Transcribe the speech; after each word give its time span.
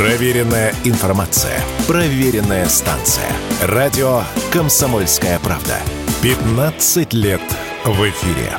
Проверенная 0.00 0.72
информация. 0.84 1.60
Проверенная 1.86 2.66
станция. 2.70 3.30
Радио 3.60 4.22
«Комсомольская 4.50 5.38
правда». 5.40 5.76
15 6.22 7.12
лет 7.12 7.42
в 7.84 8.08
эфире. 8.08 8.50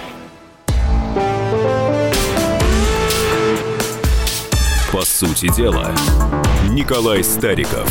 По 4.92 5.02
сути 5.02 5.52
дела, 5.56 5.92
Николай 6.70 7.24
Стариков. 7.24 7.90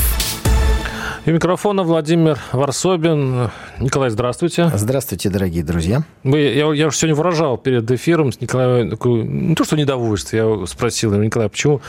И 1.26 1.32
микрофона 1.32 1.82
Владимир 1.82 2.38
Варсобин. 2.52 3.50
Николай, 3.78 4.08
здравствуйте. 4.08 4.70
Здравствуйте, 4.74 5.28
дорогие 5.28 5.62
друзья. 5.62 6.02
Мы, 6.22 6.38
я, 6.38 6.72
я 6.72 6.86
уже 6.86 6.96
сегодня 6.96 7.14
выражал 7.14 7.58
перед 7.58 7.90
эфиром 7.90 8.32
с 8.32 8.40
Николаем 8.40 8.88
такое, 8.88 9.22
не 9.24 9.54
то 9.54 9.64
что 9.64 9.76
недовольство, 9.76 10.36
я 10.36 10.66
спросил 10.66 11.12
Николая, 11.12 11.50
почему, 11.50 11.82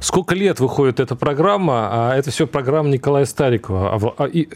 сколько 0.00 0.36
лет 0.36 0.60
выходит 0.60 1.00
эта 1.00 1.16
программа, 1.16 1.88
а 1.90 2.16
это 2.16 2.30
все 2.30 2.46
программа 2.46 2.88
Николая 2.88 3.24
Старикова. 3.24 3.96
А, 3.96 4.24
а, 4.24 4.26
и, 4.26 4.48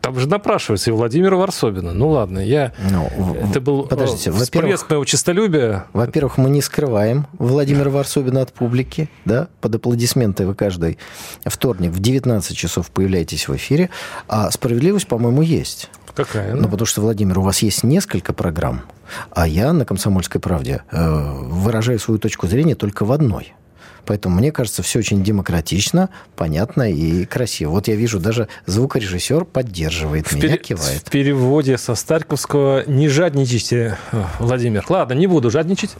там 0.00 0.18
же 0.18 0.26
напрашивается 0.26 0.90
и 0.90 0.92
Владимира 0.92 1.36
Варсобина. 1.36 1.92
Ну 1.92 2.08
ладно, 2.08 2.40
я... 2.40 2.72
Ну, 2.90 3.36
это 3.48 3.60
был 3.60 3.84
подождите, 3.84 4.32
всплеск 4.32 4.90
моего 4.90 5.04
честолюбия. 5.04 5.86
Во-первых, 5.92 6.36
мы 6.36 6.50
не 6.50 6.62
скрываем 6.62 7.28
Владимира 7.34 7.90
Варсобина 7.90 8.42
от 8.42 8.52
публики, 8.52 9.08
да, 9.24 9.46
под 9.60 9.76
аплодисменты 9.76 10.46
вы 10.46 10.56
каждый 10.56 10.98
вторник 11.44 11.92
в 11.92 12.00
19 12.00 12.56
часов 12.56 12.90
появляетесь 12.90 13.46
в 13.46 13.51
эфире, 13.56 13.90
а 14.28 14.50
справедливость, 14.50 15.06
по-моему, 15.06 15.42
есть. 15.42 15.90
Какая? 16.14 16.54
Ну, 16.54 16.64
потому 16.64 16.86
что, 16.86 17.00
Владимир, 17.00 17.38
у 17.38 17.42
вас 17.42 17.60
есть 17.60 17.84
несколько 17.84 18.32
программ, 18.32 18.82
а 19.30 19.48
я 19.48 19.72
на 19.72 19.84
«Комсомольской 19.84 20.40
правде» 20.40 20.82
э, 20.90 21.32
выражаю 21.44 21.98
свою 21.98 22.18
точку 22.18 22.46
зрения 22.46 22.74
только 22.74 23.04
в 23.04 23.12
одной– 23.12 23.54
Поэтому 24.04 24.36
мне 24.36 24.50
кажется, 24.52 24.82
все 24.82 24.98
очень 24.98 25.22
демократично, 25.22 26.10
понятно 26.36 26.90
и 26.90 27.24
красиво. 27.24 27.70
Вот 27.70 27.88
я 27.88 27.94
вижу, 27.94 28.18
даже 28.18 28.48
звукорежиссер 28.66 29.44
поддерживает 29.44 30.26
в 30.26 30.32
меня, 30.34 30.48
пере... 30.48 30.58
кивает. 30.58 31.02
В 31.02 31.10
переводе 31.10 31.78
со 31.78 31.94
Старьковского 31.94 32.84
«Не 32.86 33.08
жадничайте, 33.08 33.98
Владимир». 34.38 34.84
Ладно, 34.88 35.14
не 35.14 35.26
буду 35.26 35.50
жадничать. 35.50 35.90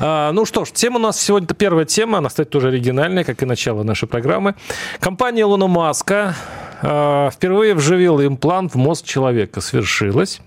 А, 0.00 0.32
ну 0.32 0.44
что 0.44 0.64
ж, 0.64 0.72
тема 0.72 0.96
у 0.96 1.02
нас 1.02 1.20
сегодня, 1.20 1.48
первая 1.48 1.84
тема, 1.84 2.18
она, 2.18 2.28
кстати, 2.28 2.48
тоже 2.48 2.68
оригинальная, 2.68 3.24
как 3.24 3.42
и 3.42 3.46
начало 3.46 3.82
нашей 3.82 4.08
программы. 4.08 4.54
Компания 5.00 5.44
Луна 5.44 5.68
Маска 5.68 6.34
впервые 6.80 7.74
вживила 7.74 8.26
имплант 8.26 8.74
в 8.74 8.76
мозг 8.76 9.04
человека. 9.04 9.60
Свершилось. 9.60 10.40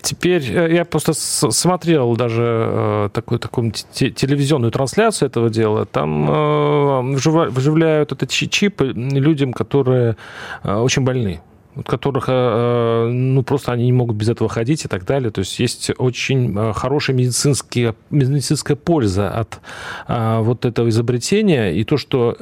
Теперь 0.00 0.42
э, 0.50 0.74
я 0.74 0.84
просто 0.84 1.12
смотрел 1.12 2.16
даже 2.16 2.42
э, 2.44 3.08
такую, 3.12 3.38
такую 3.38 3.72
телевизионную 3.72 4.70
трансляцию 4.70 5.28
этого 5.28 5.50
дела. 5.50 5.86
Там 5.86 6.30
э, 6.30 7.00
вживляют 7.14 8.12
этот 8.12 8.30
чип 8.30 8.80
людям, 8.80 9.52
которые 9.52 10.16
очень 10.62 11.02
больны 11.02 11.40
которых, 11.86 12.28
э, 12.28 12.32
э, 12.32 13.10
ну, 13.10 13.42
просто 13.42 13.72
они 13.72 13.84
не 13.84 13.92
могут 13.92 14.16
без 14.16 14.28
этого 14.28 14.48
ходить 14.48 14.84
и 14.84 14.88
так 14.88 15.04
далее. 15.04 15.30
То 15.30 15.40
есть 15.40 15.58
есть 15.58 15.90
очень 15.98 16.56
э, 16.56 16.72
хорошая 16.74 17.16
медицинская, 17.16 17.94
медицинская 18.10 18.76
польза 18.76 19.30
от 19.30 19.60
вот 20.08 20.64
этого 20.64 20.88
изобретения. 20.88 21.70
И 21.72 21.84
то, 21.84 21.96
что 21.96 22.36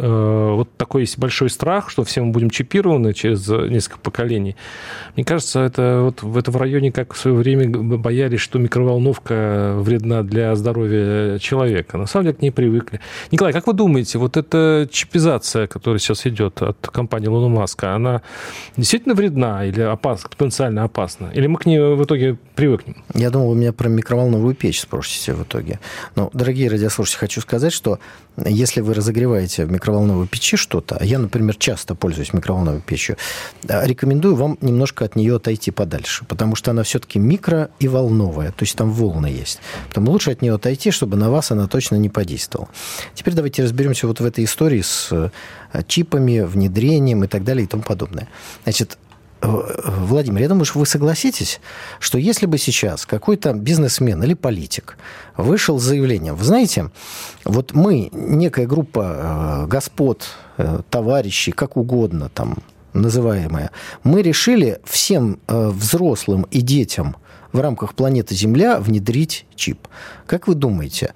вот 0.57 0.71
такой 0.77 1.03
есть 1.03 1.19
большой 1.19 1.51
страх, 1.51 1.91
что 1.91 2.05
все 2.05 2.23
мы 2.23 2.33
будем 2.33 2.51
чипированы 2.51 3.13
через 3.13 3.49
несколько 3.49 3.99
поколений. 3.99 4.57
Мне 5.17 5.25
кажется, 5.25 5.61
это 5.61 6.01
вот 6.03 6.23
в, 6.23 6.37
это 6.37 6.51
в 6.51 6.57
районе, 6.57 6.93
как 6.93 7.15
в 7.15 7.19
свое 7.19 7.37
время 7.37 7.69
боялись, 7.69 8.41
что 8.41 8.59
микроволновка 8.59 9.75
вредна 9.79 10.23
для 10.23 10.55
здоровья 10.55 11.39
человека. 11.39 11.99
На 11.99 12.07
самом 12.07 12.27
деле 12.27 12.37
к 12.37 12.43
ней 12.43 12.51
привыкли. 12.51 13.01
Николай, 13.31 13.53
как 13.53 13.67
вы 13.67 13.73
думаете, 13.73 14.19
вот 14.19 14.37
эта 14.37 14.89
чипизация, 14.91 15.67
которая 15.67 15.99
сейчас 15.99 16.27
идет 16.27 16.63
от 16.63 16.79
компании 16.89 17.29
Луна 17.29 17.49
Маска, 17.49 17.95
она 17.95 18.23
действительно 18.77 19.15
вредна 19.15 19.26
вредна 19.27 19.65
или 19.65 19.81
опасна, 19.81 20.29
потенциально 20.31 20.85
опасна? 20.85 21.31
Или 21.35 21.47
мы 21.47 21.59
к 21.59 21.67
ней 21.67 21.79
в 21.79 22.03
итоге 22.05 22.37
привыкнем? 22.55 23.05
Я 23.15 23.31
думал, 23.31 23.51
вы 23.51 23.57
меня 23.57 23.73
про 23.73 23.89
микроволновую 23.89 24.55
печь 24.55 24.81
спросите 24.81 25.35
в 25.35 25.43
итоге. 25.43 25.81
Но, 26.15 26.31
дорогие 26.33 26.71
радиослушатели, 26.71 27.19
хочу 27.19 27.41
сказать, 27.41 27.73
что 27.73 27.99
если 28.37 28.83
вы 28.83 28.95
разогреваете 28.95 29.65
в 29.65 29.71
микроволновой 29.71 30.27
печи 30.27 30.57
что-то, 30.57 30.97
а 31.01 31.05
я, 31.05 31.19
например, 31.19 31.57
часто 31.57 31.95
пользуюсь 31.95 32.33
микроволновой 32.33 32.81
печью, 32.81 33.17
рекомендую 33.63 34.37
вам 34.37 34.59
немножко 34.61 35.05
от 35.05 35.17
нее 35.17 35.37
отойти 35.37 35.71
подальше, 35.71 36.25
потому 36.27 36.55
что 36.55 36.71
она 36.71 36.83
все-таки 36.83 37.19
микро 37.19 37.71
и 37.79 37.89
волновая, 37.89 38.51
то 38.53 38.63
есть 38.63 38.77
там 38.77 38.93
волны 38.93 39.27
есть. 39.27 39.61
Поэтому 39.87 40.11
лучше 40.13 40.31
от 40.31 40.43
нее 40.43 40.55
отойти, 40.55 40.91
чтобы 40.91 41.17
на 41.17 41.31
вас 41.31 41.51
она 41.51 41.67
точно 41.67 41.97
не 41.97 42.09
подействовала. 42.09 42.69
Теперь 43.15 43.35
давайте 43.35 43.63
разберемся 43.63 44.07
вот 44.07 44.21
в 44.21 44.25
этой 44.25 44.45
истории 44.45 44.83
с 44.83 45.09
э, 45.13 45.31
чипами, 45.87 46.41
внедрением 46.41 47.25
и 47.25 47.27
так 47.27 47.45
далее 47.45 47.65
и 47.65 47.67
тому 47.67 47.83
подобное. 47.83 48.29
Значит, 48.65 48.99
Владимир, 49.47 50.43
я 50.43 50.49
думаю, 50.49 50.65
что 50.65 50.79
вы 50.79 50.87
согласитесь, 50.87 51.61
что 52.01 52.19
если 52.19 52.47
бы 52.47 52.59
сейчас 52.59 53.07
какой-то 53.07 53.53
бизнесмен 53.53 54.23
или 54.23 54.35
политик 54.35 54.99
вышел 55.37 55.79
с 55.79 55.85
заявлением, 55.85 56.35
вы 56.35 56.45
знаете, 56.45 56.91
вот 57.45 57.73
мы, 57.73 58.09
некая 58.13 58.67
группа 58.67 59.65
э, 59.65 59.67
господ, 59.67 60.27
э, 60.59 60.81
товарищей, 60.91 61.53
как 61.53 61.77
угодно 61.77 62.29
там 62.29 62.59
называемая, 62.93 63.71
мы 64.03 64.23
решили 64.23 64.81
всем 64.85 65.39
э, 65.47 65.69
взрослым 65.69 66.47
и 66.51 66.61
детям 66.61 67.17
в 67.57 67.61
рамках 67.61 67.95
планеты 67.95 68.35
Земля 68.35 68.79
внедрить 68.79 69.47
чип. 69.55 69.89
Как 70.27 70.47
вы 70.47 70.55
думаете, 70.55 71.15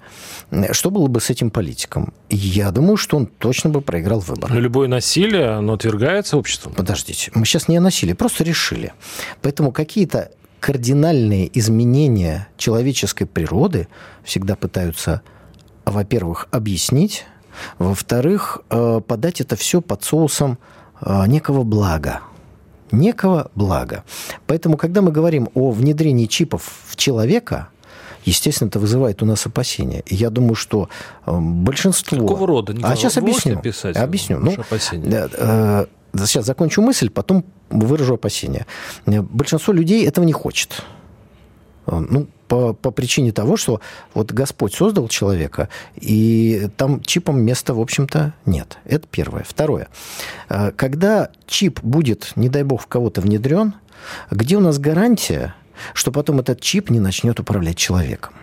что 0.71 0.89
было 0.89 1.07
бы 1.07 1.21
с 1.21 1.29
этим 1.29 1.51
политиком? 1.51 2.13
Я 2.29 2.71
думаю, 2.71 2.97
что 2.97 3.17
он 3.17 3.27
точно 3.27 3.69
бы 3.69 3.81
проиграл 3.81 4.19
выборы. 4.19 4.53
Но 4.53 4.59
любое 4.59 4.87
насилие, 4.87 5.49
оно 5.49 5.73
отвергается 5.73 6.37
обществом. 6.37 6.73
Подождите, 6.73 7.31
мы 7.35 7.45
сейчас 7.45 7.67
не 7.67 7.77
о 7.77 7.81
насилии, 7.81 8.13
просто 8.13 8.43
решили. 8.43 8.93
Поэтому 9.41 9.71
какие-то 9.71 10.31
кардинальные 10.59 11.49
изменения 11.59 12.47
человеческой 12.57 13.25
природы 13.25 13.87
всегда 14.23 14.55
пытаются, 14.55 15.21
во-первых, 15.85 16.47
объяснить, 16.51 17.25
во-вторых, 17.77 18.61
э, 18.69 19.01
подать 19.05 19.41
это 19.41 19.55
все 19.55 19.81
под 19.81 20.03
соусом 20.03 20.57
э, 21.01 21.27
некого 21.27 21.63
блага 21.63 22.21
некого 22.91 23.51
блага. 23.55 24.03
Поэтому, 24.47 24.77
когда 24.77 25.01
мы 25.01 25.11
говорим 25.11 25.49
о 25.53 25.71
внедрении 25.71 26.25
чипов 26.25 26.81
в 26.87 26.95
человека, 26.95 27.69
естественно, 28.25 28.69
это 28.69 28.79
вызывает 28.79 29.21
у 29.23 29.25
нас 29.25 29.45
опасения. 29.45 30.03
И 30.05 30.15
я 30.15 30.29
думаю, 30.29 30.55
что 30.55 30.89
э, 31.25 31.37
большинство... 31.39 32.17
Какого 32.17 32.47
рода? 32.47 32.73
Николай, 32.73 32.93
а 32.93 32.95
сейчас 32.95 33.17
объясню. 33.17 33.59
Писать 33.59 33.95
объясню. 33.97 34.39
Ну, 34.39 34.53
опасения? 34.53 35.29
Э, 35.37 35.85
сейчас 36.17 36.45
закончу 36.45 36.81
мысль, 36.81 37.09
потом 37.09 37.45
выражу 37.69 38.15
опасения. 38.15 38.65
Э, 39.05 39.21
большинство 39.21 39.73
людей 39.73 40.05
этого 40.07 40.25
не 40.25 40.33
хочет. 40.33 40.83
Ну, 41.87 42.27
по, 42.51 42.73
по 42.73 42.91
причине 42.91 43.31
того, 43.31 43.55
что 43.55 43.79
вот 44.13 44.33
Господь 44.33 44.73
создал 44.73 45.07
человека, 45.07 45.69
и 45.95 46.67
там 46.75 47.01
чипом 47.01 47.39
места, 47.39 47.73
в 47.73 47.79
общем-то, 47.79 48.33
нет. 48.45 48.77
Это 48.83 49.07
первое. 49.09 49.45
Второе. 49.47 49.87
Э, 50.49 50.73
когда 50.75 51.29
чип 51.47 51.79
будет, 51.81 52.33
не 52.35 52.49
дай 52.49 52.63
бог, 52.63 52.81
в 52.81 52.87
кого-то 52.87 53.21
внедрен, 53.21 53.75
где 54.31 54.57
у 54.57 54.59
нас 54.59 54.79
гарантия, 54.79 55.55
что 55.93 56.11
потом 56.11 56.41
этот 56.41 56.59
чип 56.59 56.89
не 56.89 56.99
начнет 56.99 57.39
управлять 57.39 57.77
человеком? 57.77 58.33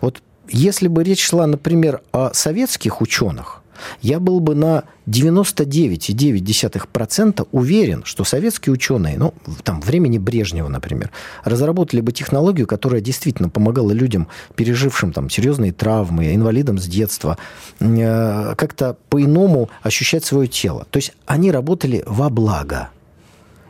Вот 0.00 0.22
если 0.48 0.88
бы 0.88 1.04
речь 1.04 1.22
шла, 1.22 1.46
например, 1.46 2.00
о 2.10 2.32
советских 2.32 3.02
ученых, 3.02 3.57
я 4.00 4.20
был 4.20 4.40
бы 4.40 4.54
на 4.54 4.84
99,9% 5.06 7.48
уверен, 7.52 8.02
что 8.04 8.24
советские 8.24 8.72
ученые, 8.72 9.18
ну, 9.18 9.34
там, 9.64 9.80
времени 9.80 10.18
Брежнева, 10.18 10.68
например, 10.68 11.10
разработали 11.44 12.00
бы 12.00 12.12
технологию, 12.12 12.66
которая 12.66 13.00
действительно 13.00 13.48
помогала 13.48 13.92
людям, 13.92 14.28
пережившим 14.54 15.12
там 15.12 15.30
серьезные 15.30 15.72
травмы, 15.72 16.34
инвалидам 16.34 16.78
с 16.78 16.86
детства, 16.86 17.38
э, 17.80 18.54
как-то 18.56 18.96
по-иному 19.08 19.70
ощущать 19.82 20.24
свое 20.24 20.48
тело. 20.48 20.86
То 20.90 20.98
есть 20.98 21.12
они 21.26 21.50
работали 21.50 22.02
во 22.06 22.30
благо. 22.30 22.90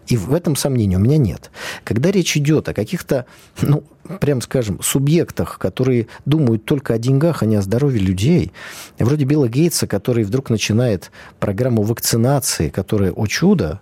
И 0.09 0.17
в 0.17 0.35
этом 0.35 0.57
сомнений 0.57 0.97
у 0.97 1.01
меня 1.01 1.19
нет. 1.19 1.51
Когда 1.85 2.11
речь 2.11 2.37
идет 2.37 2.69
о 2.69 2.75
каких-то, 2.75 3.27
ну, 3.61 3.85
прям 4.21 4.41
скажем, 4.41 4.81
субъектах, 4.83 5.59
которые 5.59 6.09
думают 6.25 6.65
только 6.65 6.95
о 6.95 6.99
деньгах, 6.99 7.43
а 7.43 7.47
не 7.47 7.57
о 7.57 7.63
здоровье 7.63 8.01
людей, 8.01 8.53
вроде 8.99 9.25
Билла 9.25 9.49
Гейтса, 9.49 9.87
который 9.87 10.25
вдруг 10.25 10.49
начинает 10.49 11.13
программу 11.39 11.83
вакцинации, 11.83 12.71
которая, 12.71 13.13
о 13.13 13.27
чудо, 13.27 13.81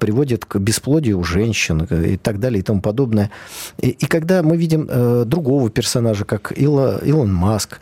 приводит 0.00 0.44
к 0.44 0.58
бесплодию 0.58 1.18
у 1.18 1.24
женщин 1.24 1.84
и 1.84 2.16
так 2.16 2.40
далее 2.40 2.60
и 2.60 2.62
тому 2.62 2.80
подобное. 2.80 3.30
И, 3.78 3.90
и 3.90 4.06
когда 4.06 4.42
мы 4.42 4.56
видим 4.56 4.88
э, 4.88 5.24
другого 5.24 5.70
персонажа, 5.70 6.24
как 6.24 6.52
Илон, 6.56 6.98
Илон 6.98 7.32
Маск, 7.32 7.80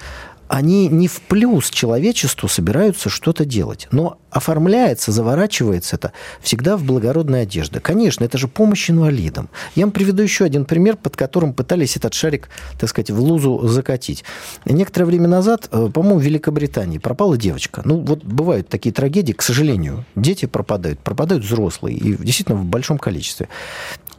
они 0.48 0.88
не 0.88 1.08
в 1.08 1.20
плюс 1.22 1.70
человечеству 1.70 2.48
собираются 2.48 3.08
что-то 3.08 3.44
делать. 3.44 3.88
Но 3.90 4.19
оформляется, 4.31 5.12
заворачивается 5.12 5.96
это 5.96 6.12
всегда 6.40 6.76
в 6.76 6.84
благородной 6.84 7.43
одежды. 7.43 7.81
Конечно, 7.81 8.25
это 8.25 8.38
же 8.38 8.48
помощь 8.48 8.90
инвалидам. 8.90 9.48
Я 9.75 9.87
вам 9.87 9.93
приведу 9.93 10.22
еще 10.22 10.44
один 10.44 10.64
пример, 10.64 10.96
под 10.96 11.16
которым 11.16 11.54
пытались 11.54 11.96
этот 11.96 12.14
шарик, 12.14 12.48
так 12.78 12.88
сказать, 12.90 13.10
в 13.10 13.20
лузу 13.20 13.66
закатить. 13.66 14.25
Некоторое 14.64 15.06
время 15.06 15.28
назад, 15.28 15.69
э, 15.72 15.88
по-моему, 15.93 16.19
в 16.19 16.22
Великобритании 16.22 16.98
пропала 16.98 17.37
девочка. 17.37 17.82
Ну, 17.84 18.00
вот 18.00 18.25
бывают 18.25 18.69
такие 18.69 18.93
трагедии, 18.93 19.32
к 19.32 19.43
сожалению. 19.43 20.04
Дети 20.14 20.46
пропадают, 20.46 21.00
пропадают 21.00 21.44
взрослые, 21.44 21.96
и 21.96 22.16
действительно 22.16 22.58
в 22.58 22.64
большом 22.64 22.98
количестве. 22.98 23.48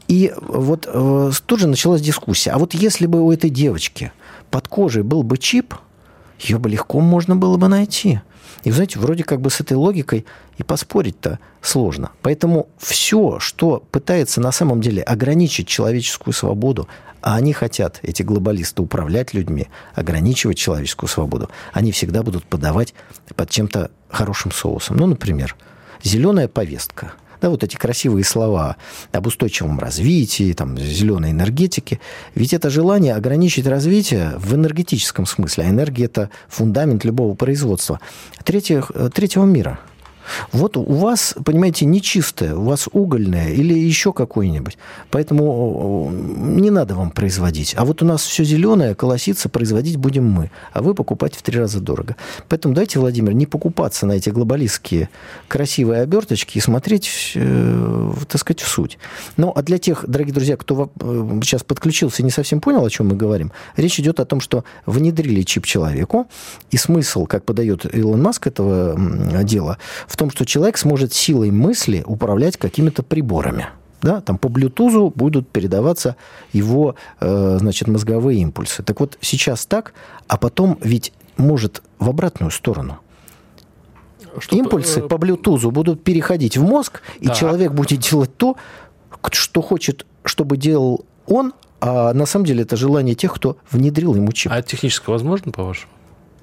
И 0.08 0.34
вот 0.42 0.88
э, 0.92 1.32
тут 1.46 1.60
же 1.60 1.68
началась 1.68 2.02
дискуссия. 2.02 2.52
А 2.52 2.58
вот 2.58 2.74
если 2.74 3.06
бы 3.06 3.22
у 3.22 3.32
этой 3.32 3.50
девочки 3.50 4.12
под 4.50 4.68
кожей 4.68 5.04
был 5.04 5.24
бы 5.24 5.38
чип– 5.38 5.76
ее 6.40 6.58
бы 6.60 6.70
легко 6.70 7.00
можно 7.00 7.36
было 7.36 7.58
бы 7.58 7.68
найти. 7.68 8.22
И, 8.64 8.72
знаете, 8.72 9.00
вроде 9.00 9.24
как 9.24 9.42
бы 9.42 9.50
с 9.50 9.62
этой 9.62 9.74
логикой 9.74 10.26
и 10.58 10.64
поспорить-то 10.64 11.40
сложно. 11.62 12.12
Поэтому 12.22 12.68
все, 12.78 13.40
что 13.40 13.84
пытается 13.92 14.42
на 14.42 14.52
самом 14.52 14.82
деле 14.82 15.04
ограничить 15.04 15.68
человеческую 15.68 16.34
свободу, 16.34 16.88
а 17.22 17.36
они 17.36 17.54
хотят, 17.54 18.00
эти 18.04 18.24
глобалисты, 18.24 18.82
управлять 18.82 19.34
людьми, 19.34 19.68
ограничивать 19.96 20.58
человеческую 20.58 21.10
свободу, 21.10 21.50
они 21.74 21.92
всегда 21.92 22.24
будут 22.24 22.46
подавать 22.46 22.94
под 23.36 23.50
чем-то 23.50 23.92
хорошим 24.10 24.52
соусом. 24.52 24.98
Ну, 24.98 25.08
например, 25.08 25.56
зеленая 26.04 26.48
повестка– 26.48 27.14
да, 27.42 27.50
вот 27.50 27.64
эти 27.64 27.76
красивые 27.76 28.24
слова 28.24 28.78
об 29.12 29.28
устойчивом 29.28 29.80
развитии, 29.80 30.54
там, 30.54 30.78
зеленой 30.78 31.32
энергетике. 31.32 32.00
Ведь 32.36 32.54
это 32.54 32.70
желание 32.70 33.16
ограничить 33.16 33.68
развитие 33.68 34.34
в 34.38 34.54
энергетическом 34.56 35.26
смысле. 35.26 35.66
А 35.66 35.70
энергия– 35.70 36.06
это 36.06 36.30
фундамент 36.48 37.04
любого 37.06 37.36
производства. 37.36 38.00
Третьего, 38.44 38.86
э, 38.94 39.10
третьего 39.14 39.46
мира– 39.46 39.80
вот 40.52 40.78
у 40.78 40.84
вас, 40.84 41.36
понимаете, 41.44 41.86
нечистое, 41.86 42.56
у 42.56 42.64
вас 42.64 42.88
угольное 42.92 43.50
или 43.50 43.74
еще 43.74 44.14
какое-нибудь. 44.14 44.78
Поэтому 45.12 46.12
не 46.12 46.70
надо 46.70 46.96
вам 46.96 47.12
производить. 47.12 47.74
А 47.78 47.86
вот 47.86 48.02
у 48.02 48.06
нас 48.06 48.22
все 48.22 48.44
зеленое, 48.44 48.96
колоситься 48.96 49.50
производить 49.50 49.98
будем 49.98 50.26
мы, 50.26 50.52
а 50.74 50.82
вы 50.82 50.94
покупать 50.94 51.36
в 51.36 51.42
три 51.42 51.60
раза 51.60 51.80
дорого. 51.80 52.16
Поэтому 52.50 52.74
дайте, 52.74 53.00
Владимир, 53.00 53.34
не 53.34 53.46
покупаться 53.46 54.06
на 54.06 54.14
эти 54.14 54.30
глобалистские 54.30 55.10
красивые 55.48 56.02
оберточки 56.02 56.58
и 56.58 56.62
смотреть, 56.62 57.34
э, 57.36 58.14
так 58.28 58.42
сказать, 58.42 58.62
в 58.62 58.68
суть. 58.68 58.98
Ну, 59.38 59.52
а 59.56 59.62
для 59.62 59.78
тех, 59.78 60.06
дорогие 60.08 60.34
друзья, 60.34 60.58
кто 60.58 60.92
э, 61.00 61.40
сейчас 61.44 61.64
подключился 61.64 62.22
и 62.22 62.26
не 62.26 62.32
совсем 62.32 62.62
понял, 62.62 62.86
о 62.86 62.90
чем 62.90 63.08
мы 63.08 63.16
говорим, 63.16 63.52
речь 63.76 64.00
идет 64.00 64.20
о 64.20 64.26
том, 64.26 64.40
что 64.40 64.64
внедрили 64.86 65.42
чип 65.44 65.66
человеку, 65.66 66.28
и 66.72 66.78
смысл, 66.78 67.26
как 67.26 67.46
подает 67.46 67.86
Илон 67.94 68.22
Маск 68.22 68.48
этого 68.48 68.98
дела, 69.44 69.78
в 70.08 70.17
в 70.18 70.20
том, 70.20 70.32
что 70.32 70.48
человек 70.48 70.80
сможет 70.80 71.14
силой 71.14 71.52
мысли 71.52 72.04
управлять 72.04 72.58
какими-то 72.58 73.04
приборами. 73.04 73.68
Да, 74.02 74.20
там 74.20 74.40
по 74.40 74.48
Bluetooth 74.48 75.14
будут 75.14 75.48
передаваться 75.48 76.16
его, 76.54 76.96
э, 77.20 77.58
значит, 77.60 77.88
мозговые 77.88 78.40
импульсы. 78.40 78.82
Так 78.82 79.00
вот, 79.00 79.20
сейчас 79.22 79.68
так, 79.68 79.94
а 80.28 80.38
потом 80.38 80.80
ведь 80.82 81.14
может 81.38 81.84
в 82.00 82.10
обратную 82.10 82.50
сторону. 82.50 82.98
Что 84.40 84.56
Импульсы 84.56 85.02
э... 85.02 85.08
по 85.08 85.16
Bluetooth 85.16 85.70
будут 85.70 86.04
переходить 86.04 86.58
в 86.58 86.64
мозг, 86.64 87.04
и 87.20 87.28
да. 87.28 87.36
человек 87.36 87.74
будет 87.74 88.00
делать 88.00 88.36
то, 88.38 88.58
что 89.32 89.62
хочет, 89.62 90.08
чтобы 90.24 90.58
делал 90.58 91.06
он, 91.28 91.54
а 91.80 92.12
на 92.14 92.26
самом 92.26 92.46
деле 92.46 92.64
это 92.64 92.76
желание 92.76 93.14
тех, 93.14 93.36
кто 93.36 93.58
внедрил 93.70 94.16
ему 94.16 94.32
чип. 94.32 94.52
А 94.52 94.58
это 94.58 94.70
технически 94.70 95.12
возможно, 95.12 95.52
по-вашему? 95.52 95.92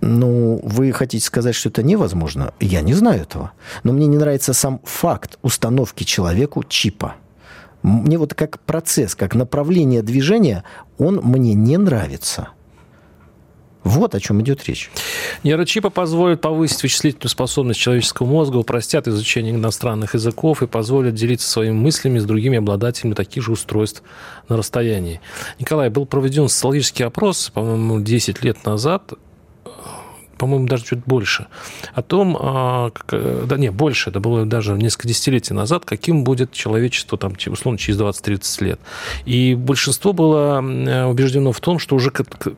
Ну, 0.06 0.60
вы 0.62 0.92
хотите 0.92 1.24
сказать, 1.24 1.54
что 1.54 1.70
это 1.70 1.82
невозможно? 1.82 2.52
Я 2.60 2.82
не 2.82 2.92
знаю 2.92 3.22
этого. 3.22 3.52
Но 3.84 3.94
мне 3.94 4.06
не 4.06 4.18
нравится 4.18 4.52
сам 4.52 4.80
факт 4.84 5.38
установки 5.40 6.04
человеку 6.04 6.62
чипа. 6.62 7.14
Мне 7.82 8.18
вот 8.18 8.34
как 8.34 8.60
процесс, 8.60 9.14
как 9.14 9.34
направление 9.34 10.02
движения, 10.02 10.62
он 10.98 11.22
мне 11.24 11.54
не 11.54 11.78
нравится. 11.78 12.48
Вот 13.82 14.14
о 14.14 14.20
чем 14.20 14.42
идет 14.42 14.64
речь. 14.66 14.90
Нейрочипы 15.42 15.88
позволят 15.88 16.42
повысить 16.42 16.82
вычислительную 16.82 17.30
способность 17.30 17.80
человеческого 17.80 18.26
мозга, 18.26 18.58
упростят 18.58 19.08
изучение 19.08 19.54
иностранных 19.54 20.12
языков 20.12 20.62
и 20.62 20.66
позволят 20.66 21.14
делиться 21.14 21.48
своими 21.48 21.72
мыслями 21.72 22.18
с 22.18 22.26
другими 22.26 22.58
обладателями 22.58 23.14
таких 23.14 23.42
же 23.42 23.52
устройств 23.52 24.02
на 24.50 24.58
расстоянии. 24.58 25.22
Николай, 25.58 25.88
был 25.88 26.04
проведен 26.04 26.50
социологический 26.50 27.06
опрос, 27.06 27.50
по-моему, 27.54 28.00
10 28.00 28.44
лет 28.44 28.66
назад 28.66 29.14
по-моему, 30.38 30.66
даже 30.66 30.84
чуть 30.84 31.04
больше, 31.04 31.46
о 31.94 32.02
том, 32.02 32.36
а, 32.40 32.90
э, 33.10 33.44
да 33.46 33.56
не, 33.56 33.70
больше, 33.70 34.10
это 34.10 34.20
было 34.20 34.44
даже 34.44 34.72
несколько 34.74 35.08
десятилетий 35.08 35.54
назад, 35.54 35.84
каким 35.84 36.24
будет 36.24 36.52
человечество, 36.52 37.18
там, 37.18 37.34
условно, 37.46 37.78
через 37.78 37.98
20-30 37.98 38.64
лет. 38.64 38.80
И 39.24 39.54
большинство 39.54 40.12
было 40.12 40.62
э, 40.62 41.04
убеждено 41.04 41.52
в 41.52 41.60
том, 41.60 41.78
что 41.78 41.96
уже 41.96 42.12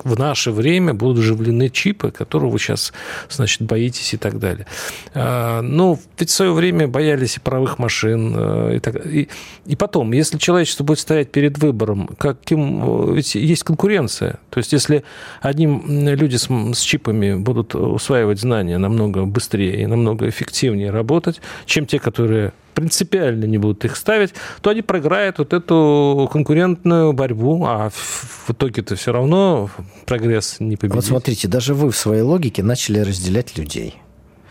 в 0.04 0.18
наше 0.18 0.50
время 0.50 0.94
будут 0.94 1.18
вживлены 1.18 1.68
чипы, 1.68 2.10
которые 2.10 2.50
вы 2.50 2.58
сейчас, 2.58 2.92
значит, 3.28 3.62
боитесь 3.62 4.14
и 4.14 4.16
так 4.16 4.38
далее. 4.38 4.66
Но 5.14 5.98
ведь 6.18 6.30
в 6.30 6.32
свое 6.32 6.52
время 6.52 6.88
боялись 6.88 7.36
и 7.36 7.40
паровых 7.40 7.78
машин. 7.78 8.34
Э, 8.36 8.76
и, 8.76 8.80
так, 8.80 9.06
и, 9.06 9.28
и 9.64 9.76
потом, 9.76 10.12
если 10.12 10.38
человечество 10.38 10.84
будет 10.84 10.98
стоять 10.98 11.30
перед 11.30 11.58
выбором, 11.58 12.08
каким, 12.18 13.14
ведь 13.14 13.34
есть 13.34 13.64
конкуренция. 13.64 14.38
То 14.50 14.58
есть, 14.58 14.72
если 14.72 15.04
одним 15.40 15.82
люди 16.08 16.36
с, 16.36 16.48
с 16.48 16.80
чипами 16.80 17.34
будут 17.34 17.65
будут 17.66 17.94
усваивать 17.94 18.40
знания 18.40 18.78
намного 18.78 19.24
быстрее 19.24 19.82
и 19.82 19.86
намного 19.86 20.28
эффективнее 20.28 20.90
работать, 20.90 21.40
чем 21.66 21.86
те, 21.86 21.98
которые 21.98 22.52
принципиально 22.74 23.46
не 23.46 23.58
будут 23.58 23.84
их 23.84 23.96
ставить, 23.96 24.34
то 24.60 24.70
они 24.70 24.82
проиграют 24.82 25.38
вот 25.38 25.52
эту 25.52 26.28
конкурентную 26.30 27.12
борьбу, 27.12 27.64
а 27.66 27.90
в 27.90 28.50
итоге-то 28.50 28.96
все 28.96 29.12
равно 29.12 29.70
прогресс 30.04 30.56
не 30.60 30.76
победит. 30.76 30.96
Вот 30.96 31.04
смотрите, 31.04 31.48
даже 31.48 31.74
вы 31.74 31.90
в 31.90 31.96
своей 31.96 32.22
логике 32.22 32.62
начали 32.62 33.00
разделять 33.00 33.56
людей. 33.56 33.94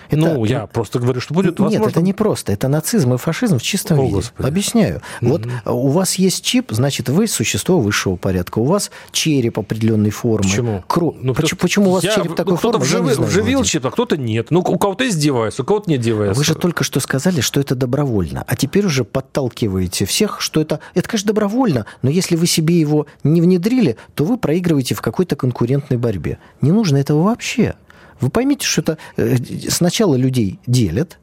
Это, 0.09 0.17
ну, 0.17 0.45
я 0.45 0.67
просто 0.67 0.99
говорю, 0.99 1.21
что 1.21 1.33
будет 1.33 1.51
Нет, 1.51 1.59
возможно... 1.59 1.89
это 1.89 2.01
не 2.01 2.13
просто. 2.13 2.51
Это 2.51 2.67
нацизм 2.67 3.13
и 3.13 3.17
фашизм 3.17 3.57
в 3.57 3.63
чистом 3.63 3.99
О, 3.99 4.03
виде. 4.03 4.15
Господи. 4.15 4.47
Объясняю. 4.47 5.01
Mm-hmm. 5.21 5.27
Вот 5.27 5.47
у 5.65 5.89
вас 5.89 6.15
есть 6.15 6.43
чип, 6.43 6.71
значит, 6.71 7.09
вы 7.09 7.27
существо 7.27 7.79
высшего 7.79 8.15
порядка. 8.15 8.59
У 8.59 8.65
вас 8.65 8.91
череп 9.11 9.59
определенной 9.59 10.11
формы. 10.11 10.49
Почему? 10.49 10.83
Кру... 10.87 11.15
Ну, 11.19 11.33
почему, 11.33 11.59
почему 11.59 11.89
у 11.89 11.93
вас 11.93 12.03
я... 12.03 12.13
череп 12.13 12.35
такой 12.35 12.53
ну, 12.53 12.57
кто-то 12.57 12.79
формы? 12.79 12.85
Вживил, 12.85 13.15
знаю, 13.15 13.29
вживил 13.29 13.63
чип, 13.63 13.85
а 13.85 13.91
кто-то 13.91 14.17
нет. 14.17 14.51
Ну, 14.51 14.59
у 14.59 14.77
кого-то 14.77 15.03
есть 15.03 15.19
девайс, 15.19 15.59
у 15.59 15.63
кого-то 15.63 15.89
нет 15.89 16.01
девайса. 16.01 16.37
Вы 16.37 16.43
же 16.43 16.55
только 16.55 16.83
что 16.83 16.99
сказали, 16.99 17.41
что 17.41 17.59
это 17.59 17.75
добровольно. 17.75 18.43
А 18.47 18.55
теперь 18.55 18.85
уже 18.85 19.03
подталкиваете 19.03 20.05
всех, 20.05 20.41
что 20.41 20.61
это... 20.61 20.79
Это, 20.93 21.07
конечно, 21.09 21.27
добровольно, 21.27 21.85
но 22.01 22.09
если 22.09 22.35
вы 22.35 22.47
себе 22.47 22.79
его 22.79 23.07
не 23.23 23.41
внедрили, 23.41 23.97
то 24.13 24.25
вы 24.25 24.37
проигрываете 24.37 24.95
в 24.95 25.01
какой-то 25.01 25.35
конкурентной 25.35 25.97
борьбе. 25.97 26.37
Не 26.61 26.71
нужно 26.71 26.97
этого 26.97 27.23
вообще. 27.23 27.75
Вы 28.21 28.29
поймите, 28.29 28.65
что 28.65 28.81
это 28.81 28.97
э, 29.17 29.37
сначала 29.69 30.15
людей 30.15 30.59
делят, 30.67 31.17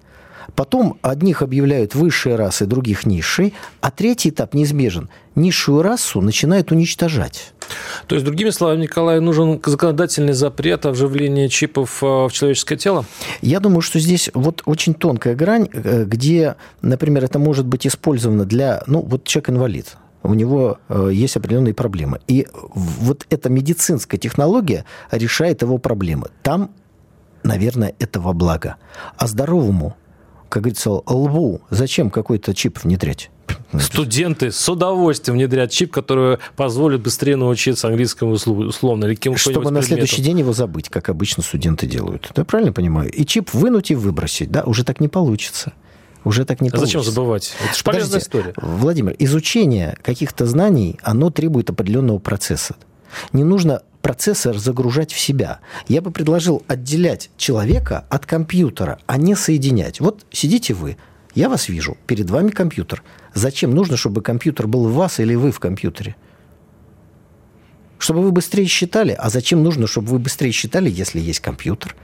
Потом 0.55 0.99
одних 1.03 1.43
объявляют 1.43 1.95
высшей 1.95 2.37
расой, 2.37 2.67
других 2.67 3.07
низшей, 3.07 3.55
а 3.81 3.91
третий 3.91 4.31
этап 4.31 4.55
неизбежен. 4.55 5.09
Низшую 5.35 5.83
расу 5.83 6.21
начинают 6.21 6.73
уничтожать. 6.73 7.53
То 8.07 8.17
есть, 8.17 8.27
другими 8.27 8.51
словами, 8.51 8.83
Николай, 8.83 9.21
нужен 9.21 9.61
законодательный 9.65 10.35
запрет 10.35 10.85
о 10.85 10.91
вживлении 10.91 11.49
чипов 11.49 12.03
э, 12.03 12.07
в 12.07 12.31
человеческое 12.33 12.77
тело? 12.77 13.07
Я 13.41 13.61
думаю, 13.61 13.81
что 13.81 13.99
здесь 13.99 14.31
вот 14.35 14.63
очень 14.67 14.93
тонкая 14.93 15.35
грань, 15.35 15.69
э, 15.73 16.05
где, 16.05 16.57
например, 16.83 17.25
это 17.25 17.39
может 17.39 17.67
быть 17.67 17.87
использовано 17.87 18.45
для, 18.45 18.83
ну, 18.87 19.01
вот 19.01 19.25
человек-инвалид, 19.25 19.97
у 20.23 20.35
него 20.35 20.79
есть 21.11 21.37
определенные 21.37 21.75
проблемы. 21.75 22.21
И 22.29 22.47
вот 22.53 23.27
эта 23.29 23.49
медицинская 23.49 24.21
технология 24.21 24.85
решает 25.11 25.63
его 25.63 25.79
проблемы. 25.79 26.29
Там 26.43 26.71
наверное, 27.43 27.95
это 27.99 28.21
во 28.21 28.33
благо. 28.33 28.77
А 29.17 29.27
здоровому, 29.27 29.97
как 30.49 30.63
говорится, 30.63 30.91
лбу 30.91 31.61
зачем 31.71 32.11
какой-то 32.11 32.55
чип 32.55 32.79
внедрять? 32.83 33.31
Студенты 33.79 34.51
с 34.51 34.69
удовольствием 34.69 35.37
внедрят 35.37 35.71
чип, 35.71 35.93
который 35.93 36.39
позволит 36.57 37.01
быстрее 37.01 37.37
научиться 37.37 37.89
английскому 37.89 38.33
условно. 38.33 39.07
Или 39.07 39.37
Чтобы 39.37 39.71
на 39.71 39.83
следующий 39.83 40.23
день 40.23 40.41
его 40.41 40.53
забыть, 40.53 40.89
как 40.89 41.09
обычно 41.09 41.43
студенты 41.43 41.87
делают. 41.87 42.31
Я 42.37 42.45
правильно 42.45 42.73
понимаю? 42.73 43.11
И 43.11 43.25
чип 43.25 43.53
вынуть 43.53 43.91
и 43.91 43.95
выбросить. 43.95 44.51
Да, 44.51 44.63
уже 44.65 44.85
так 44.85 45.01
не 45.01 45.09
получится. 45.09 45.73
Уже 46.25 46.45
так 46.45 46.61
не 46.61 46.69
а 46.69 46.73
получится. 46.73 46.99
зачем 46.99 47.13
забывать? 47.13 47.55
Это 47.65 47.77
же 47.77 47.85
полезная 47.85 48.21
история. 48.21 48.55
Владимир, 48.57 49.17
изучение 49.19 49.97
каких-то 50.03 50.47
знаний, 50.47 50.99
оно 51.03 51.31
требует 51.31 51.71
определенного 51.71 52.19
процесса. 52.19 52.77
Не 53.33 53.43
нужно 53.43 53.83
процессор 54.03 54.59
загружать 54.59 55.13
в 55.13 55.19
себя. 55.19 55.61
Я 55.89 56.03
бы 56.03 56.11
предложил 56.11 56.63
отделять 56.69 57.31
человека 57.37 58.05
от 58.11 58.27
компьютера, 58.27 58.99
а 59.07 59.17
не 59.17 59.35
соединять. 59.35 60.01
Вот 60.01 60.27
сидите 60.31 60.75
вы, 60.75 60.97
я 61.35 61.49
вас 61.49 61.69
вижу, 61.69 61.97
перед 62.07 62.29
вами 62.29 62.51
компьютер. 62.51 63.03
Зачем 63.33 63.75
нужно, 63.75 63.97
чтобы 63.97 64.21
компьютер 64.21 64.67
был 64.67 64.89
в 64.89 64.95
вас 64.95 65.21
или 65.21 65.35
вы 65.35 65.51
в 65.53 65.61
компьютере? 65.61 66.17
Чтобы 67.99 68.23
вы 68.23 68.33
быстрее 68.33 68.67
считали. 68.67 69.13
А 69.19 69.31
зачем 69.31 69.63
нужно, 69.63 69.87
чтобы 69.87 70.09
вы 70.09 70.19
быстрее 70.19 70.53
считали, 70.53 70.91
если 70.91 71.21
есть 71.21 71.41
компьютер? 71.41 71.95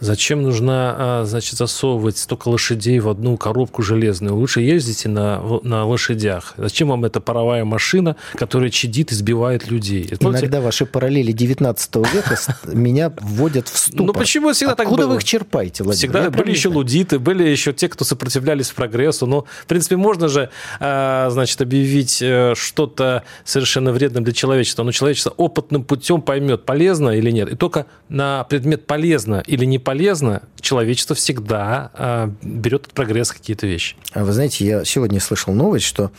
Зачем 0.00 0.42
нужно, 0.42 0.94
а, 0.98 1.24
значит, 1.24 1.56
засовывать 1.56 2.18
столько 2.18 2.48
лошадей 2.48 2.98
в 2.98 3.08
одну 3.08 3.36
коробку 3.36 3.82
железную? 3.82 4.34
Лучше 4.34 4.60
ездите 4.60 5.08
на, 5.08 5.40
на 5.62 5.84
лошадях. 5.84 6.54
Зачем 6.56 6.88
вам 6.88 7.04
эта 7.04 7.20
паровая 7.20 7.64
машина, 7.64 8.16
которая 8.34 8.70
чадит 8.70 9.12
и 9.12 9.14
сбивает 9.14 9.70
людей? 9.70 10.08
Помните? 10.20 10.46
Иногда 10.46 10.60
ваши 10.60 10.86
параллели 10.86 11.32
19 11.32 11.96
века 12.12 12.38
меня 12.66 13.12
вводят 13.20 13.68
в 13.68 13.78
ступор. 13.78 14.06
Ну 14.06 14.12
почему 14.12 14.52
всегда 14.52 14.74
так 14.74 14.86
Откуда 14.86 15.06
вы 15.06 15.16
их 15.16 15.24
черпаете, 15.24 15.84
Владимир? 15.84 16.12
Всегда 16.12 16.30
были 16.30 16.50
еще 16.50 16.68
лудиты, 16.68 17.18
были 17.18 17.44
еще 17.44 17.72
те, 17.72 17.88
кто 17.88 18.04
сопротивлялись 18.04 18.70
прогрессу. 18.70 19.26
Но, 19.26 19.46
в 19.62 19.66
принципе, 19.66 19.96
можно 19.96 20.28
же, 20.28 20.50
а, 20.80 21.30
значит, 21.30 21.60
объявить 21.60 22.20
э, 22.20 22.54
что-то 22.56 23.22
совершенно 23.44 23.92
вредным 23.92 24.24
для 24.24 24.32
человечества. 24.32 24.82
Но 24.82 24.92
человечество 24.92 25.30
опытным 25.36 25.84
путем 25.84 26.22
поймет, 26.22 26.64
полезно 26.64 27.10
или 27.10 27.30
нет. 27.30 27.52
И 27.52 27.56
только 27.56 27.86
на 28.08 28.44
предмет 28.44 28.86
полезно 28.86 29.42
или 29.46 29.64
не 29.64 29.78
полезно 29.82 30.42
человечество 30.60 31.14
всегда 31.14 31.90
э, 31.94 32.30
берет 32.42 32.86
от 32.86 32.92
прогресса 32.92 33.34
какие-то 33.34 33.66
вещи. 33.66 33.96
А 34.12 34.24
вы 34.24 34.32
знаете, 34.32 34.64
я 34.64 34.84
сегодня 34.84 35.20
слышал 35.20 35.52
новость, 35.52 35.84
что 35.84 36.10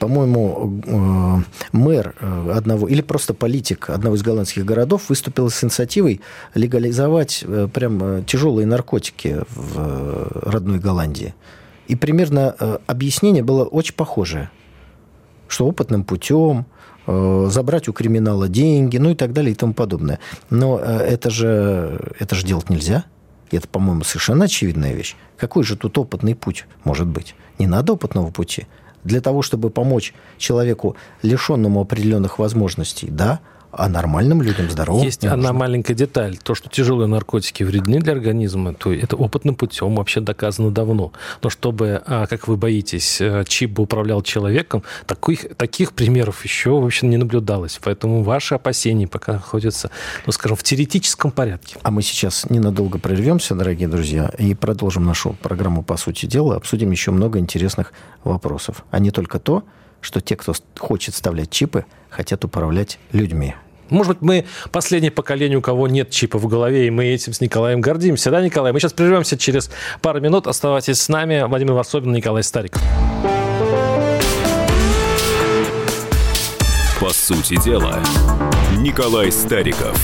по-моему, 0.00 0.80
э, 0.86 1.76
мэр 1.76 2.14
э, 2.18 2.52
одного, 2.56 2.88
или 2.88 3.02
просто 3.02 3.34
политик 3.34 3.90
одного 3.90 4.16
из 4.16 4.22
голландских 4.22 4.64
городов 4.64 5.10
выступил 5.10 5.50
с 5.50 5.62
инициативой 5.62 6.22
легализовать 6.54 7.44
э, 7.46 7.68
прям 7.72 8.24
тяжелые 8.24 8.66
наркотики 8.66 9.42
в 9.50 10.50
родной 10.50 10.78
Голландии. 10.78 11.34
И 11.86 11.96
примерно 11.96 12.50
объяснение 12.86 13.42
было 13.42 13.64
очень 13.64 13.94
похожее, 13.94 14.50
что 15.48 15.66
опытным 15.66 16.04
путем, 16.04 16.64
забрать 17.06 17.88
у 17.88 17.92
криминала 17.92 18.48
деньги, 18.48 18.98
ну 18.98 19.10
и 19.10 19.14
так 19.14 19.32
далее 19.32 19.52
и 19.52 19.54
тому 19.54 19.74
подобное. 19.74 20.18
Но 20.50 20.78
это 20.78 21.30
же, 21.30 22.14
это 22.18 22.34
же 22.34 22.46
делать 22.46 22.70
нельзя. 22.70 23.04
Это, 23.50 23.66
по-моему, 23.66 24.04
совершенно 24.04 24.44
очевидная 24.44 24.92
вещь. 24.92 25.16
Какой 25.36 25.64
же 25.64 25.76
тут 25.76 25.98
опытный 25.98 26.34
путь 26.36 26.66
может 26.84 27.08
быть? 27.08 27.34
Не 27.58 27.66
надо 27.66 27.94
опытного 27.94 28.30
пути. 28.30 28.66
Для 29.02 29.20
того, 29.20 29.42
чтобы 29.42 29.70
помочь 29.70 30.14
человеку, 30.38 30.94
лишенному 31.22 31.80
определенных 31.80 32.38
возможностей, 32.38 33.08
да, 33.10 33.40
а 33.72 33.88
нормальным 33.88 34.42
людям, 34.42 34.68
здоровым. 34.70 35.04
Есть 35.04 35.24
одна 35.24 35.36
нужно. 35.36 35.52
маленькая 35.52 35.94
деталь. 35.94 36.36
То, 36.38 36.54
что 36.54 36.68
тяжелые 36.68 37.06
наркотики 37.06 37.62
вредны 37.62 38.00
для 38.00 38.12
организма, 38.12 38.74
то 38.74 38.92
это 38.92 39.16
опытным 39.16 39.54
путем 39.54 39.94
вообще 39.96 40.20
доказано 40.20 40.70
давно. 40.70 41.12
Но 41.42 41.50
чтобы, 41.50 42.02
а, 42.06 42.26
как 42.26 42.48
вы 42.48 42.56
боитесь, 42.56 43.20
э, 43.20 43.44
чип 43.46 43.72
бы 43.72 43.84
управлял 43.84 44.22
человеком, 44.22 44.82
таких, 45.06 45.54
таких 45.56 45.92
примеров 45.92 46.44
еще, 46.44 46.70
в 46.70 46.84
общем, 46.84 47.10
не 47.10 47.16
наблюдалось. 47.16 47.78
Поэтому 47.82 48.22
ваши 48.22 48.54
опасения 48.54 49.06
пока 49.06 49.34
находятся, 49.34 49.90
ну, 50.26 50.32
скажем, 50.32 50.56
в 50.56 50.62
теоретическом 50.62 51.30
порядке. 51.30 51.76
А 51.82 51.90
мы 51.90 52.02
сейчас 52.02 52.48
ненадолго 52.50 52.98
прервемся, 52.98 53.54
дорогие 53.54 53.88
друзья, 53.88 54.30
и 54.38 54.54
продолжим 54.54 55.04
нашу 55.04 55.36
программу 55.40 55.82
«По 55.82 55.96
сути 55.96 56.26
дела». 56.26 56.56
Обсудим 56.56 56.90
еще 56.90 57.10
много 57.10 57.38
интересных 57.38 57.92
вопросов, 58.24 58.84
а 58.90 58.98
не 58.98 59.10
только 59.10 59.38
то, 59.38 59.64
что 60.00 60.20
те, 60.20 60.36
кто 60.36 60.54
хочет 60.78 61.14
вставлять 61.14 61.50
чипы, 61.50 61.84
хотят 62.10 62.44
управлять 62.44 62.98
людьми. 63.12 63.54
Может 63.88 64.08
быть, 64.08 64.22
мы 64.22 64.44
последнее 64.70 65.10
поколение, 65.10 65.58
у 65.58 65.62
кого 65.62 65.88
нет 65.88 66.10
чипа 66.10 66.38
в 66.38 66.46
голове, 66.46 66.86
и 66.86 66.90
мы 66.90 67.06
этим 67.06 67.32
с 67.32 67.40
Николаем 67.40 67.80
гордимся. 67.80 68.30
Да, 68.30 68.40
Николай? 68.40 68.72
Мы 68.72 68.78
сейчас 68.78 68.92
прервемся 68.92 69.36
через 69.36 69.70
пару 70.00 70.20
минут. 70.20 70.46
Оставайтесь 70.46 71.00
с 71.00 71.08
нами. 71.08 71.42
Владимир 71.42 71.72
Варсобин, 71.72 72.12
Николай 72.12 72.44
Старик. 72.44 72.78
По 77.00 77.10
сути 77.10 77.60
дела, 77.64 77.98
Николай 78.78 79.32
Стариков. 79.32 79.98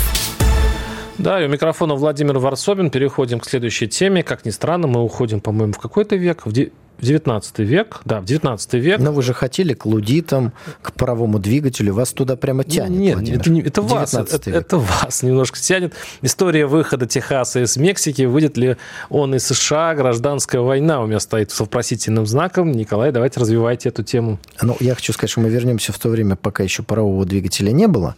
Да, 1.19 1.41
и 1.41 1.47
у 1.47 1.49
микрофона 1.49 1.95
Владимир 1.95 2.39
Варсобин. 2.39 2.91
Переходим 2.91 3.39
к 3.39 3.49
следующей 3.49 3.87
теме. 3.87 4.23
Как 4.23 4.45
ни 4.45 4.51
странно, 4.51 4.87
мы 4.87 5.03
уходим, 5.03 5.41
по-моему, 5.41 5.73
в 5.73 5.79
какой-то 5.79 6.17
век, 6.17 6.45
в 6.45 6.53
в 6.99 7.05
19 7.05 7.59
век, 7.61 8.01
да, 8.05 8.21
в 8.21 8.25
19 8.25 8.75
век. 8.75 9.01
Но 9.01 9.13
вы 9.13 9.23
же 9.23 9.35
хотели 9.35 9.75
к 9.75 9.87
лудитам, 9.87 10.53
к 10.83 10.93
паровому 10.93 11.39
двигателю, 11.39 11.95
вас 11.95 12.13
туда 12.13 12.37
прямо 12.37 12.65
тянет, 12.65 12.99
Нет, 12.99 13.15
Владимир. 13.15 13.41
это, 13.41 13.51
не, 13.51 13.61
это 13.63 13.83
вас, 13.83 14.15
это, 14.15 14.51
это 14.51 14.79
вас 14.79 15.23
немножко 15.23 15.59
тянет. 15.59 15.95
История 16.23 16.67
выхода 16.67 17.07
Техаса 17.07 17.63
из 17.63 17.77
Мексики, 17.77 18.23
выйдет 18.23 18.57
ли 18.57 18.77
он 19.09 19.35
из 19.35 19.47
США, 19.47 19.95
гражданская 19.95 20.61
война 20.61 21.03
у 21.03 21.07
меня 21.07 21.21
стоит 21.21 21.51
с 21.51 21.61
вопросительным 21.61 22.27
знаком. 22.27 22.73
Николай, 22.73 23.13
давайте 23.13 23.41
развивайте 23.41 23.91
эту 23.91 24.03
тему. 24.03 24.39
Ну, 24.63 24.77
я 24.81 24.95
хочу 24.95 25.13
сказать, 25.13 25.31
что 25.31 25.41
мы 25.41 25.49
вернемся 25.49 25.93
в 25.93 25.99
то 25.99 26.09
время, 26.09 26.37
пока 26.37 26.63
еще 26.63 26.83
парового 26.83 27.25
двигателя 27.25 27.71
не 27.73 27.87
было. 27.87 28.17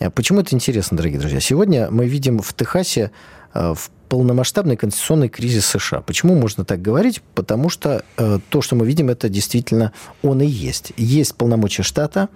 А 0.00 0.10
почему 0.10 0.40
это 0.40 0.54
интересно, 0.54 0.96
дорогие 0.96 1.20
друзья? 1.20 1.40
Сегодня 1.40 1.90
мы 1.90 2.06
видим 2.06 2.40
в 2.40 2.54
Техасе 2.54 3.10
э, 3.52 3.74
в 3.74 3.90
полномасштабный 4.08 4.76
конституционный 4.76 5.28
кризис 5.28 5.66
США. 5.66 6.00
Почему 6.00 6.34
можно 6.34 6.64
так 6.64 6.80
говорить? 6.82 7.22
Потому 7.34 7.68
что 7.68 8.04
э, 8.16 8.38
то, 8.48 8.62
что 8.62 8.76
мы 8.76 8.86
видим, 8.86 9.10
это 9.10 9.28
действительно 9.28 9.92
он 10.22 10.40
и 10.40 10.46
есть. 10.46 10.92
Есть 10.96 11.34
полномочия 11.34 11.82
штата, 11.82 12.28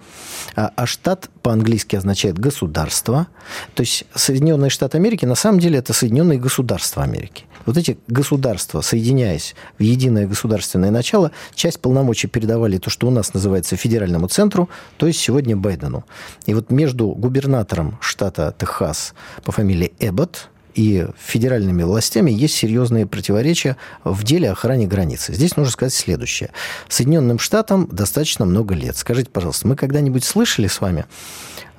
а, 0.55 0.71
а 0.75 0.85
штат 0.85 1.29
по-английски 1.41 1.95
означает 1.95 2.37
государство. 2.37 3.27
То 3.75 3.81
есть 3.81 4.05
Соединенные 4.13 4.69
Штаты 4.69 4.97
Америки 4.97 5.25
на 5.25 5.35
самом 5.35 5.59
деле 5.59 5.79
это 5.79 5.93
Соединенные 5.93 6.39
Государства 6.39 7.03
Америки. 7.03 7.45
Вот 7.65 7.77
эти 7.77 7.97
государства, 8.07 8.81
соединяясь 8.81 9.55
в 9.77 9.83
единое 9.83 10.27
государственное 10.27 10.91
начало, 10.91 11.31
часть 11.53 11.79
полномочий 11.79 12.27
передавали 12.27 12.77
то, 12.77 12.89
что 12.89 13.07
у 13.07 13.11
нас 13.11 13.33
называется 13.33 13.75
федеральному 13.75 14.27
центру, 14.27 14.69
то 14.97 15.07
есть 15.07 15.19
сегодня 15.19 15.55
Байдену. 15.55 16.05
И 16.45 16.53
вот 16.53 16.71
между 16.71 17.09
губернатором 17.09 17.97
штата 18.01 18.55
Техас 18.57 19.13
по 19.43 19.51
фамилии 19.51 19.93
Эббот 19.99 20.49
и 20.75 21.07
федеральными 21.17 21.83
властями 21.83 22.31
есть 22.31 22.55
серьезные 22.55 23.05
противоречия 23.05 23.77
в 24.03 24.23
деле 24.23 24.51
охраны 24.51 24.87
границы. 24.87 25.33
Здесь 25.33 25.55
нужно 25.57 25.71
сказать 25.71 25.93
следующее. 25.93 26.51
Соединенным 26.87 27.39
Штатам 27.39 27.87
достаточно 27.91 28.45
много 28.45 28.75
лет. 28.75 28.97
Скажите, 28.97 29.29
пожалуйста, 29.29 29.67
мы 29.67 29.75
когда-нибудь 29.75 30.23
слышали 30.23 30.67
с 30.67 30.81
вами, 30.81 31.05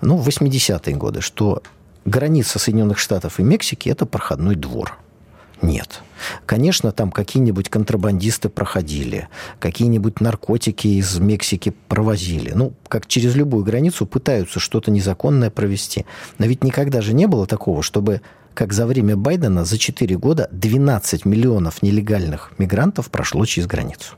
ну, 0.00 0.16
в 0.16 0.28
80-е 0.28 0.96
годы, 0.96 1.20
что 1.20 1.62
граница 2.04 2.58
Соединенных 2.58 2.98
Штатов 2.98 3.40
и 3.40 3.42
Мексики– 3.42 3.88
это 3.90 4.06
проходной 4.06 4.56
двор? 4.56 4.98
Нет. 5.62 6.00
Конечно, 6.46 6.90
там 6.90 7.10
какие-нибудь 7.10 7.68
контрабандисты 7.68 8.48
проходили, 8.48 9.28
какие-нибудь 9.58 10.20
наркотики 10.20 10.86
из 10.88 11.18
Мексики 11.18 11.74
провозили. 11.88 12.52
Ну, 12.54 12.72
как 12.88 13.06
через 13.06 13.34
любую 13.34 13.64
границу 13.64 14.06
пытаются 14.06 14.58
что-то 14.58 14.90
незаконное 14.90 15.50
провести. 15.50 16.06
Но 16.38 16.46
ведь 16.46 16.64
никогда 16.64 17.02
же 17.02 17.12
не 17.12 17.26
было 17.26 17.46
такого, 17.46 17.82
чтобы 17.82 18.22
как 18.54 18.72
за 18.72 18.86
время 18.86 19.16
Байдена 19.16 19.64
за 19.64 19.78
4 19.78 20.16
года 20.18 20.48
12 20.52 21.24
миллионов 21.24 21.82
нелегальных 21.82 22.52
мигрантов 22.58 23.10
прошло 23.10 23.44
через 23.46 23.66
границу. 23.66 24.14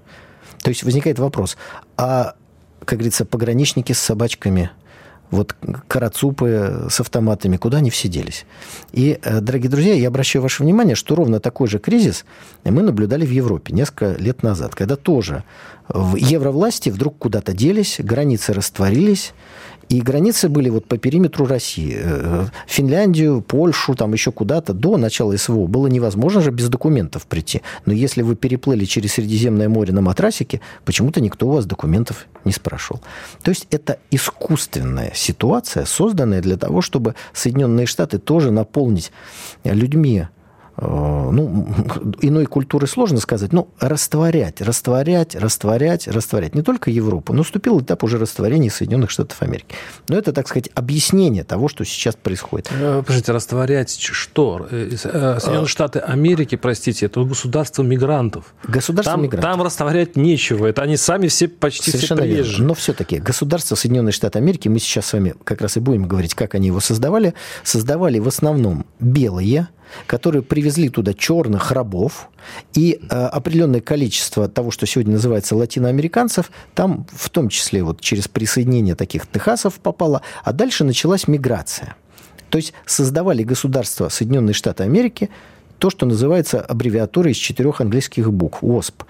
То 0.62 0.70
есть 0.70 0.82
возникает 0.84 1.18
вопрос, 1.18 1.56
а, 1.96 2.34
как 2.84 2.98
говорится, 2.98 3.24
пограничники 3.24 3.92
с 3.92 3.98
собачками, 3.98 4.70
вот 5.32 5.56
карацупы 5.88 6.86
с 6.90 7.00
автоматами, 7.00 7.56
куда 7.56 7.78
они 7.78 7.88
все 7.90 8.06
делись? 8.06 8.44
И, 8.92 9.18
э, 9.22 9.40
дорогие 9.40 9.70
друзья, 9.70 9.94
я 9.94 10.08
обращаю 10.08 10.42
ваше 10.42 10.62
внимание, 10.62 10.94
что 10.94 11.14
ровно 11.14 11.40
такой 11.40 11.68
же 11.68 11.78
кризис 11.78 12.26
мы 12.64 12.82
наблюдали 12.82 13.24
в 13.24 13.30
Европе 13.30 13.72
несколько 13.72 14.12
лет 14.20 14.42
назад, 14.42 14.74
когда 14.74 14.96
тоже 14.96 15.42
в 15.88 16.16
евровласти 16.16 16.90
вдруг 16.90 17.16
куда-то 17.16 17.54
делись, 17.54 17.96
границы 17.98 18.52
растворились, 18.52 19.32
и 19.88 20.00
границы 20.00 20.48
были 20.48 20.68
вот 20.68 20.86
по 20.86 20.98
периметру 20.98 21.46
России. 21.46 21.96
Э, 22.02 22.46
Финляндию, 22.66 23.40
Польшу, 23.42 23.94
там 23.94 24.12
еще 24.12 24.32
куда-то 24.32 24.72
до 24.72 24.96
начала 24.96 25.36
СВО 25.36 25.66
было 25.66 25.86
невозможно 25.86 26.40
же 26.40 26.50
без 26.50 26.68
документов 26.68 27.26
прийти. 27.26 27.62
Но 27.86 27.92
если 27.92 28.22
вы 28.22 28.36
переплыли 28.36 28.84
через 28.84 29.14
Средиземное 29.14 29.68
море 29.68 29.92
на 29.92 30.00
матрасике, 30.00 30.60
почему-то 30.84 31.20
никто 31.20 31.46
у 31.46 31.52
вас 31.52 31.66
документов 31.66 32.26
не 32.44 32.52
спрашивал. 32.52 33.00
То 33.42 33.50
есть 33.50 33.66
это 33.70 33.98
искусственная 34.10 35.12
ситуация, 35.14 35.84
созданная 35.84 36.40
для 36.40 36.56
того, 36.56 36.80
чтобы 36.80 37.14
Соединенные 37.32 37.86
Штаты 37.86 38.18
тоже 38.18 38.50
наполнить 38.50 39.12
людьми 39.64 40.26
ну, 40.76 41.66
иной 42.22 42.46
культуры 42.46 42.86
сложно 42.86 43.18
сказать, 43.20 43.52
но 43.52 43.68
растворять, 43.80 44.60
растворять, 44.60 45.34
растворять, 45.34 46.08
растворять. 46.08 46.54
Не 46.54 46.62
только 46.62 46.90
Европу, 46.90 47.32
но 47.32 47.38
наступил 47.38 47.80
этап 47.80 48.04
уже 48.04 48.18
растворения 48.18 48.70
Соединенных 48.70 49.10
Штатов 49.10 49.42
Америки. 49.42 49.66
Но 50.08 50.16
это, 50.16 50.32
так 50.32 50.48
сказать, 50.48 50.70
объяснение 50.74 51.44
того, 51.44 51.68
что 51.68 51.84
сейчас 51.84 52.16
происходит. 52.16 52.70
Э, 52.72 53.02
подождите, 53.04 53.32
растворять 53.32 53.98
что? 53.98 54.66
Э, 54.70 54.90
Соединенные 54.96 55.66
Штаты 55.66 55.98
Америки, 55.98 56.56
простите, 56.56 57.06
это 57.06 57.22
государство 57.24 57.82
мигрантов. 57.82 58.54
Государство 58.66 59.14
там, 59.14 59.22
мигрантов. 59.22 59.50
Там 59.50 59.62
растворять 59.62 60.16
нечего. 60.16 60.66
Это 60.66 60.82
они 60.82 60.96
сами 60.96 61.28
все 61.28 61.48
почти 61.48 61.90
Совершенно 61.90 62.22
все 62.22 62.30
приезжие. 62.30 62.52
Верно. 62.52 62.66
Но 62.68 62.74
все-таки 62.74 63.18
государство 63.18 63.74
Соединенные 63.74 64.12
Штаты 64.12 64.38
Америки, 64.38 64.68
мы 64.68 64.78
сейчас 64.78 65.06
с 65.06 65.12
вами 65.12 65.34
как 65.44 65.60
раз 65.60 65.76
и 65.76 65.80
будем 65.80 66.06
говорить, 66.06 66.34
как 66.34 66.54
они 66.54 66.68
его 66.68 66.80
создавали, 66.80 67.34
создавали 67.62 68.18
в 68.18 68.28
основном 68.28 68.86
белые, 69.00 69.68
которые 70.06 70.42
привезли 70.42 70.88
туда 70.88 71.14
черных 71.14 71.70
рабов, 71.70 72.28
и 72.74 73.00
э, 73.00 73.14
определенное 73.14 73.80
количество 73.80 74.48
того, 74.48 74.70
что 74.70 74.86
сегодня 74.86 75.14
называется 75.14 75.56
латиноамериканцев, 75.56 76.50
там 76.74 77.06
в 77.12 77.30
том 77.30 77.48
числе 77.48 77.82
вот 77.82 78.00
через 78.00 78.28
присоединение 78.28 78.94
таких 78.94 79.26
техасов 79.26 79.74
попало, 79.74 80.22
а 80.44 80.52
дальше 80.52 80.84
началась 80.84 81.28
миграция. 81.28 81.96
То 82.50 82.58
есть 82.58 82.74
создавали 82.84 83.44
государство 83.44 84.08
Соединенные 84.08 84.54
Штаты 84.54 84.82
Америки, 84.82 85.30
то, 85.78 85.90
что 85.90 86.06
называется 86.06 86.60
аббревиатурой 86.60 87.32
из 87.32 87.38
четырех 87.38 87.80
английских 87.80 88.32
букв 88.32 88.62
ОСП. 88.62 89.02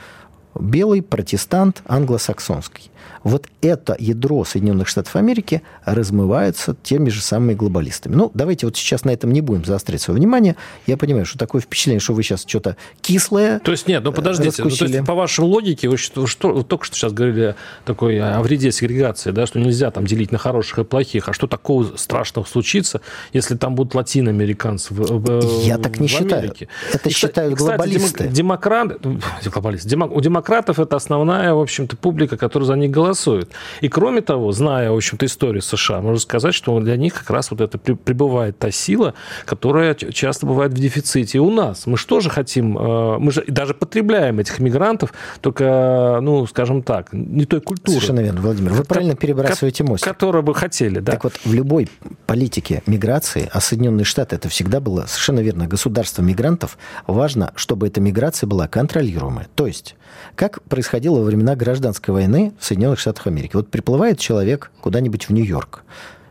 Белый, 0.55 1.03
протестант, 1.03 1.83
англосаксонский 1.87 2.93
вот 3.25 3.47
это 3.61 3.97
ядро 3.99 4.45
Соединенных 4.45 4.89
Штатов 4.89 5.15
Америки 5.17 5.63
размывается 5.85 6.77
теми 6.83 7.09
же 7.09 7.21
самыми 7.21 7.55
глобалистами. 7.55 8.15
Ну, 8.15 8.31
давайте 8.35 8.67
вот 8.67 8.77
сейчас 8.77 9.05
на 9.05 9.11
этом 9.11 9.33
не 9.33 9.41
будем 9.41 9.65
заострять 9.65 10.03
свое 10.03 10.19
внимание. 10.19 10.57
Я 10.87 10.97
понимаю, 10.97 11.25
что 11.25 11.39
такое 11.39 11.61
впечатление, 11.61 12.01
что 12.01 12.15
вы 12.15 12.23
сейчас 12.23 12.45
что-то 12.47 12.77
кислое 13.01 13.61
То 13.61 13.73
есть 13.73 13.87
нет, 13.87 14.03
ну 14.03 14.13
подождите, 14.13 14.63
ну, 14.65 14.71
то 14.71 14.85
есть, 14.85 15.07
по 15.07 15.15
вашей 15.15 15.45
логике, 15.45 15.89
вы, 15.89 15.97
что, 15.97 16.27
вы 16.53 16.65
только 16.65 16.85
что 16.85 16.97
сейчас 16.97 17.13
говорили 17.13 17.55
такой 17.85 18.21
о 18.21 18.41
вреде 18.43 18.73
сегрегации, 18.73 19.31
да, 19.31 19.47
что 19.47 19.61
нельзя 19.61 19.91
там 19.91 20.05
делить 20.05 20.33
на 20.33 20.39
хороших 20.39 20.81
и 20.81 20.85
плохих, 20.85 21.29
а 21.29 21.33
что 21.33 21.47
такого 21.47 21.97
страшного 21.97 22.45
случится, 22.45 23.01
если 23.33 23.57
там 23.57 23.75
будут 23.75 23.95
латиноамериканцы 23.95 24.93
в, 24.95 25.01
в 25.01 25.63
Я 25.63 25.79
так 25.79 26.01
не 26.01 26.09
в 26.09 26.11
считаю. 26.11 26.43
Америке? 26.43 26.69
Это 26.93 27.09
и, 27.09 27.13
считают 27.13 27.55
кстати, 27.55 27.77
глобалисты. 27.77 28.29
Демократ, 28.29 29.01
глобалисты, 29.45 29.97
у 30.13 30.21
демократов 30.43 30.81
это 30.81 30.97
основная, 30.97 31.55
в 31.55 31.61
общем-то, 31.61 31.97
публика, 31.97 32.37
которая 32.37 32.67
за 32.67 32.75
них 32.75 32.91
голосует. 32.91 33.51
И 33.81 33.89
кроме 33.89 34.23
того, 34.23 34.51
зная, 34.53 34.91
в 34.91 34.97
общем-то, 34.97 35.27
историю 35.27 35.63
США, 35.63 36.01
можно 36.01 36.19
сказать, 36.19 36.55
что 36.55 36.79
для 36.81 36.97
них 36.97 37.15
как 37.15 37.31
раз 37.31 37.51
вот 37.51 37.61
это 37.61 37.79
прибывает 37.79 38.59
та 38.59 38.71
сила, 38.71 39.15
которая 39.45 39.95
часто 39.95 40.47
бывает 40.47 40.73
в 40.73 40.75
дефиците. 40.75 41.39
И 41.39 41.41
у 41.41 41.51
нас. 41.51 41.87
Мы 41.87 41.97
что 41.97 42.21
же 42.21 42.29
хотим? 42.29 42.77
Э, 42.77 43.19
мы 43.19 43.31
же 43.31 43.45
даже 43.47 43.75
потребляем 43.75 44.41
этих 44.41 44.59
мигрантов, 44.59 45.13
только, 45.41 46.19
ну, 46.23 46.47
скажем 46.47 46.83
так, 46.83 47.13
не 47.13 47.45
той 47.45 47.61
культуры. 47.61 47.93
Совершенно 47.93 48.21
верно, 48.21 48.41
Владимир. 48.41 48.73
Вы 48.73 48.85
правильно 48.85 49.15
перебрасываете 49.15 49.85
мост. 49.85 50.05
Которую 50.05 50.43
бы 50.43 50.55
хотели, 50.55 50.99
да. 50.99 51.13
Так 51.13 51.25
вот, 51.25 51.35
в 51.45 51.55
любой 51.55 51.89
политике 52.27 52.83
миграции, 52.87 53.49
а 53.53 53.61
Соединенные 53.61 54.05
Штаты 54.05 54.37
это 54.37 54.49
всегда 54.49 54.81
было 54.81 55.07
совершенно 55.07 55.41
верно, 55.41 55.67
государство 55.67 56.23
мигрантов, 56.23 56.79
важно, 57.07 57.53
чтобы 57.55 57.87
эта 57.87 58.01
миграция 58.01 58.49
была 58.49 58.67
контролируемая. 58.67 59.47
То 59.55 59.67
есть, 59.67 59.95
как 60.35 60.63
происходило 60.63 61.19
во 61.19 61.25
времена 61.25 61.55
гражданской 61.57 62.13
войны 62.13 62.53
в 62.59 62.65
Соединенных 62.65 62.99
Штатах 62.99 63.27
Америки. 63.27 63.53
Вот 63.55 63.69
приплывает 63.69 64.19
человек 64.19 64.71
куда-нибудь 64.81 65.29
в 65.29 65.33
Нью-Йорк, 65.33 65.85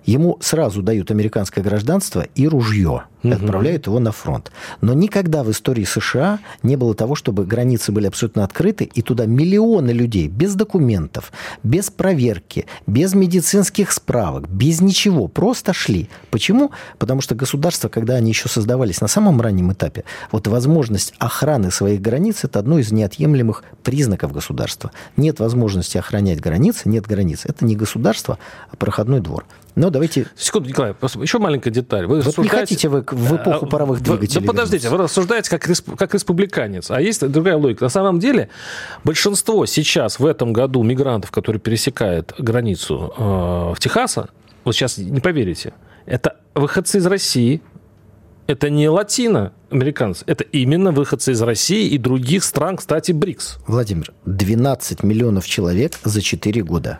ему 0.06 0.38
сразу 0.42 0.82
дают 0.82 1.12
американское 1.12 1.64
гражданство 1.64 2.26
и 2.36 2.48
ружье 2.48 3.04
и 3.24 3.32
отправляют 3.32 3.88
его 3.88 4.00
на 4.00 4.12
фронт. 4.12 4.52
Но 4.82 4.94
никогда 4.94 5.44
в 5.44 5.52
истории 5.52 5.84
США 5.84 6.40
не 6.64 6.76
было 6.76 6.96
того, 6.96 7.16
чтобы 7.16 7.46
границы 7.46 7.92
были 7.92 8.08
абсолютно 8.08 8.44
открыты, 8.44 8.86
и 8.86 9.02
туда 9.02 9.26
миллионы 9.26 9.92
людей 9.92 10.28
без 10.28 10.56
документов, 10.56 11.32
без 11.64 11.90
проверки, 11.90 12.66
без 12.88 13.14
медицинских 13.14 13.92
справок, 13.92 14.50
без 14.50 14.82
ничего, 14.82 15.28
просто 15.28 15.74
шли. 15.74 16.10
Почему? 16.32 16.72
Потому 16.98 17.22
что 17.22 17.36
государства, 17.36 17.90
когда 17.90 18.16
они 18.16 18.30
еще 18.30 18.50
создавались 18.50 19.02
на 19.02 19.08
самом 19.08 19.40
раннем 19.40 19.72
этапе, 19.72 20.04
вот 20.32 20.48
возможность 20.48 21.14
охраны 21.20 21.72
своих 21.72 22.02
границ– 22.02 22.40
это 22.44 22.60
одно 22.60 22.80
из 22.80 22.92
неотъемлемых 22.92 23.64
признаков 23.84 24.32
государства. 24.32 24.92
Нет 25.18 25.40
возможности 25.40 25.98
охранять 25.98 26.40
границы, 26.40 26.90
нет 26.90 27.06
границ. 27.06 27.42
Это 27.46 27.66
не 27.66 27.76
государство, 27.76 28.40
а 28.72 28.76
проходной 28.76 29.20
двор. 29.20 29.46
Но 29.76 29.90
давайте... 29.90 30.28
Секунду, 30.36 30.70
Николай, 30.70 30.94
еще 31.22 31.40
маленькая 31.40 31.70
деталь. 31.70 32.06
Вы 32.06 32.22
вот 32.22 32.38
не 32.38 32.50
хотите 32.50 32.90
вы 32.90 33.04
в 33.08 33.36
эпоху 33.36 33.68
паровых 33.68 34.02
двигателей. 34.02 34.42
Да 34.42 34.48
подождите, 34.48 34.90
вы 34.90 34.98
рассуждаете 34.98 35.50
как, 35.50 35.62
как 35.98 36.14
республиканец. 36.14 36.92
А 36.92 37.00
есть 37.00 37.26
другая 37.28 37.56
логика. 37.56 37.86
На 37.86 37.90
самом 37.90 38.20
деле, 38.20 38.50
большинство 39.04 39.66
сейчас 39.66 40.20
в 40.20 40.26
этом 40.26 40.52
году 40.54 40.84
мигрантов, 40.84 41.32
которые 41.32 41.60
пересекают 41.60 42.34
границу 42.38 43.14
э, 43.18 43.22
в 43.76 43.78
Техаса, 43.80 44.30
вот 44.64 44.76
сейчас 44.76 44.98
не 44.98 45.20
поверите, 45.20 45.74
это 46.06 46.38
выходцы 46.54 46.98
из 46.98 47.06
России, 47.06 47.62
это 48.48 48.70
не 48.70 48.90
латино-американцы, 48.90 50.24
это 50.28 50.44
именно 50.44 50.92
выходцы 50.92 51.32
из 51.32 51.42
России 51.42 51.88
и 51.88 51.98
других 51.98 52.44
стран, 52.44 52.78
кстати, 52.78 53.12
БРИКС. 53.12 53.60
Владимир, 53.68 54.12
12 54.26 55.04
миллионов 55.04 55.48
человек 55.48 55.94
за 56.04 56.22
4 56.22 56.62
года 56.64 57.00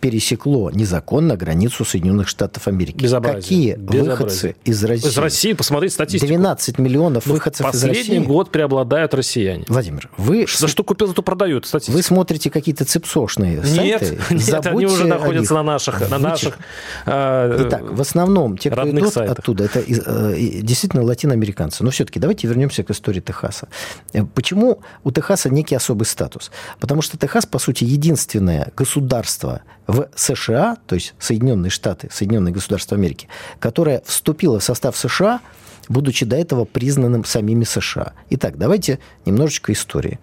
пересекло 0.00 0.70
незаконно 0.70 1.36
границу 1.36 1.84
Соединенных 1.84 2.28
Штатов 2.28 2.68
Америки. 2.68 2.96
Безобразие. 2.96 3.42
Какие 3.42 3.74
Безобразие. 3.74 4.02
выходцы 4.10 4.56
из 4.64 4.84
России? 4.84 5.08
Из 5.08 5.18
России, 5.18 5.52
посмотрите 5.52 5.94
статистику. 5.94 6.26
12 6.26 6.78
миллионов 6.78 7.26
ну, 7.26 7.34
выходцев 7.34 7.66
из 7.74 7.84
России. 7.84 8.02
Последний 8.02 8.26
год 8.26 8.50
преобладают 8.50 9.14
россияне. 9.14 9.64
Владимир, 9.68 10.10
вы... 10.16 10.46
За 10.48 10.68
что 10.68 10.84
купил, 10.84 11.12
то 11.12 11.22
продают, 11.22 11.66
статистику. 11.66 11.96
Вы 11.96 12.02
смотрите 12.02 12.50
какие-то 12.50 12.84
цепсошные 12.84 13.62
сайты? 13.64 14.18
Нет, 14.30 14.30
нет 14.48 14.66
они 14.66 14.86
уже 14.86 15.06
находятся 15.06 15.54
на 15.54 15.62
наших... 15.62 16.08
На 16.08 16.18
наших 16.18 16.58
э, 17.06 17.64
Итак, 17.66 17.82
в 17.90 18.00
основном 18.00 18.56
те, 18.56 18.70
кто 18.70 18.88
идут 18.88 19.12
сайтах. 19.12 19.38
оттуда, 19.38 19.64
это 19.64 19.80
э, 19.80 20.60
действительно 20.62 21.02
латиноамериканцы. 21.02 21.84
Но 21.84 21.90
все-таки 21.90 22.20
давайте 22.20 22.46
вернемся 22.46 22.82
к 22.84 22.90
истории 22.90 23.20
Техаса. 23.20 23.68
Э, 24.12 24.24
почему 24.24 24.80
у 25.04 25.10
Техаса 25.10 25.50
некий 25.50 25.74
особый 25.74 26.04
статус? 26.04 26.50
Потому 26.80 27.02
что 27.02 27.16
Техас, 27.18 27.46
по 27.46 27.58
сути, 27.58 27.84
единственное 27.84 28.72
государство 28.76 29.62
в 29.88 30.08
США, 30.14 30.76
то 30.86 30.94
есть 30.94 31.14
Соединенные 31.18 31.70
Штаты, 31.70 32.08
Соединенные 32.12 32.52
Государства 32.52 32.96
Америки, 32.96 33.26
которая 33.58 34.02
вступила 34.04 34.60
в 34.60 34.62
состав 34.62 34.96
США, 34.96 35.40
будучи 35.88 36.24
до 36.26 36.36
этого 36.36 36.66
признанным 36.66 37.24
самими 37.24 37.64
США. 37.64 38.12
Итак, 38.30 38.58
давайте 38.58 38.98
немножечко 39.24 39.72
истории. 39.72 40.20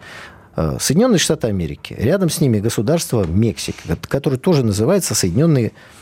Э, 0.56 0.78
Соединенные 0.80 1.18
Штаты 1.18 1.48
Америки, 1.48 1.96
рядом 1.98 2.30
с 2.30 2.40
ними 2.40 2.60
государство 2.60 3.26
Мексики, 3.26 3.82
которое 4.08 4.38
тоже 4.38 4.64
называется 4.64 5.16
Соединенные 5.16 5.70
штаты 5.70 5.96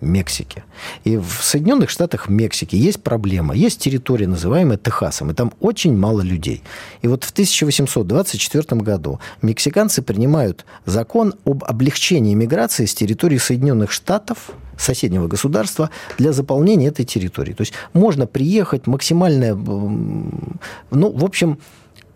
Мексики. 0.00 0.62
И 1.04 1.16
в 1.16 1.38
Соединенных 1.40 1.90
Штатах 1.90 2.28
Мексики 2.28 2.76
есть 2.76 3.02
проблема. 3.02 3.54
Есть 3.54 3.80
территория, 3.80 4.26
называемая 4.26 4.76
Техасом, 4.76 5.30
и 5.30 5.34
там 5.34 5.52
очень 5.60 5.96
мало 5.96 6.20
людей. 6.20 6.62
И 7.00 7.08
вот 7.08 7.24
в 7.24 7.30
1824 7.30 8.80
году 8.82 9.20
мексиканцы 9.40 10.02
принимают 10.02 10.66
закон 10.84 11.34
об 11.44 11.64
облегчении 11.64 12.34
миграции 12.34 12.84
с 12.84 12.94
территории 12.94 13.38
Соединенных 13.38 13.90
Штатов 13.90 14.50
соседнего 14.76 15.28
государства 15.28 15.90
для 16.18 16.32
заполнения 16.32 16.88
этой 16.88 17.04
территории. 17.04 17.52
То 17.52 17.62
есть 17.62 17.72
можно 17.94 18.26
приехать 18.26 18.86
максимально... 18.86 19.54
Ну, 19.54 21.10
в 21.10 21.24
общем, 21.24 21.58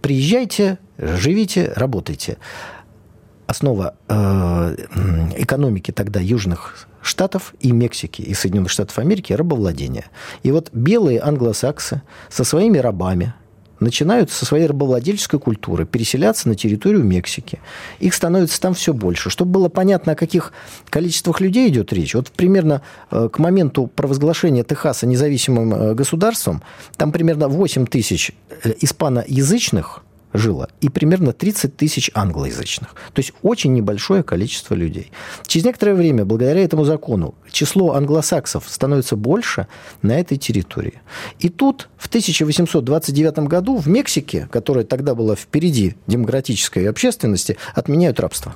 приезжайте, 0.03 0.79
живите, 0.99 1.73
работайте 1.75 2.37
основа 3.47 3.95
э, 4.09 4.77
экономики 5.37 5.93
тогда 5.93 6.21
южных 6.21 6.89
Штатов 7.07 7.55
и 7.61 7.73
Мексики, 7.73 8.23
и 8.23 8.35
Соединенных 8.35 8.71
Штатов 8.71 8.99
Америки 8.99 9.33
рабовладение. 9.33 10.07
И 10.43 10.51
вот 10.51 10.71
белые 10.73 11.21
англосаксы 11.21 12.03
со 12.29 12.45
своими 12.45 12.79
рабами 12.79 13.35
начинают 13.81 14.31
со 14.31 14.47
своей 14.47 14.67
рабовладельческой 14.67 15.41
культуры 15.41 15.85
переселяться 15.85 16.49
на 16.49 16.55
территорию 16.55 17.05
Мексики. 17.05 17.61
Их 17.99 18.15
становится 18.15 18.61
там 18.61 18.75
все 18.75 18.93
больше. 18.93 19.31
Чтобы 19.31 19.53
было 19.53 19.69
понятно, 19.69 20.13
о 20.13 20.17
каких 20.17 20.53
количествах 20.89 21.41
людей 21.41 21.69
идет 21.69 21.93
речь, 21.93 22.15
вот 22.15 22.31
примерно 22.31 22.83
э, 23.11 23.29
к 23.31 23.39
моменту 23.39 23.87
провозглашения 23.87 24.65
Техаса 24.65 25.07
независимым 25.07 25.75
э, 25.75 25.95
государством, 25.95 26.63
там 26.97 27.13
примерно 27.13 27.49
8 27.49 27.87
тысяч 27.87 28.33
э, 28.63 28.73
испаноязычных 28.81 30.03
жило, 30.37 30.69
и 30.81 30.89
примерно 30.89 31.33
30 31.33 31.77
тысяч 31.77 32.11
англоязычных. 32.15 32.95
То 33.13 33.21
есть 33.21 33.33
очень 33.43 33.73
небольшое 33.73 34.23
количество 34.23 34.75
людей. 34.75 35.11
Через 35.47 35.67
некоторое 35.67 35.95
время, 35.95 36.25
благодаря 36.25 36.63
этому 36.63 36.85
закону, 36.85 37.35
число 37.51 37.93
англосаксов 37.95 38.65
становится 38.69 39.17
больше 39.17 39.67
на 40.03 40.19
этой 40.19 40.37
территории. 40.37 41.01
И 41.39 41.49
тут 41.49 41.89
в 41.97 42.07
1829 42.09 43.39
году 43.41 43.77
в 43.77 43.89
Мексике, 43.89 44.49
которая 44.51 44.85
тогда 44.85 45.15
была 45.15 45.37
впереди 45.37 45.97
демократической 46.07 46.89
общественности, 46.89 47.57
отменяют 47.75 48.21
рабство. 48.21 48.55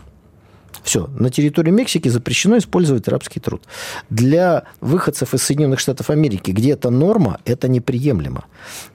Все, 0.83 1.09
на 1.19 1.31
территории 1.31 1.71
Мексики 1.71 2.09
запрещено 2.09 2.59
использовать 2.59 3.07
рабский 3.09 3.41
труд. 3.41 3.63
Для 4.09 4.65
выходцев 4.81 5.35
из 5.35 5.43
Соединенных 5.43 5.79
Штатов 5.79 6.11
Америки, 6.11 6.53
где 6.53 6.73
это 6.73 6.91
норма, 6.91 7.41
это 7.45 7.69
неприемлемо. 7.69 8.45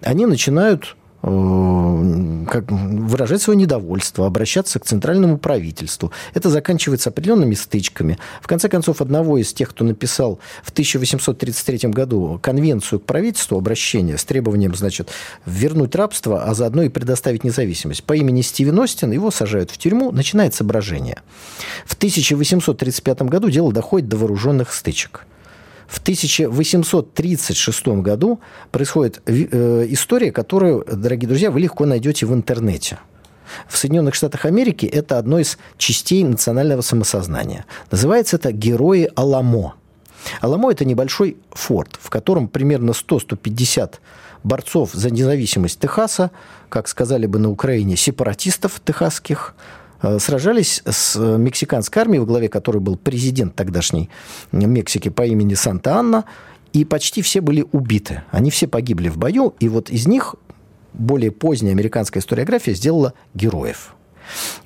Они 0.02 0.26
начинают 0.26 0.96
как, 1.22 2.72
выражать 2.72 3.42
свое 3.42 3.58
недовольство, 3.58 4.28
обращаться 4.28 4.80
к 4.80 4.86
центральному 4.86 5.38
правительству. 5.38 6.12
Это 6.34 6.50
заканчивается 6.50 7.10
определенными 7.10 7.56
стычками. 7.56 8.20
В 8.42 8.48
конце 8.48 8.70
концов, 8.70 9.02
одного 9.02 9.38
из 9.38 9.52
тех, 9.54 9.70
кто 9.70 9.84
написал 9.84 10.40
в 10.64 10.70
1833 10.72 11.90
году 11.90 12.40
конвенцию 12.42 13.00
к 13.00 13.06
правительству, 13.06 13.58
обращение 13.58 14.18
с 14.18 14.26
требованием, 14.26 14.76
значит, 14.76 15.10
вернуть 15.46 15.96
рабство, 15.96 16.44
а 16.44 16.54
заодно 16.54 16.84
и 16.84 16.90
предоставить 16.90 17.44
независимость, 17.44 18.04
по 18.04 18.14
имени 18.14 18.42
Стивен 18.42 18.78
Остин, 18.80 19.12
его 19.12 19.32
сажают 19.32 19.72
в 19.72 19.78
тюрьму, 19.78 20.12
начинается 20.12 20.64
брожение. 20.64 21.22
В 21.86 21.96
1835 21.96 23.24
году 23.24 23.50
дело 23.50 23.74
доходит 23.74 24.10
до 24.10 24.18
вооруженных 24.18 24.74
стычек. 24.74 25.26
В 25.88 26.00
1836 26.00 27.88
году 27.88 28.40
происходит 28.72 29.22
э, 29.26 29.86
история, 29.90 30.32
которую, 30.32 30.86
дорогие 30.86 31.28
друзья, 31.28 31.52
вы 31.52 31.60
легко 31.60 31.86
найдете 31.86 32.26
в 32.26 32.34
интернете. 32.34 33.00
В 33.68 33.78
Соединенных 33.78 34.16
Штатах 34.16 34.46
Америки 34.46 34.86
это 34.86 35.18
одно 35.18 35.40
из 35.40 35.58
частей 35.78 36.24
национального 36.24 36.82
самосознания. 36.82 37.66
Называется 37.92 38.38
это 38.38 38.52
«Герои 38.52 39.10
Аламо». 39.16 39.76
Аламо– 40.42 40.72
это 40.72 40.86
небольшой 40.86 41.38
форт, 41.52 42.00
в 42.02 42.10
котором 42.10 42.48
примерно 42.48 42.92
100-150 42.92 43.96
борцов 44.44 44.92
за 44.94 45.12
независимость 45.12 45.80
Техаса, 45.80 46.32
как 46.70 46.88
сказали 46.88 47.28
бы 47.28 47.38
на 47.40 47.50
Украине, 47.50 47.96
сепаратистов 47.96 48.82
техасских, 48.84 49.56
сражались 50.20 50.82
с 50.86 51.16
мексиканской 51.18 52.02
армией, 52.02 52.20
во 52.20 52.26
главе 52.26 52.50
которой 52.50 52.80
был 52.80 52.96
президент 52.98 53.56
тогдашней 53.56 54.10
Мексики 54.52 55.10
по 55.10 55.24
имени 55.24 55.54
Санта-Анна, 55.54 56.26
и 56.74 56.84
почти 56.84 57.22
все 57.22 57.42
были 57.42 57.66
убиты. 57.72 58.24
Они 58.32 58.52
все 58.52 58.68
погибли 58.68 59.10
в 59.10 59.18
бою, 59.18 59.56
и 59.60 59.70
вот 59.70 59.90
из 59.90 60.08
них 60.08 60.36
более 60.94 61.32
поздняя 61.32 61.74
американская 61.74 62.22
историография 62.22 62.74
сделала 62.74 63.14
героев. 63.34 63.96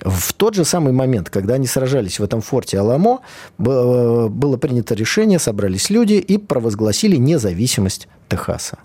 В 0.02 0.34
тот 0.34 0.56
же 0.56 0.64
самый 0.64 0.94
момент, 0.94 1.30
когда 1.30 1.56
они 1.56 1.68
сражались 1.68 2.20
в 2.20 2.24
этом 2.24 2.42
форте 2.42 2.80
Аламо, 2.80 3.20
было 3.58 4.58
принято 4.58 4.96
решение, 4.96 5.38
собрались 5.38 5.90
люди 5.90 6.14
и 6.14 6.38
провозгласили 6.38 7.18
независимость 7.18 8.08
Техаса. 8.30 8.78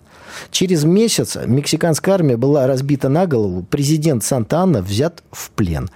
Через 0.51 0.83
месяц 0.83 1.37
мексиканская 1.47 2.17
армия 2.17 2.37
была 2.37 2.67
разбита 2.67 3.09
на 3.09 3.27
голову, 3.27 3.63
президент 3.63 4.25
Санта-Анна 4.25 4.83
взят 4.83 5.23
в 5.31 5.51
плен. 5.53 5.91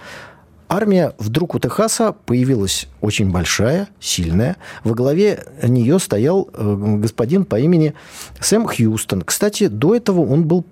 Армия 0.71 1.15
вдруг 1.17 1.55
у 1.55 1.59
Техаса 1.59 2.13
появилась 2.13 2.87
очень 3.01 3.31
большая, 3.31 3.89
сильная. 3.99 4.55
Во 4.83 4.93
главе 4.93 5.43
нее 5.63 5.97
стоял 5.97 6.47
э, 6.53 6.95
господин 6.99 7.45
по 7.45 7.59
имени 7.59 7.95
Сэм 8.39 8.67
Хьюстон. 8.67 9.23
Кстати, 9.23 9.67
до 9.67 9.95
этого 9.95 10.21
он 10.21 10.47
был 10.47 10.63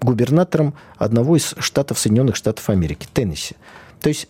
губернатором 0.00 0.74
одного 0.98 1.36
из 1.36 1.52
штатов 1.58 1.98
Соединенных 1.98 2.36
Штатов 2.36 2.70
Америки, 2.70 3.08
Теннесси. 3.12 3.56
То 4.00 4.08
есть 4.08 4.28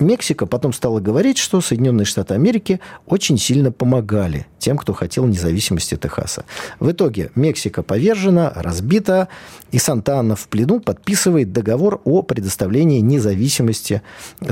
Мексика 0.00 0.46
потом 0.46 0.72
стала 0.72 1.00
говорить, 1.00 1.38
что 1.38 1.60
Соединенные 1.60 2.04
Штаты 2.04 2.34
Америки 2.34 2.80
очень 3.06 3.38
сильно 3.38 3.70
помогали 3.70 4.46
тем, 4.58 4.76
кто 4.76 4.92
хотел 4.92 5.26
независимости 5.26 5.96
Техаса. 5.96 6.44
В 6.80 6.90
итоге 6.90 7.30
Мексика 7.34 7.82
повержена, 7.82 8.52
разбита, 8.54 9.28
и 9.70 9.78
Санта-Анна 9.78 10.34
в 10.34 10.48
плену 10.48 10.80
подписывает 10.80 11.52
договор 11.52 12.00
о 12.04 12.22
предоставлении 12.22 13.00
независимости 13.00 14.02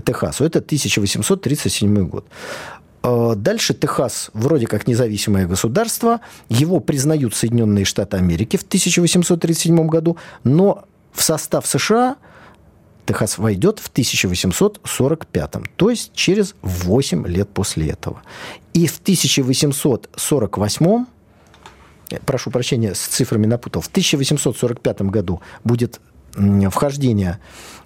Техасу. 0.05 0.45
Это 0.45 0.59
1837 0.61 2.07
год. 2.07 2.27
Э, 3.03 3.35
дальше 3.37 3.75
Техас 3.75 4.31
вроде 4.33 4.67
как 4.67 4.87
независимое 4.87 5.47
государство, 5.47 6.21
его 6.49 6.81
признают 6.81 7.35
Соединенные 7.35 7.85
Штаты 7.85 8.17
Америки 8.17 8.57
в 8.57 8.63
1837 8.63 9.87
году, 9.89 10.17
но 10.45 10.85
в 11.13 11.23
состав 11.23 11.67
США 11.67 12.17
Техас 13.07 13.39
войдет 13.39 13.79
в 13.79 13.89
1845, 13.89 15.53
то 15.77 15.91
есть 15.91 16.13
через 16.15 16.55
8 16.63 17.27
лет 17.27 17.49
после 17.49 17.91
этого. 17.91 18.23
И 18.75 18.87
в 18.87 18.99
1848, 18.99 21.07
э, 22.11 22.19
прошу 22.25 22.51
прощения, 22.51 22.95
с 22.95 23.01
цифрами 23.01 23.47
напутал, 23.47 23.83
в 23.83 23.89
1845 23.89 25.03
году 25.03 25.41
будет 25.65 26.01
вхождение 26.71 27.39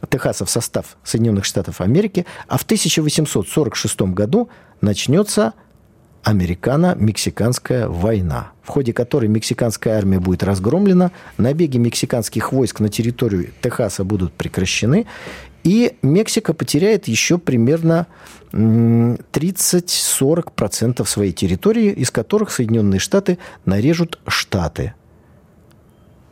Техаса 0.09 0.45
в 0.45 0.51
состав 0.51 0.97
Соединенных 1.03 1.45
Штатов 1.45 1.81
Америки, 1.81 2.27
а 2.47 2.59
в 2.59 2.63
1846 2.63 4.13
году 4.13 4.49
начнется 4.81 5.55
американо-мексиканская 6.27 7.87
война, 7.87 8.51
в 8.65 8.69
ходе 8.69 8.93
которой 8.93 9.29
мексиканская 9.29 9.97
армия 9.97 10.19
будет 10.19 10.43
разгромлена, 10.43 11.13
набеги 11.39 11.79
мексиканских 11.79 12.53
войск 12.53 12.81
на 12.81 12.89
территорию 12.89 13.51
Техаса 13.63 14.03
будут 14.03 14.33
прекращены, 14.33 15.07
и 15.63 15.95
Мексика 16.03 16.53
потеряет 16.53 17.07
еще 17.07 17.39
примерно 17.39 18.09
30-40% 18.51 21.07
своей 21.07 21.33
территории, 21.33 21.93
из 21.93 22.11
которых 22.11 22.51
Соединенные 22.51 22.99
Штаты 22.99 23.39
нарежут 23.65 24.19
штаты– 24.27 24.95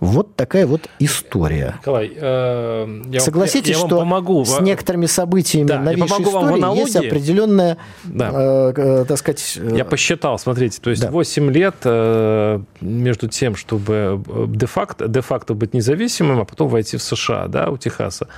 вот 0.01 0.37
такая 0.37 0.67
вот 0.67 0.89
история. 0.99 1.77
Николай, 1.81 2.13
э, 2.15 3.03
я, 3.11 3.21
Согласитесь, 3.21 3.69
я, 3.69 3.81
я 3.81 3.87
что 3.87 4.01
помогу. 4.01 4.45
с 4.45 4.61
некоторыми 4.61 5.07
событиями 5.07 5.67
да, 5.67 5.79
новейшей 5.79 6.23
истории 6.23 6.79
есть 6.79 6.97
определенная, 6.97 7.79
да. 8.05 8.31
э, 8.33 8.73
э, 8.77 9.05
так 9.07 9.19
сказать... 9.19 9.59
Э... 9.61 9.77
Я 9.77 9.85
посчитал, 9.85 10.39
смотрите, 10.39 10.81
то 10.81 10.91
есть 10.91 11.03
да. 11.03 11.11
8 11.11 11.51
лет 11.51 11.77
э, 11.85 12.61
между 12.81 13.29
тем, 13.29 13.57
чтобы 13.57 14.23
э, 14.27 14.45
де-факто, 14.49 15.09
де-факто 15.09 15.55
быть 15.55 15.75
независимым, 15.75 16.41
а 16.41 16.45
потом 16.45 16.69
войти 16.69 16.97
в 16.97 17.03
США, 17.03 17.47
да, 17.49 17.71
у 17.71 17.79
Техаса. 17.79 18.29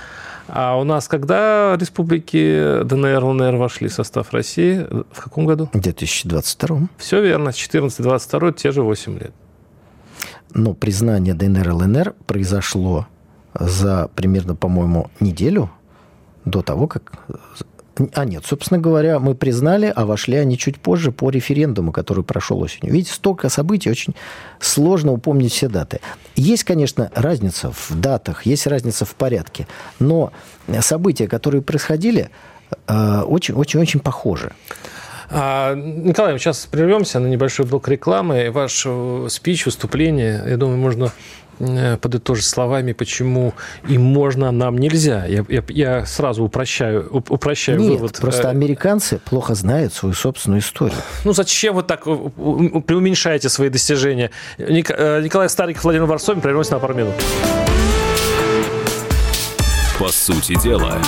А 0.47 0.77
у 0.79 0.83
нас 0.83 1.07
когда 1.07 1.75
республики 1.77 2.83
ДНР, 2.83 3.23
ЛНР 3.23 3.55
вошли 3.57 3.89
в 3.89 3.93
состав 3.93 4.31
России? 4.31 4.87
В 5.11 5.21
каком 5.21 5.45
году? 5.45 5.69
В 5.73 5.79
2022. 5.79 6.87
Все 6.97 7.21
верно, 7.21 7.51
с 7.51 7.55
14-22 7.55 8.53
те 8.53 8.71
же 8.71 8.81
8 8.81 9.19
лет. 9.19 9.31
Но 10.53 10.73
признание 10.73 11.33
ДНР 11.33 11.73
ЛНР 11.73 12.15
произошло 12.25 13.07
за 13.53 14.09
примерно, 14.15 14.55
по-моему, 14.55 15.09
неделю 15.19 15.69
до 16.45 16.61
того, 16.61 16.87
как... 16.87 17.13
А 18.13 18.25
нет, 18.25 18.45
собственно 18.45 18.79
говоря, 18.79 19.19
мы 19.19 19.33
признали, 19.33 19.91
а 19.95 20.05
вошли 20.05 20.37
они 20.37 20.55
чуть 20.55 20.79
позже 20.79 21.11
по 21.11 21.31
референдуму, 21.31 21.91
который 21.91 22.23
прошел 22.23 22.59
осенью. 22.59 22.93
Видите, 22.93 23.13
столько 23.13 23.49
событий, 23.49 23.89
очень 23.89 24.13
сложно 24.59 25.13
упомнить 25.13 25.51
все 25.51 25.67
даты. 25.67 25.99
Есть, 26.35 26.63
конечно, 26.63 27.11
разница 27.15 27.71
в 27.71 27.99
датах, 27.99 28.45
есть 28.45 28.67
разница 28.67 29.03
в 29.03 29.15
порядке, 29.15 29.67
но 29.97 30.31
события, 30.81 31.27
которые 31.27 31.63
происходили, 31.63 32.29
очень-очень-очень 32.87 33.99
похожи. 33.99 34.51
А, 35.29 35.75
Николай, 35.75 36.33
мы 36.33 36.39
сейчас 36.39 36.65
прервемся 36.65 37.19
на 37.19 37.27
небольшой 37.27 37.65
блок 37.65 37.87
рекламы. 37.87 38.49
Ваш 38.51 38.83
э, 38.85 39.27
спич, 39.29 39.65
выступление, 39.65 40.41
я 40.47 40.55
думаю, 40.57 40.77
можно 40.77 41.11
э, 41.59 41.97
подытожить 41.97 42.45
словами, 42.45 42.93
почему 42.93 43.53
им 43.89 44.03
можно, 44.03 44.49
а 44.49 44.51
нам 44.51 44.77
нельзя. 44.77 45.25
Я, 45.25 45.43
я, 45.49 45.63
я 45.67 46.05
сразу 46.05 46.43
упрощаю, 46.43 47.09
упрощаю 47.11 47.79
Нет, 47.79 47.91
вывод. 47.91 48.17
просто 48.21 48.49
американцы 48.49 49.19
плохо 49.19 49.53
знают 49.53 49.93
свою 49.93 50.15
собственную 50.15 50.61
историю. 50.61 50.97
Ну, 51.25 51.33
зачем 51.33 51.75
вы 51.75 51.83
так 51.83 52.03
преуменьшаете 52.05 53.49
свои 53.49 53.69
достижения? 53.69 54.31
Николай 54.57 55.49
Стариков, 55.49 55.83
Владимир 55.83 56.05
Варсовин, 56.05 56.39
прервемся 56.41 56.73
на 56.73 56.79
пару 56.79 56.93
минут. 56.93 57.15
По 59.99 60.09
сути 60.09 60.55
дела, 60.61 61.01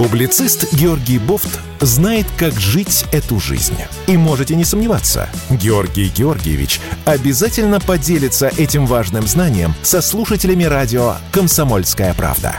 Публицист 0.00 0.72
Георгий 0.72 1.18
Бофт 1.18 1.60
знает, 1.80 2.24
как 2.38 2.58
жить 2.58 3.04
эту 3.12 3.38
жизнь. 3.38 3.76
И 4.06 4.16
можете 4.16 4.56
не 4.56 4.64
сомневаться, 4.64 5.28
Георгий 5.50 6.08
Георгиевич 6.08 6.80
обязательно 7.04 7.80
поделится 7.80 8.50
этим 8.56 8.86
важным 8.86 9.26
знанием 9.26 9.74
со 9.82 10.00
слушателями 10.00 10.64
радио 10.64 11.16
«Комсомольская 11.32 12.14
правда». 12.14 12.56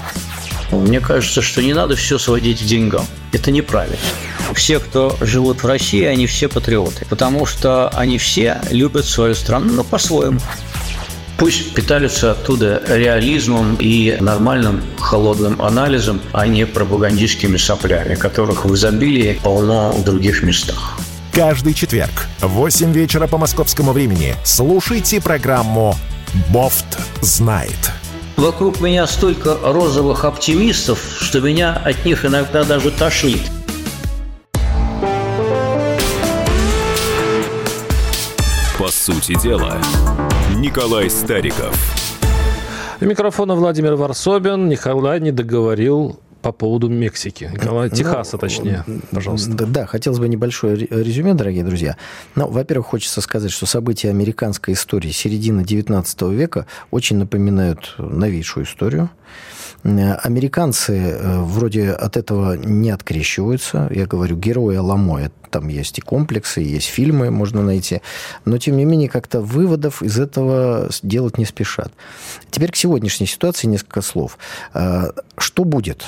Мне 0.72 1.00
кажется, 1.00 1.42
что 1.42 1.64
не 1.64 1.74
надо 1.74 1.96
все 1.96 2.20
сводить 2.20 2.62
к 2.62 2.66
деньгам. 2.66 3.08
Это 3.32 3.50
неправильно. 3.50 3.98
Все, 4.54 4.78
кто 4.78 5.18
живут 5.20 5.64
в 5.64 5.66
России, 5.66 6.04
они 6.04 6.28
все 6.28 6.48
патриоты, 6.48 7.08
потому 7.10 7.48
что 7.48 7.90
они 7.90 8.20
все 8.20 8.62
любят 8.70 9.06
свою 9.06 9.34
страну, 9.34 9.74
но 9.74 9.84
по-своему. 9.84 10.40
Пусть 11.42 11.74
питаются 11.74 12.34
оттуда 12.34 12.84
реализмом 12.88 13.76
и 13.80 14.16
нормальным 14.20 14.80
холодным 15.00 15.60
анализом, 15.60 16.22
а 16.34 16.46
не 16.46 16.68
пропагандистскими 16.68 17.58
соплями, 17.58 18.14
которых 18.14 18.64
в 18.64 18.76
изобилии 18.76 19.40
полно 19.44 19.92
в 19.92 20.04
других 20.04 20.44
местах. 20.44 21.00
Каждый 21.34 21.74
четверг 21.74 22.28
в 22.42 22.50
8 22.50 22.94
вечера 22.94 23.26
по 23.26 23.40
московскому 23.40 23.92
времени 23.92 24.36
слушайте 24.44 25.20
программу 25.20 25.96
«Бофт 26.54 27.00
знает». 27.22 27.92
Вокруг 28.38 28.80
меня 28.80 29.08
столько 29.08 29.58
розовых 29.64 30.26
оптимистов, 30.26 31.00
что 31.22 31.42
меня 31.42 31.74
от 31.74 32.06
них 32.06 32.24
иногда 32.24 32.64
даже 32.64 32.92
тошнит. 32.92 33.42
По 38.78 38.92
сути 38.92 39.40
дела, 39.42 39.80
Николай 40.62 41.10
Стариков. 41.10 41.76
У 43.02 43.06
микрофона 43.06 43.56
Владимир 43.56 43.96
Варсобин. 43.96 44.70
Николай 44.70 45.20
не 45.20 45.32
договорил 45.32 46.20
по 46.44 46.52
поводу 46.52 46.88
Мексики. 46.88 47.50
Николай, 47.52 47.90
ну, 47.90 47.96
Техаса, 47.96 48.38
точнее, 48.38 48.86
пожалуйста. 49.10 49.52
Да, 49.54 49.66
да, 49.66 49.86
хотелось 49.88 50.20
бы 50.20 50.30
небольшое 50.30 50.76
резюме, 50.78 51.34
дорогие 51.34 51.64
друзья. 51.64 51.98
Ну, 52.36 52.48
во-первых, 52.48 52.86
хочется 52.86 53.22
сказать, 53.22 53.50
что 53.50 53.66
события 53.66 54.12
американской 54.12 54.76
истории 54.76 55.10
середины 55.10 55.62
XIX 55.62 56.32
века 56.32 56.68
очень 56.92 57.18
напоминают 57.18 57.96
новейшую 57.98 58.68
историю. 58.68 59.10
Американцы 59.84 60.94
э, 60.94 61.42
вроде 61.42 61.92
от 61.92 62.16
этого 62.16 62.56
не 62.56 62.92
открещиваются. 62.92 63.90
Я 63.92 64.06
говорю, 64.06 64.38
герои 64.38 64.76
Аламо 64.76 65.32
там 65.50 65.68
есть 65.68 65.98
и 66.00 66.02
комплексы, 66.02 66.62
есть 66.62 66.88
фильмы, 66.88 67.30
можно 67.30 67.62
найти. 67.62 68.02
Но, 68.46 68.58
тем 68.58 68.78
не 68.78 68.86
менее, 68.86 69.10
как-то 69.10 69.42
выводов 69.42 70.02
из 70.02 70.18
этого 70.20 70.90
делать 71.04 71.38
не 71.38 71.46
спешат. 71.46 71.92
Теперь 72.50 72.72
к 72.72 72.76
сегодняшней 72.76 73.28
ситуации 73.28 73.68
несколько 73.68 74.02
слов. 74.02 74.38
А, 74.74 75.12
что 75.38 75.64
будет? 75.64 76.06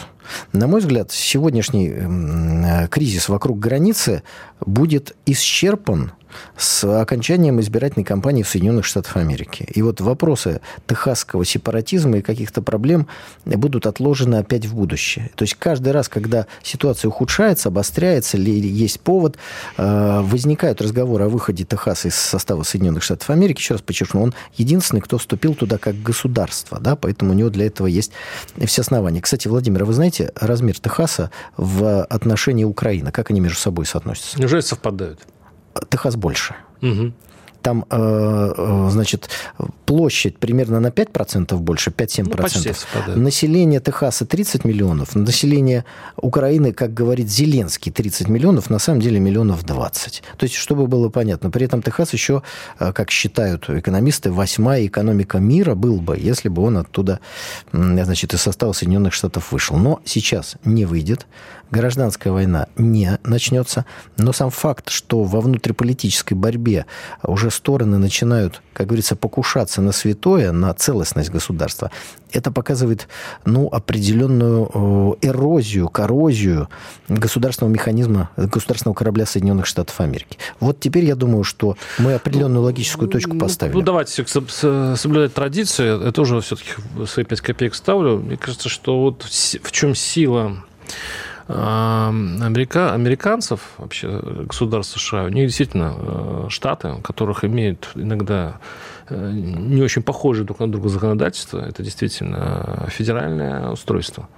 На 0.54 0.68
мой 0.68 0.80
взгляд, 0.80 1.12
сегодняшний 1.12 1.92
э, 1.94 2.88
кризис 2.88 3.28
вокруг 3.28 3.60
границы 3.60 4.24
будет 4.62 5.16
исчерпан 5.26 6.14
с 6.58 6.84
окончанием 7.02 7.60
избирательной 7.60 8.04
кампании 8.04 8.43
в 8.43 8.50
Соединенных 8.50 8.86
Штатах 8.86 9.17
Америки. 9.17 9.67
И 9.74 9.82
вот 9.82 10.02
вопросы 10.02 10.62
техасского 10.88 11.46
сепаратизма 11.46 12.17
и 12.17 12.22
каких-то 12.22 12.62
проблем 12.62 13.08
будут 13.46 13.86
отложены 13.86 14.36
опять 14.36 14.65
в 14.65 14.76
будущее. 14.76 15.32
То 15.36 15.43
есть 15.43 15.56
каждый 15.56 15.93
раз, 15.93 16.10
когда 16.10 16.48
ситуация 16.63 17.10
ухудшается, 17.10 17.69
обостряется, 17.69 18.38
или 18.38 18.67
есть 18.67 19.00
повод, 19.00 19.38
э, 19.78 20.22
возникают 20.22 20.82
разговоры 20.82 21.26
о 21.26 21.30
выходе 21.30 21.63
Техаса 21.63 22.08
из 22.08 22.15
состава 22.15 22.63
Соединенных 22.63 23.04
Штатов 23.04 23.30
Америки. 23.30 23.60
Еще 23.60 23.74
раз 23.76 23.82
подчеркну, 23.82 24.24
он 24.24 24.34
единственный, 24.56 25.02
кто 25.02 25.17
вступил 25.17 25.56
туда 25.56 25.78
как 25.78 26.02
государство, 26.02 26.80
да, 26.80 26.96
поэтому 26.96 27.32
у 27.32 27.34
него 27.34 27.50
для 27.50 27.67
этого 27.67 27.88
есть 27.88 28.12
все 28.65 28.82
основания. 28.82 29.22
Кстати, 29.22 29.48
Владимир, 29.48 29.84
а 29.84 29.86
вы 29.86 29.93
знаете 29.93 30.32
размер 30.36 30.80
Техаса 30.80 31.32
в 31.58 32.04
отношении 32.06 32.63
Украины? 32.63 33.12
Как 33.12 33.30
они 33.30 33.39
между 33.39 33.60
собой 33.60 33.86
соотносятся? 33.86 34.39
Неужели 34.39 34.62
совпадают? 34.62 35.22
Техас 35.90 36.16
больше. 36.16 36.56
Угу. 36.82 37.14
Там, 37.64 37.86
э, 37.90 38.54
э, 38.58 38.90
значит, 38.92 39.30
площадь 39.86 40.38
примерно 40.38 40.82
на 40.82 40.92
5% 40.92 41.58
больше, 41.60 41.92
5-7%. 41.92 42.76
Ну, 43.16 43.22
население 43.22 43.80
Техаса 43.80 44.26
30 44.26 44.66
миллионов, 44.66 45.16
население 45.16 45.86
Украины, 46.18 46.74
как 46.74 46.94
говорит 46.94 47.30
Зеленский, 47.30 47.90
30 47.90 48.28
миллионов, 48.28 48.70
на 48.70 48.80
самом 48.80 49.00
деле 49.00 49.20
миллионов 49.20 49.64
20. 49.64 50.24
То 50.38 50.44
есть, 50.44 50.56
чтобы 50.56 50.88
было 50.88 51.08
понятно, 51.10 51.50
при 51.52 51.66
этом 51.66 51.82
Техас 51.82 52.12
еще, 52.12 52.44
э, 52.80 52.92
как 52.92 53.12
считают 53.12 53.70
экономисты, 53.70 54.30
восьмая 54.30 54.86
экономика 54.86 55.40
мира 55.40 55.74
был 55.74 56.02
бы, 56.02 56.18
если 56.18 56.50
бы 56.50 56.64
он 56.64 56.78
оттуда, 56.78 57.22
значит, 57.72 58.34
из 58.34 58.42
состава 58.42 58.74
Соединенных 58.74 59.14
Штатов 59.14 59.54
вышел. 59.54 59.78
Но 59.78 60.02
сейчас 60.04 60.58
не 60.66 60.84
выйдет 60.84 61.28
гражданская 61.74 62.32
война 62.32 62.68
не 62.78 63.20
начнется, 63.24 63.86
но 64.18 64.32
сам 64.32 64.52
факт, 64.52 64.90
что 64.90 65.24
во 65.24 65.42
внутриполитической 65.42 66.36
борьбе 66.36 66.86
уже 67.24 67.50
стороны 67.50 67.98
начинают, 67.98 68.62
как 68.74 68.88
говорится, 68.88 69.16
покушаться 69.16 69.82
на 69.82 69.92
святое, 69.92 70.52
на 70.52 70.74
целостность 70.74 71.32
государства, 71.32 71.92
это 72.32 72.52
показывает 72.52 73.08
ну, 73.46 73.68
определенную 73.68 75.18
э, 75.22 75.28
эрозию, 75.28 75.90
коррозию 75.90 76.70
государственного 77.08 77.74
механизма, 77.74 78.30
государственного 78.38 78.96
корабля 78.96 79.26
Соединенных 79.26 79.66
Штатов 79.66 80.00
Америки. 80.00 80.38
Вот 80.60 80.80
теперь 80.80 81.06
я 81.06 81.16
думаю, 81.16 81.44
что 81.44 81.76
мы 81.98 82.14
определенную 82.14 82.64
логическую 82.64 83.10
точку 83.10 83.38
поставили. 83.38 83.76
Ну, 83.76 83.82
давайте 83.82 84.26
соблюдать 84.26 85.34
традицию. 85.34 86.06
Я 86.06 86.12
тоже 86.12 86.40
все-таки 86.42 86.72
свои 87.08 87.26
5 87.26 87.42
копеек 87.42 87.76
ставлю. 87.76 88.20
Мне 88.20 88.38
кажется, 88.38 88.70
что 88.70 89.00
вот 89.00 89.24
в 89.24 89.72
чем 89.72 89.96
сила 89.96 90.64
Америка, 91.47 92.93
американцев, 92.93 93.73
вообще 93.77 94.21
государств 94.47 94.99
США, 94.99 95.25
у 95.25 95.29
них 95.29 95.47
действительно 95.47 95.93
э, 95.97 96.45
штаты, 96.49 96.95
которых 97.03 97.43
имеют 97.43 97.89
иногда 97.95 98.60
э, 99.10 99.32
не 99.32 99.82
очень 99.82 100.03
похожие 100.03 100.45
друг 100.45 100.60
на 100.60 100.71
друга 100.71 100.88
законодательства. 100.88 101.60
Это 101.60 101.84
действительно 101.84 102.88
федеральное 102.89 103.69
устройство. 103.71 104.29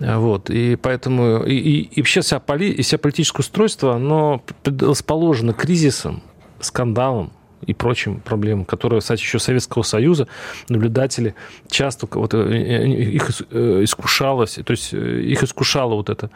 Вот. 0.00 0.48
И 0.48 0.76
поэтому 0.76 1.44
и, 1.44 1.54
и, 1.54 1.80
и 1.80 2.00
вообще 2.00 2.22
вся, 2.22 2.40
поли, 2.40 2.70
и 2.70 2.82
вся 2.82 2.96
политическое 2.96 3.42
устройство, 3.42 3.94
оно 3.94 4.42
расположено 4.64 5.52
кризисом, 5.52 6.22
скандалом, 6.60 7.32
и 7.66 7.74
прочим 7.74 8.20
проблемам, 8.20 8.64
которые, 8.64 9.00
кстати, 9.00 9.20
еще 9.20 9.38
Советского 9.38 9.82
Союза 9.82 10.28
наблюдатели 10.68 11.34
часто 11.70 12.08
вот, 12.10 12.34
э, 12.34 12.38
э, 12.38 12.86
их 12.86 13.30
э, 13.50 13.80
искушалось, 13.84 14.58
то 14.64 14.70
есть 14.70 14.92
их 14.92 15.42
искушала 15.42 15.94
вот 15.94 16.10
эта, 16.10 16.30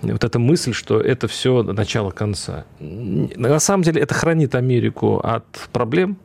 вот 0.00 0.24
эта 0.24 0.38
мысль, 0.38 0.72
что 0.72 1.00
это 1.00 1.28
все 1.28 1.62
начало 1.62 2.10
конца. 2.10 2.64
На 2.80 3.60
самом 3.60 3.82
деле 3.82 4.00
это 4.00 4.14
хранит 4.14 4.54
Америку 4.54 5.20
от 5.22 5.44
проблем, 5.72 6.16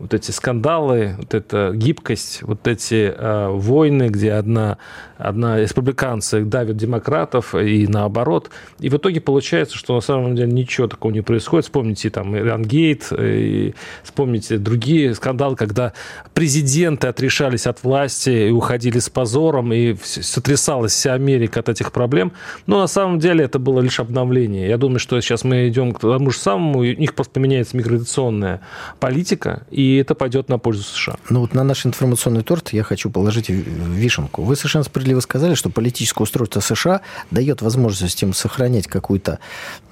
вот 0.00 0.14
эти 0.14 0.30
скандалы, 0.30 1.14
вот 1.18 1.34
эта 1.34 1.72
гибкость, 1.74 2.42
вот 2.42 2.66
эти 2.66 3.12
э, 3.14 3.48
войны, 3.50 4.08
где 4.08 4.32
одна, 4.32 4.78
одна 5.18 5.58
республиканцы 5.58 6.42
давят 6.42 6.78
демократов 6.78 7.54
и 7.54 7.86
наоборот. 7.86 8.50
И 8.78 8.88
в 8.88 8.96
итоге 8.96 9.20
получается, 9.20 9.76
что 9.76 9.94
на 9.94 10.00
самом 10.00 10.36
деле 10.36 10.50
ничего 10.50 10.86
такого 10.86 11.12
не 11.12 11.20
происходит. 11.20 11.66
Вспомните 11.66 12.08
там 12.08 12.34
Ирангейт, 12.34 13.12
и 13.12 13.74
вспомните 14.02 14.56
другие 14.56 15.14
скандалы, 15.14 15.54
когда 15.54 15.92
президенты 16.32 17.06
отрешались 17.06 17.66
от 17.66 17.84
власти 17.84 18.48
и 18.48 18.50
уходили 18.50 19.00
с 19.00 19.10
позором, 19.10 19.70
и 19.70 19.94
сотрясалась 20.02 20.92
вся 20.92 21.12
Америка 21.12 21.60
от 21.60 21.68
этих 21.68 21.92
проблем. 21.92 22.32
Но 22.66 22.80
на 22.80 22.86
самом 22.86 23.18
деле 23.18 23.44
это 23.44 23.58
было 23.58 23.80
лишь 23.80 24.00
обновление. 24.00 24.66
Я 24.66 24.78
думаю, 24.78 24.98
что 24.98 25.20
сейчас 25.20 25.44
мы 25.44 25.68
идем 25.68 25.92
к 25.92 26.00
тому 26.00 26.30
же 26.30 26.38
самому, 26.38 26.78
у 26.78 26.84
них 26.84 27.14
просто 27.14 27.34
поменяется 27.34 27.76
миграционная 27.76 28.62
политика, 28.98 29.66
и 29.70 29.89
и 29.90 29.96
это 29.96 30.14
пойдет 30.14 30.48
на 30.48 30.58
пользу 30.58 30.82
США. 30.82 31.16
Ну 31.28 31.40
вот 31.40 31.54
на 31.54 31.64
наш 31.64 31.84
информационный 31.84 32.42
торт 32.42 32.72
я 32.72 32.84
хочу 32.84 33.10
положить 33.10 33.48
вишенку. 33.48 34.42
Вы 34.42 34.54
совершенно 34.56 34.84
справедливо 34.84 35.20
сказали, 35.20 35.54
что 35.54 35.70
политическое 35.70 36.22
устройство 36.22 36.60
США 36.60 37.00
дает 37.30 37.60
возможность 37.60 38.22
им 38.22 38.32
сохранять 38.32 38.86
какую-то 38.86 39.40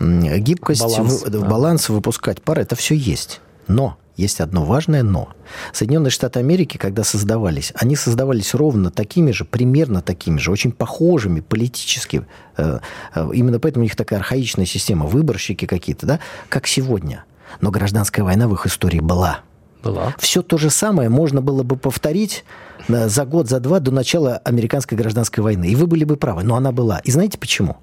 гибкость, 0.01 0.83
баланс, 0.83 1.23
вы, 1.23 1.31
да. 1.31 1.41
баланс 1.41 1.89
выпускать 1.89 2.43
пары. 2.43 2.63
Это 2.63 2.77
все 2.77 2.95
есть. 2.95 3.41
Но 3.67 3.99
есть 4.17 4.41
одно 4.41 4.65
важное 4.65 5.03
но. 5.03 5.29
Соединенные 5.73 6.11
Штаты 6.11 6.41
Америки, 6.41 6.77
когда 6.77 7.05
создавались, 7.05 7.73
они 7.77 7.97
создавались 7.97 8.55
ровно 8.55 8.91
такими 8.91 9.31
же, 9.31 9.45
примерно 9.45 10.01
такими 10.03 10.39
же, 10.39 10.51
очень 10.51 10.73
похожими 10.73 11.41
политически. 11.41 12.27
Э, 12.57 12.81
э, 13.15 13.31
именно 13.33 13.61
поэтому 13.61 13.83
у 13.83 13.85
них 13.85 13.95
такая 13.95 14.19
архаичная 14.19 14.67
система, 14.67 15.07
выборщики 15.07 15.67
какие-то, 15.67 16.07
да, 16.07 16.21
как 16.49 16.67
сегодня. 16.67 17.25
Но 17.61 17.71
гражданская 17.71 18.25
война 18.25 18.49
в 18.49 18.55
их 18.55 18.67
истории 18.67 19.01
была. 19.01 19.41
Была. 19.83 20.15
Все 20.19 20.43
то 20.43 20.59
же 20.59 20.71
самое 20.71 21.09
можно 21.09 21.41
было 21.41 21.63
бы 21.63 21.77
повторить 21.77 22.45
э, 22.89 23.09
за 23.09 23.25
год, 23.25 23.49
за 23.49 23.61
два 23.61 23.81
до 23.81 23.91
начала 23.91 24.39
американской 24.45 24.99
гражданской 24.99 25.43
войны. 25.43 25.67
И 25.67 25.77
вы 25.77 25.87
были 25.87 26.05
бы 26.05 26.17
правы, 26.17 26.43
но 26.43 26.57
она 26.57 26.73
была. 26.73 26.99
И 27.01 27.11
знаете 27.11 27.39
почему? 27.39 27.77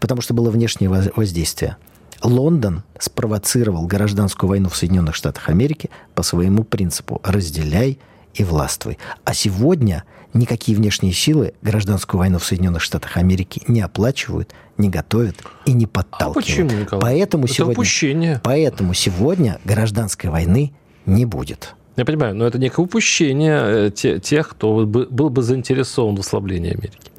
Потому 0.00 0.20
что 0.20 0.34
было 0.34 0.50
внешнее 0.50 0.90
воздействие. 0.90 1.76
Лондон 2.22 2.82
спровоцировал 2.98 3.86
гражданскую 3.86 4.48
войну 4.48 4.68
в 4.68 4.76
Соединенных 4.76 5.14
Штатах 5.14 5.48
Америки 5.48 5.90
по 6.14 6.22
своему 6.22 6.64
принципу 6.64 7.20
«разделяй 7.22 7.98
и 8.34 8.44
властвуй». 8.44 8.98
А 9.24 9.34
сегодня 9.34 10.04
никакие 10.32 10.76
внешние 10.76 11.12
силы 11.12 11.54
гражданскую 11.62 12.18
войну 12.18 12.38
в 12.38 12.44
Соединенных 12.44 12.82
Штатах 12.82 13.16
Америки 13.16 13.62
не 13.68 13.80
оплачивают, 13.80 14.54
не 14.78 14.88
готовят 14.88 15.36
и 15.64 15.72
не 15.72 15.86
подталкивают. 15.86 16.36
А 16.36 16.40
почему, 16.40 16.80
Николай? 16.80 17.02
Поэтому 17.02 17.44
Это 17.44 17.54
сегодня, 17.54 17.72
упущение. 17.72 18.40
Поэтому 18.42 18.94
сегодня 18.94 19.60
гражданской 19.64 20.30
войны 20.30 20.72
не 21.06 21.24
будет. 21.24 21.74
Я 21.96 22.04
понимаю, 22.04 22.34
но 22.34 22.46
это 22.46 22.58
некое 22.58 22.82
упущение 22.82 23.88
э, 23.88 24.18
тех, 24.20 24.48
кто 24.50 24.84
был 24.84 25.30
бы 25.30 25.42
заинтересован 25.42 26.16
в 26.16 26.20
ослаблении 26.20 26.72
Америки. 26.72 27.10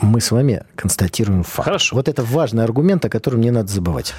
Мы 0.00 0.20
с 0.20 0.30
вами 0.30 0.62
констатируем 0.74 1.42
факт. 1.42 1.64
Хорошо. 1.64 1.96
Вот 1.96 2.08
это 2.08 2.22
важный 2.22 2.64
аргумент, 2.64 3.04
о 3.04 3.08
котором 3.08 3.40
не 3.40 3.50
надо 3.50 3.68
забывать. 3.68 4.12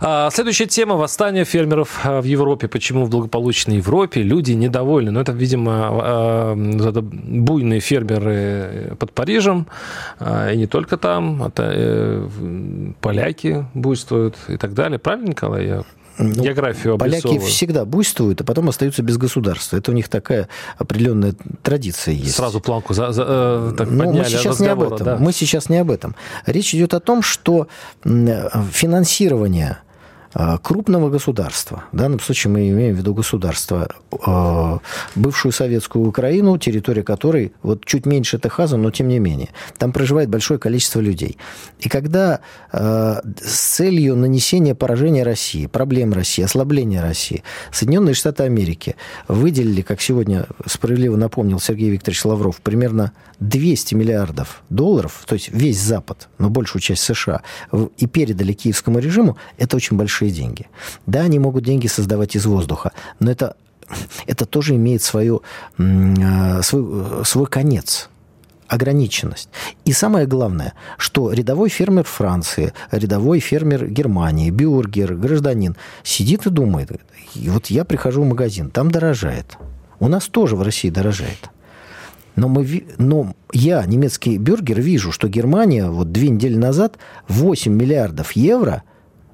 А, 0.00 0.30
следующая 0.30 0.66
тема– 0.66 0.94
восстание 0.96 1.44
фермеров 1.44 2.00
а, 2.04 2.20
в 2.20 2.24
Европе. 2.24 2.68
Почему 2.68 3.04
в 3.04 3.10
благополучной 3.10 3.76
Европе 3.76 4.22
люди 4.22 4.52
недовольны? 4.52 5.10
Ну, 5.10 5.20
это, 5.20 5.32
видимо, 5.32 5.88
а, 5.90 6.54
это 6.54 7.02
буйные 7.02 7.80
фермеры 7.80 8.96
под 8.98 9.12
Парижем, 9.12 9.66
и 10.20 10.56
не 10.56 10.66
только 10.66 10.96
там. 10.96 11.42
Это 11.42 12.30
поляки 13.00 13.66
буйствуют 13.74 14.36
и 14.48 14.56
так 14.56 14.74
далее. 14.74 14.98
Правильно, 14.98 15.30
Николай? 15.30 15.66
Я 15.66 15.82
ну, 16.18 16.42
географию 16.42 16.98
Поляки 16.98 17.38
всегда 17.38 17.84
буйствуют, 17.84 18.40
а 18.40 18.44
потом 18.44 18.68
остаются 18.68 19.02
без 19.02 19.16
государства. 19.18 19.76
Это 19.76 19.90
у 19.90 19.94
них 19.94 20.08
такая 20.08 20.48
определенная 20.78 21.34
традиция 21.62 22.14
есть. 22.14 22.34
Сразу 22.34 22.60
планку 22.60 22.94
за, 22.94 23.12
за, 23.12 23.24
э, 23.26 23.74
так 23.76 23.90
Но 23.90 24.12
мы 24.12 24.24
сейчас 24.24 24.60
не 24.60 24.68
об 24.68 24.82
этом. 24.82 25.04
Да. 25.04 25.16
Мы 25.18 25.32
сейчас 25.32 25.68
не 25.68 25.78
об 25.78 25.90
этом. 25.90 26.14
Речь 26.46 26.74
идет 26.74 26.94
о 26.94 27.00
том, 27.00 27.22
что 27.22 27.68
финансирование 28.02 29.78
крупного 30.62 31.08
государства, 31.10 31.84
в 31.92 31.96
данном 31.96 32.20
случае 32.20 32.52
мы 32.52 32.68
имеем 32.68 32.94
в 32.94 32.98
виду 32.98 33.14
государство, 33.14 33.88
э, 34.12 34.78
бывшую 35.14 35.52
советскую 35.52 36.06
Украину, 36.06 36.58
территория 36.58 37.02
которой 37.02 37.52
вот 37.62 37.84
чуть 37.84 38.06
меньше 38.06 38.38
Техаза, 38.38 38.76
но 38.76 38.90
тем 38.90 39.08
не 39.08 39.18
менее, 39.18 39.48
там 39.78 39.92
проживает 39.92 40.28
большое 40.28 40.58
количество 40.58 41.00
людей. 41.00 41.38
И 41.78 41.88
когда 41.88 42.40
с 42.72 43.76
целью 43.76 44.16
нанесения 44.16 44.74
поражения 44.74 45.22
России, 45.22 45.66
проблем 45.66 46.12
России, 46.12 46.42
ослабления 46.42 47.00
России, 47.02 47.42
Соединенные 47.72 48.14
Штаты 48.14 48.42
Америки 48.42 48.96
выделили, 49.28 49.82
как 49.82 50.00
сегодня 50.00 50.46
справедливо 50.66 51.16
напомнил 51.16 51.60
Сергей 51.60 51.90
Викторович 51.90 52.24
Лавров, 52.24 52.60
примерно 52.60 53.12
200 53.40 53.94
миллиардов 53.94 54.62
долларов, 54.70 55.24
то 55.26 55.34
есть 55.34 55.50
весь 55.50 55.80
Запад, 55.80 56.28
но 56.38 56.48
большую 56.48 56.82
часть 56.82 57.02
США, 57.02 57.42
и 57.98 58.06
передали 58.06 58.52
киевскому 58.52 58.98
режиму, 58.98 59.36
это 59.58 59.76
очень 59.76 59.96
большие 59.96 60.25
деньги. 60.30 60.66
Да, 61.06 61.20
они 61.20 61.38
могут 61.38 61.64
деньги 61.64 61.86
создавать 61.86 62.36
из 62.36 62.46
воздуха, 62.46 62.92
но 63.20 63.30
это, 63.30 63.56
это 64.26 64.46
тоже 64.46 64.74
имеет 64.76 65.02
свою, 65.02 65.42
э, 65.78 66.62
свой, 66.62 67.24
свой 67.24 67.46
конец 67.46 68.08
ограниченность. 68.68 69.48
И 69.84 69.92
самое 69.92 70.26
главное, 70.26 70.74
что 70.98 71.32
рядовой 71.32 71.68
фермер 71.68 72.04
Франции, 72.04 72.72
рядовой 72.90 73.40
фермер 73.40 73.86
Германии, 73.88 74.50
бюргер, 74.50 75.14
гражданин 75.14 75.76
сидит 76.02 76.46
и 76.46 76.50
думает, 76.50 76.90
и 77.34 77.48
вот 77.48 77.66
я 77.66 77.84
прихожу 77.84 78.22
в 78.22 78.26
магазин, 78.26 78.70
там 78.70 78.90
дорожает. 78.90 79.56
У 80.00 80.08
нас 80.08 80.26
тоже 80.26 80.56
в 80.56 80.62
России 80.62 80.90
дорожает. 80.90 81.50
Но, 82.34 82.48
мы, 82.48 82.84
но 82.98 83.34
я, 83.52 83.84
немецкий 83.86 84.36
бюргер, 84.36 84.80
вижу, 84.80 85.10
что 85.10 85.26
Германия 85.28 85.88
вот 85.88 86.12
две 86.12 86.28
недели 86.28 86.56
назад 86.56 86.98
8 87.28 87.72
миллиардов 87.72 88.32
евро 88.32 88.82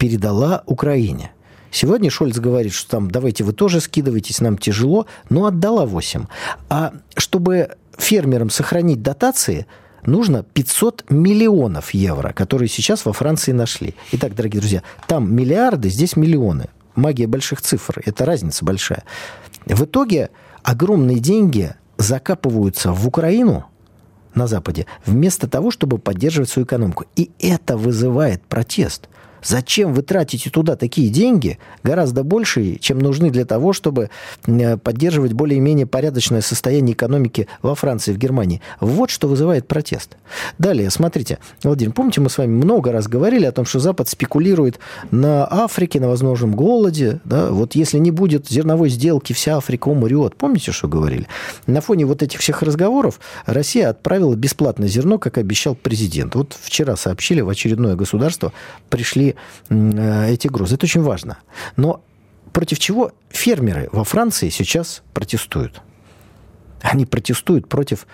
передала 0.02 0.64
Украине. 0.66 1.30
Сегодня 1.70 2.10
Шольц 2.10 2.36
говорит, 2.36 2.72
что 2.72 2.90
там 2.90 3.08
давайте 3.08 3.44
вы 3.44 3.52
тоже 3.52 3.80
скидывайтесь, 3.80 4.40
нам 4.40 4.58
тяжело, 4.58 5.06
но 5.30 5.46
отдала 5.46 5.86
8. 5.86 6.24
А 6.68 6.92
чтобы 7.16 7.76
фермерам 7.96 8.50
сохранить 8.50 9.00
дотации, 9.00 9.68
нужно 10.04 10.42
500 10.42 11.04
миллионов 11.08 11.94
евро, 11.94 12.32
которые 12.32 12.68
сейчас 12.68 13.04
во 13.04 13.12
Франции 13.12 13.52
нашли. 13.52 13.94
Итак, 14.10 14.34
дорогие 14.34 14.58
друзья, 14.58 14.82
там 15.06 15.32
миллиарды, 15.32 15.88
здесь 15.88 16.16
миллионы. 16.16 16.66
Магия 16.96 17.28
больших 17.28 17.62
цифр, 17.62 18.02
это 18.04 18.24
разница 18.24 18.64
большая. 18.64 19.04
В 19.66 19.84
итоге 19.84 20.30
огромные 20.64 21.20
деньги 21.20 21.76
закапываются 21.96 22.90
в 22.90 23.06
Украину 23.06 23.66
на 24.34 24.48
Западе, 24.48 24.86
вместо 25.06 25.46
того, 25.46 25.70
чтобы 25.70 25.98
поддерживать 25.98 26.50
свою 26.50 26.66
экономику. 26.66 27.04
И 27.14 27.30
это 27.38 27.76
вызывает 27.76 28.42
протест. 28.42 29.08
Зачем 29.42 29.92
вы 29.92 30.02
тратите 30.02 30.50
туда 30.50 30.76
такие 30.76 31.08
деньги, 31.10 31.58
гораздо 31.82 32.22
больше, 32.22 32.76
чем 32.76 32.98
нужны 32.98 33.30
для 33.30 33.44
того, 33.44 33.72
чтобы 33.72 34.10
э, 34.46 34.76
поддерживать 34.76 35.32
более-менее 35.32 35.86
порядочное 35.86 36.40
состояние 36.40 36.94
экономики 36.94 37.48
во 37.60 37.74
Франции, 37.74 38.12
в 38.12 38.18
Германии? 38.18 38.62
Вот 38.80 39.10
что 39.10 39.28
вызывает 39.28 39.66
протест. 39.66 40.16
Далее, 40.58 40.90
смотрите, 40.90 41.38
Владимир, 41.62 41.92
помните, 41.92 42.20
мы 42.20 42.30
с 42.30 42.38
вами 42.38 42.52
много 42.52 42.92
раз 42.92 43.08
говорили 43.08 43.44
о 43.44 43.52
том, 43.52 43.64
что 43.64 43.80
Запад 43.80 44.08
спекулирует 44.08 44.78
на 45.10 45.46
Африке, 45.50 45.98
на 46.00 46.08
возможном 46.08 46.54
голоде. 46.54 47.20
Да? 47.24 47.50
Вот 47.50 47.74
если 47.74 47.98
не 47.98 48.10
будет 48.10 48.48
зерновой 48.48 48.88
сделки, 48.90 49.32
вся 49.32 49.56
Африка 49.56 49.88
умрет. 49.88 50.36
Помните, 50.36 50.72
что 50.72 50.88
говорили? 50.88 51.26
На 51.66 51.80
фоне 51.80 52.06
вот 52.06 52.22
этих 52.22 52.40
всех 52.40 52.62
разговоров 52.62 53.18
Россия 53.46 53.90
отправила 53.90 54.34
бесплатное 54.34 54.88
зерно, 54.88 55.18
как 55.18 55.38
обещал 55.38 55.74
президент. 55.74 56.34
Вот 56.34 56.56
вчера 56.60 56.96
сообщили, 56.96 57.40
в 57.40 57.48
очередное 57.48 57.96
государство 57.96 58.52
пришли 58.88 59.31
Э, 59.68 60.30
эти 60.30 60.48
грузы. 60.48 60.74
Это 60.74 60.86
очень 60.86 61.02
важно. 61.02 61.38
Но 61.76 62.02
против 62.52 62.78
чего 62.78 63.12
фермеры 63.30 63.88
во 63.92 64.04
Франции 64.04 64.48
сейчас 64.50 65.02
протестуют? 65.14 65.80
Они 66.80 67.06
протестуют 67.06 67.68
против 67.68 68.06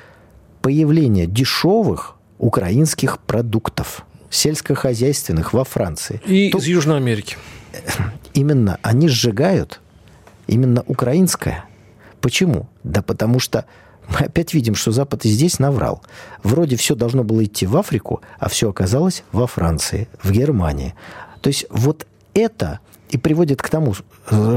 появления 0.62 1.26
дешевых 1.26 2.16
украинских 2.38 3.18
продуктов 3.18 4.04
сельскохозяйственных 4.30 5.52
во 5.52 5.64
Франции. 5.64 6.20
И 6.26 6.50
То, 6.50 6.58
из 6.58 6.66
Южной 6.66 6.98
Америки. 6.98 7.36
Именно. 8.34 8.78
Они 8.82 9.08
сжигают 9.08 9.80
именно 10.46 10.82
украинское. 10.86 11.64
Почему? 12.20 12.68
Да 12.82 13.02
потому 13.02 13.38
что 13.38 13.66
мы 14.08 14.26
опять 14.26 14.54
видим, 14.54 14.74
что 14.74 14.90
Запад 14.90 15.24
и 15.24 15.28
здесь 15.28 15.58
наврал. 15.58 16.02
Вроде 16.42 16.76
все 16.76 16.94
должно 16.94 17.24
было 17.24 17.44
идти 17.44 17.66
в 17.66 17.76
Африку, 17.76 18.22
а 18.38 18.48
все 18.48 18.70
оказалось 18.70 19.22
во 19.32 19.46
Франции, 19.46 20.08
в 20.22 20.30
Германии. 20.30 20.94
То 21.40 21.48
есть 21.48 21.66
вот 21.70 22.06
это 22.34 22.80
и 23.10 23.16
приводит 23.16 23.62
к 23.62 23.68
тому, 23.68 23.94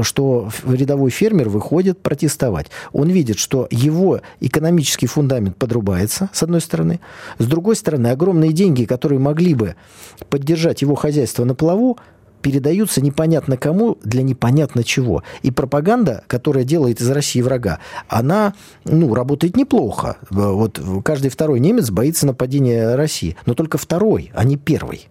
что 0.02 0.50
рядовой 0.66 1.10
фермер 1.10 1.48
выходит 1.48 2.00
протестовать. 2.00 2.66
Он 2.92 3.08
видит, 3.08 3.38
что 3.38 3.66
его 3.70 4.20
экономический 4.40 5.06
фундамент 5.06 5.56
подрубается, 5.56 6.28
с 6.32 6.42
одной 6.42 6.60
стороны. 6.60 7.00
С 7.38 7.46
другой 7.46 7.76
стороны, 7.76 8.08
огромные 8.08 8.52
деньги, 8.52 8.84
которые 8.84 9.18
могли 9.18 9.54
бы 9.54 9.74
поддержать 10.28 10.82
его 10.82 10.94
хозяйство 10.94 11.44
на 11.44 11.54
плаву, 11.54 11.98
передаются 12.42 13.00
непонятно 13.00 13.56
кому 13.56 13.98
для 14.02 14.22
непонятно 14.22 14.84
чего. 14.84 15.22
И 15.42 15.50
пропаганда, 15.50 16.24
которая 16.26 16.64
делает 16.64 17.00
из 17.00 17.08
России 17.10 17.40
врага, 17.40 17.78
она 18.08 18.54
ну, 18.84 19.14
работает 19.14 19.56
неплохо. 19.56 20.16
Вот 20.30 20.80
каждый 21.04 21.30
второй 21.30 21.60
немец 21.60 21.90
боится 21.90 22.26
нападения 22.26 22.94
России. 22.94 23.36
Но 23.46 23.54
только 23.54 23.78
второй, 23.78 24.30
а 24.34 24.44
не 24.44 24.56
первый. 24.56 25.08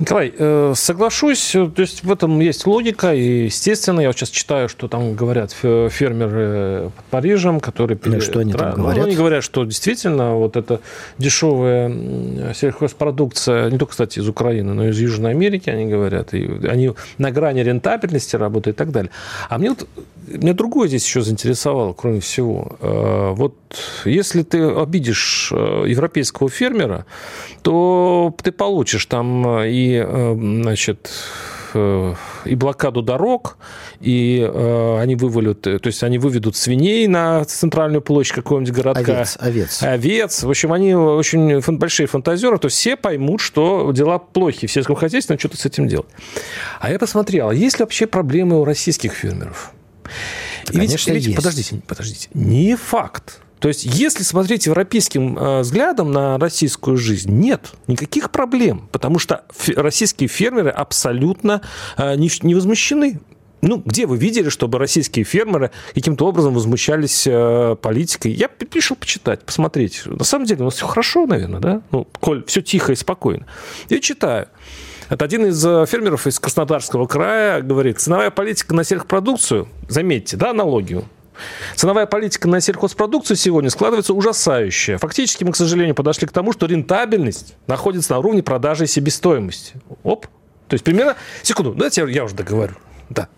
Николай, 0.00 0.32
э, 0.36 0.72
соглашусь, 0.74 1.52
то 1.52 1.72
есть 1.76 2.02
в 2.02 2.10
этом 2.10 2.40
есть 2.40 2.66
логика, 2.66 3.14
и 3.14 3.44
естественно, 3.44 4.00
я 4.00 4.08
вот 4.08 4.16
сейчас 4.16 4.30
читаю, 4.30 4.70
что 4.70 4.88
там 4.88 5.14
говорят 5.14 5.52
фермеры 5.52 6.90
под 6.96 7.04
Парижем, 7.06 7.60
которые... 7.60 7.98
Ну, 8.02 8.20
что 8.22 8.40
они 8.40 8.54
там 8.54 8.74
говорят? 8.74 8.96
Ну, 8.96 9.06
они 9.06 9.14
говорят, 9.14 9.44
что 9.44 9.64
действительно 9.64 10.36
вот 10.36 10.56
эта 10.56 10.80
дешевая 11.18 12.54
сельхозпродукция, 12.54 13.70
не 13.70 13.76
только, 13.76 13.90
кстати, 13.90 14.20
из 14.20 14.28
Украины, 14.28 14.72
но 14.72 14.86
и 14.86 14.90
из 14.90 14.98
Южной 14.98 15.32
Америки, 15.32 15.68
они 15.68 15.84
говорят, 15.84 16.32
и 16.32 16.66
они 16.66 16.92
на 17.18 17.30
грани 17.30 17.60
рентабельности 17.60 18.36
работают 18.36 18.76
и 18.76 18.78
так 18.78 18.92
далее. 18.92 19.10
А 19.50 19.58
мне 19.58 19.70
вот 19.70 19.86
меня 20.26 20.54
другое 20.54 20.88
здесь 20.88 21.04
еще 21.04 21.22
заинтересовало, 21.22 21.92
кроме 21.92 22.20
всего. 22.20 22.76
Э, 22.80 23.32
вот 23.34 23.54
если 24.04 24.42
ты 24.42 24.62
обидишь 24.62 25.50
э, 25.52 25.84
европейского 25.86 26.48
фермера, 26.48 27.06
то 27.62 28.34
ты 28.42 28.52
получишь 28.52 29.06
там 29.06 29.62
и, 29.64 30.02
э, 30.04 30.34
значит, 30.34 31.10
и 31.72 32.54
блокаду 32.56 33.00
дорог, 33.00 33.56
и 34.00 34.40
э, 34.40 34.98
они 35.00 35.14
вывалят, 35.14 35.60
то 35.60 35.80
есть 35.84 36.02
они 36.02 36.18
выведут 36.18 36.56
свиней 36.56 37.06
на 37.06 37.44
центральную 37.44 38.02
площадь 38.02 38.34
какого-нибудь 38.34 38.74
городка. 38.74 39.12
Овец, 39.12 39.36
овец. 39.38 39.82
Овец. 39.82 40.42
В 40.42 40.50
общем, 40.50 40.72
они 40.72 40.96
очень 40.96 41.60
большие 41.78 42.08
фантазеры, 42.08 42.58
то 42.58 42.66
все 42.66 42.96
поймут, 42.96 43.40
что 43.40 43.92
дела 43.92 44.18
плохи 44.18 44.66
в 44.66 44.72
сельском 44.72 44.96
хозяйстве, 44.96 45.38
что-то 45.38 45.58
с 45.58 45.64
этим 45.64 45.86
делать. 45.86 46.08
А 46.80 46.90
я 46.90 46.98
посмотрел, 46.98 47.50
а 47.50 47.54
есть 47.54 47.78
ли 47.78 47.84
вообще 47.84 48.08
проблемы 48.08 48.60
у 48.60 48.64
российских 48.64 49.12
фермеров? 49.12 49.72
И 50.70 50.76
Конечно, 50.76 51.12
ведь, 51.12 51.26
есть. 51.26 51.36
Подождите, 51.36 51.82
подождите. 51.86 52.28
Не 52.34 52.76
факт. 52.76 53.40
То 53.60 53.68
есть, 53.68 53.84
если 53.84 54.22
смотреть 54.22 54.66
европейским 54.66 55.38
э, 55.38 55.60
взглядом 55.60 56.10
на 56.10 56.38
российскую 56.38 56.96
жизнь, 56.96 57.30
нет 57.30 57.72
никаких 57.86 58.30
проблем, 58.30 58.88
потому 58.90 59.18
что 59.18 59.44
российские 59.76 60.28
фермеры 60.28 60.70
абсолютно 60.70 61.60
э, 61.96 62.16
не, 62.16 62.54
возмущены. 62.54 63.20
Ну, 63.60 63.82
где 63.84 64.06
вы 64.06 64.16
видели, 64.16 64.48
чтобы 64.48 64.78
российские 64.78 65.26
фермеры 65.26 65.70
каким-то 65.94 66.26
образом 66.26 66.54
возмущались 66.54 67.26
э, 67.26 67.76
политикой? 67.80 68.32
Я 68.32 68.48
пришел 68.48 68.96
почитать, 68.96 69.44
посмотреть. 69.44 70.06
На 70.06 70.24
самом 70.24 70.46
деле 70.46 70.62
у 70.62 70.64
нас 70.64 70.76
все 70.76 70.86
хорошо, 70.86 71.26
наверное, 71.26 71.60
да? 71.60 71.82
Ну, 71.92 72.08
коль 72.18 72.42
все 72.46 72.62
тихо 72.62 72.92
и 72.92 72.96
спокойно. 72.96 73.46
Я 73.90 74.00
читаю. 74.00 74.48
Это 75.10 75.26
один 75.26 75.44
из 75.44 75.62
э, 75.66 75.84
фермеров 75.86 76.26
из 76.26 76.38
Краснодарского 76.38 77.06
края 77.06 77.60
говорит, 77.60 78.00
ценовая 78.00 78.30
политика 78.30 78.74
на 78.74 78.84
сельхопродукцию, 78.84 79.68
заметьте, 79.88 80.38
да, 80.38 80.50
аналогию, 80.50 81.04
Ценовая 81.76 82.06
политика 82.06 82.48
на 82.48 82.60
сельхозпродукцию 82.60 83.36
сегодня 83.36 83.70
складывается 83.70 84.14
ужасающая. 84.14 84.98
Фактически 84.98 85.44
мы, 85.44 85.52
к 85.52 85.56
сожалению, 85.56 85.94
подошли 85.94 86.26
к 86.26 86.32
тому, 86.32 86.52
что 86.52 86.66
рентабельность 86.66 87.54
находится 87.66 88.12
на 88.12 88.18
уровне 88.18 88.42
продажи 88.42 88.84
и 88.84 88.86
себестоимости. 88.86 89.74
Оп. 90.02 90.26
То 90.68 90.74
есть 90.74 90.84
примерно... 90.84 91.16
Секунду, 91.42 91.72
давайте 91.74 92.02
я, 92.02 92.08
я 92.08 92.24
уже 92.24 92.34
договорю. 92.34 92.74
Да. 93.08 93.28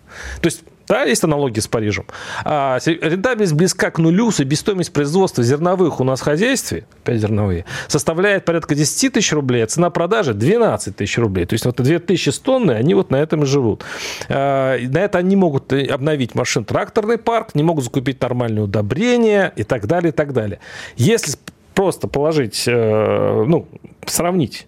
То 0.40 0.46
есть 0.46 0.62
да, 0.88 1.04
есть 1.04 1.24
аналогия 1.24 1.60
с 1.60 1.68
Парижем. 1.68 2.06
А, 2.44 2.78
рентабельность 2.84 3.54
близка 3.54 3.90
к 3.90 3.98
нулю, 3.98 4.30
себестоимость 4.30 4.92
производства 4.92 5.42
зерновых 5.42 6.00
у 6.00 6.04
нас 6.04 6.20
в 6.20 6.24
хозяйстве, 6.24 6.84
опять 7.02 7.20
зерновые, 7.20 7.64
составляет 7.88 8.44
порядка 8.44 8.74
10 8.74 9.12
тысяч 9.12 9.32
рублей, 9.32 9.64
а 9.64 9.66
цена 9.66 9.90
продажи 9.90 10.34
12 10.34 10.96
тысяч 10.96 11.18
рублей. 11.18 11.46
То 11.46 11.54
есть 11.54 11.64
вот 11.64 11.76
2 11.76 11.98
тысячи 12.00 12.30
с 12.30 12.38
тонны, 12.38 12.72
они 12.72 12.94
вот 12.94 13.10
на 13.10 13.16
этом 13.16 13.42
и 13.44 13.46
живут. 13.46 13.84
А, 14.28 14.78
на 14.78 14.98
это 14.98 15.18
они 15.18 15.36
могут 15.36 15.72
обновить 15.72 16.34
машин-тракторный 16.34 17.18
парк, 17.18 17.54
не 17.54 17.62
могут 17.62 17.84
закупить 17.84 18.20
нормальные 18.20 18.64
удобрения 18.64 19.52
и 19.56 19.64
так 19.64 19.86
далее, 19.86 20.12
и 20.12 20.14
так 20.14 20.32
далее. 20.32 20.58
Если 20.96 21.36
просто 21.74 22.08
положить, 22.08 22.64
э, 22.66 23.44
ну, 23.46 23.66
сравнить 24.06 24.66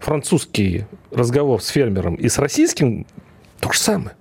французский 0.00 0.84
разговор 1.10 1.62
с 1.62 1.68
фермером 1.68 2.14
и 2.14 2.28
с 2.28 2.38
российским 2.38 3.06
То 3.60 3.72
же 3.72 3.78
самое. 3.78 4.16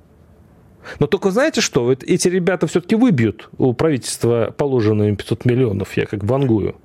Но 0.99 1.07
только 1.07 1.31
знаете 1.31 1.61
что? 1.61 1.85
Вот 1.85 2.03
эти 2.03 2.27
ребята 2.27 2.67
все-таки 2.67 2.95
выбьют 2.95 3.49
у 3.57 3.73
правительства 3.73 4.53
положенные 4.55 5.09
им 5.09 5.15
500 5.15 5.45
миллионов, 5.45 5.95
я 5.97 6.05
как 6.05 6.23
вангую. 6.23 6.75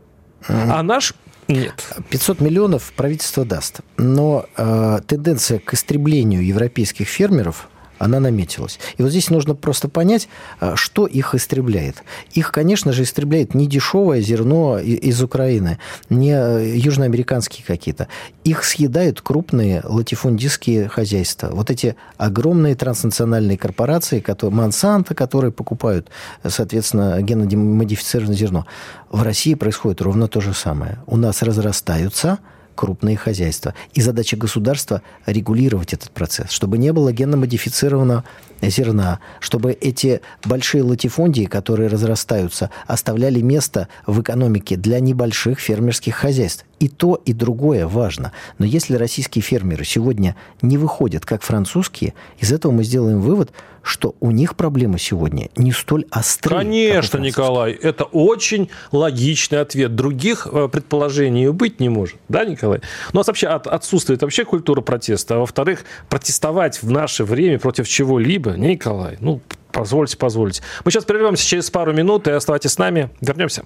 А 0.49 0.83
наш 0.83 1.15
нет. 1.49 1.95
500 2.11 2.41
миллионов 2.41 2.93
правительство 2.97 3.45
даст. 3.45 3.81
Но 3.97 4.47
э, 4.57 4.99
тенденция 5.07 5.61
к 5.61 5.75
истреблению 5.75 6.45
европейских 6.45 7.09
фермеров 7.09 7.69
она 7.99 8.21
наметилась. 8.21 8.79
И 8.97 9.03
вот 9.03 9.11
здесь 9.11 9.31
нужно 9.31 9.55
просто 9.55 9.89
понять, 9.89 10.29
а, 10.61 10.77
что 10.77 11.07
их 11.07 11.35
истребляет. 11.35 12.03
Их, 12.33 12.53
конечно 12.53 12.93
же, 12.93 13.03
истребляет 13.03 13.55
не 13.55 13.67
дешевое 13.67 14.21
зерно 14.21 14.79
из 14.79 15.23
Украины, 15.23 15.79
не 16.11 16.33
э, 16.33 16.77
южноамериканские 16.77 17.65
какие-то. 17.67 18.09
Их 18.45 18.65
съедают 18.65 19.21
крупные 19.21 19.83
латифундистские 19.85 20.89
хозяйства. 20.89 21.51
Вот 21.53 21.71
эти 21.71 21.97
огромные 22.17 22.75
транснациональные 22.75 23.59
корпорации, 23.59 24.21
которые, 24.21 24.57
Монсанто, 24.57 25.15
которые 25.15 25.53
покупают, 25.53 26.11
соответственно, 26.47 27.21
геномодифицированное 27.23 28.37
зерно. 28.37 28.67
В 29.11 29.23
России 29.23 29.55
происходит 29.55 30.03
ровно 30.03 30.29
то 30.29 30.41
же 30.41 30.55
самое. 30.55 30.99
У 31.07 31.17
нас 31.17 31.43
разрастаются 31.43 32.39
крупные 32.77 33.17
хозяйства. 33.17 33.75
И 33.95 34.01
задача 34.01 34.37
государства 34.37 35.03
регулировать 35.27 35.93
этот 35.93 36.13
процесс, 36.13 36.51
чтобы 36.51 36.79
не 36.79 36.93
было 36.93 37.13
генно-модифицированного 37.13 38.23
зерна, 38.63 39.21
чтобы 39.41 39.73
эти 39.73 40.21
большие 40.45 40.83
латифундии, 40.83 41.45
которые 41.45 41.89
разрастаются, 41.89 42.71
оставляли 42.87 43.41
место 43.41 43.89
в 44.07 44.21
экономике 44.21 44.77
для 44.77 45.01
небольших 45.01 45.59
фермерских 45.59 46.15
хозяйств. 46.15 46.65
И 46.79 46.89
то, 46.89 47.21
и 47.25 47.33
другое 47.33 47.87
важно. 47.87 48.33
Но 48.59 48.67
если 48.67 48.97
российские 48.97 49.43
фермеры 49.43 49.85
сегодня 49.85 50.37
не 50.61 50.77
выходят, 50.77 51.25
как 51.25 51.43
французские, 51.43 52.13
из 52.39 52.53
этого 52.53 52.71
мы 52.71 52.85
сделаем 52.85 53.21
вывод, 53.21 53.51
что 53.87 54.17
у 54.19 54.33
них 54.33 54.57
проблемы 54.57 54.99
сегодня 54.99 55.49
не 55.55 55.71
столь 55.71 56.07
острые. 56.11 56.59
Конечно, 56.59 57.19
Николай, 57.19 57.71
это 57.73 58.03
очень 58.03 58.69
логичный 58.91 59.61
ответ. 59.61 59.95
Других 59.95 60.49
э, 60.51 60.69
предположений 60.69 61.51
быть 61.51 61.79
не 61.79 61.89
может. 61.89 62.17
Да, 62.29 62.45
Николай? 62.45 62.66
У 62.69 63.17
нас 63.17 63.27
вообще 63.27 63.49
отсутствует 63.49 64.23
вообще 64.23 64.45
культура 64.45 64.81
протеста. 64.81 65.37
А 65.37 65.39
во-вторых, 65.39 65.85
протестовать 66.09 66.83
в 66.83 66.91
наше 66.91 67.25
время 67.25 67.59
против 67.59 67.89
чего-либо, 67.89 68.51
Николай, 68.53 69.17
ну, 69.21 69.41
позвольте, 69.73 70.17
позвольте. 70.17 70.63
Мы 70.85 70.91
сейчас 70.91 71.05
прервемся 71.05 71.47
через 71.47 71.71
пару 71.71 71.93
минут 71.93 72.29
и 72.29 72.31
оставайтесь 72.31 72.73
с 72.73 72.79
нами. 72.79 73.11
Вернемся. 73.21 73.63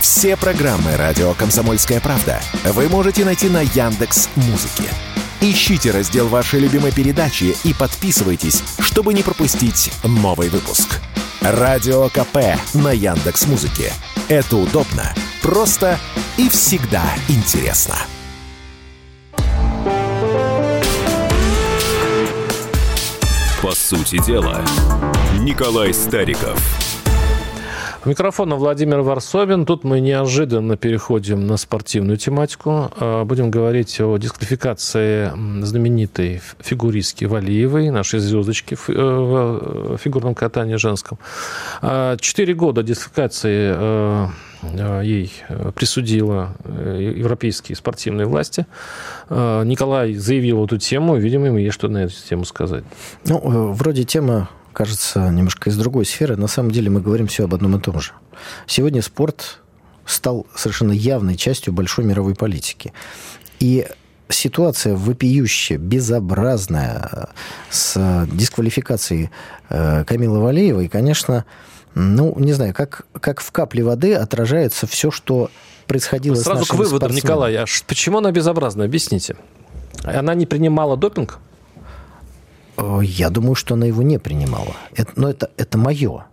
Все 0.00 0.36
программы 0.36 0.96
«Радио 0.96 1.32
Комсомольская 1.34 2.00
правда» 2.00 2.38
вы 2.64 2.88
можете 2.88 3.24
найти 3.24 3.48
на 3.48 3.62
Яндекс 3.62 4.28
Музыке. 4.36 4.84
Ищите 5.40 5.90
раздел 5.90 6.28
вашей 6.28 6.60
любимой 6.60 6.92
передачи 6.92 7.54
и 7.64 7.74
подписывайтесь, 7.74 8.62
чтобы 8.78 9.12
не 9.12 9.22
пропустить 9.22 9.92
новый 10.02 10.48
выпуск. 10.48 11.00
Радио 11.42 12.08
КП 12.08 12.58
на 12.72 12.92
Яндекс 12.92 13.46
Музыке. 13.46 13.92
Это 14.28 14.56
удобно, 14.56 15.12
просто 15.42 15.98
и 16.36 16.48
всегда 16.48 17.02
интересно. 17.28 17.96
По 23.62 23.74
сути 23.74 24.22
дела, 24.24 24.62
Николай 25.40 25.94
Стариков– 25.94 26.60
у 28.04 28.08
микрофона 28.08 28.56
Владимир 28.56 29.00
Варсобин. 29.00 29.64
Тут 29.64 29.84
мы 29.84 30.00
неожиданно 30.00 30.76
переходим 30.76 31.46
на 31.46 31.56
спортивную 31.56 32.18
тематику. 32.18 32.90
А, 32.96 33.24
будем 33.24 33.50
говорить 33.50 34.00
о 34.00 34.16
дисквалификации 34.18 35.30
знаменитой 35.62 36.42
фигуристки 36.60 37.24
Валиевой, 37.24 37.90
нашей 37.90 38.20
звездочки 38.20 38.74
в 38.74 38.88
э, 38.88 39.96
фигурном 39.98 40.34
катании 40.34 40.76
женском. 40.76 41.18
А, 41.80 42.16
четыре 42.18 42.54
года 42.54 42.82
дисквалификации 42.82 43.74
э, 43.74 44.26
э, 44.62 45.00
ей 45.04 45.32
присудила 45.74 46.56
европейские 46.66 47.76
спортивные 47.76 48.26
власти. 48.26 48.66
А, 49.28 49.62
Николай 49.62 50.14
заявил 50.14 50.64
эту 50.64 50.78
тему, 50.78 51.16
видимо, 51.16 51.46
ему 51.46 51.58
есть 51.58 51.74
что 51.74 51.88
на 51.88 52.04
эту 52.04 52.14
тему 52.28 52.44
сказать. 52.44 52.84
Ну, 53.24 53.72
вроде 53.72 54.04
тема 54.04 54.50
кажется, 54.74 55.30
немножко 55.30 55.70
из 55.70 55.76
другой 55.78 56.04
сферы. 56.04 56.36
На 56.36 56.48
самом 56.48 56.70
деле 56.70 56.90
мы 56.90 57.00
говорим 57.00 57.26
все 57.26 57.44
об 57.44 57.54
одном 57.54 57.76
и 57.76 57.80
том 57.80 58.00
же. 58.00 58.12
Сегодня 58.66 59.00
спорт 59.00 59.60
стал 60.04 60.46
совершенно 60.54 60.92
явной 60.92 61.36
частью 61.36 61.72
большой 61.72 62.04
мировой 62.04 62.34
политики. 62.34 62.92
И 63.60 63.86
ситуация 64.28 64.94
вопиющая, 64.94 65.78
безобразная, 65.78 67.28
с 67.70 68.26
дисквалификацией 68.30 69.30
э, 69.70 70.04
Камилы 70.04 70.40
Валеевой, 70.40 70.88
конечно, 70.88 71.44
ну, 71.94 72.34
не 72.38 72.52
знаю, 72.52 72.74
как, 72.74 73.06
как 73.20 73.40
в 73.40 73.50
капле 73.52 73.84
воды 73.84 74.14
отражается 74.14 74.86
все, 74.86 75.10
что 75.10 75.50
происходило 75.86 76.34
Сразу 76.34 76.64
с 76.64 76.68
к 76.68 76.74
выводам, 76.74 77.12
Николай. 77.12 77.56
А 77.56 77.66
почему 77.86 78.18
она 78.18 78.32
безобразная? 78.32 78.86
Объясните. 78.86 79.36
Она 80.02 80.34
не 80.34 80.46
принимала 80.46 80.96
допинг? 80.96 81.38
Э, 82.76 83.00
я 83.02 83.30
думаю, 83.30 83.54
что 83.54 83.74
она 83.74 83.86
его 83.86 84.02
не 84.02 84.18
принимала. 84.18 84.74
Это, 84.94 85.12
но 85.16 85.30
это, 85.30 85.50
это 85.56 85.78
мое 85.78 86.24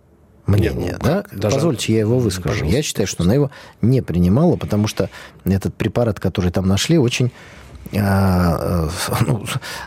мнение. 0.46 0.96
Ну, 1.00 1.04
да? 1.04 1.24
Даже... 1.32 1.56
Позвольте, 1.56 1.92
я 1.92 2.00
его 2.00 2.18
выскажу. 2.18 2.48
Пожалуйста. 2.48 2.76
Я 2.76 2.82
считаю, 2.82 3.06
что 3.06 3.22
она 3.24 3.34
его 3.34 3.50
не 3.80 4.02
принимала, 4.02 4.56
потому 4.56 4.88
что 4.88 5.08
этот 5.44 5.74
препарат, 5.74 6.20
который 6.20 6.50
там 6.50 6.66
нашли, 6.66 6.98
очень 6.98 7.30
а, 7.94 8.88
э, 8.88 9.24
ну, 9.26 9.44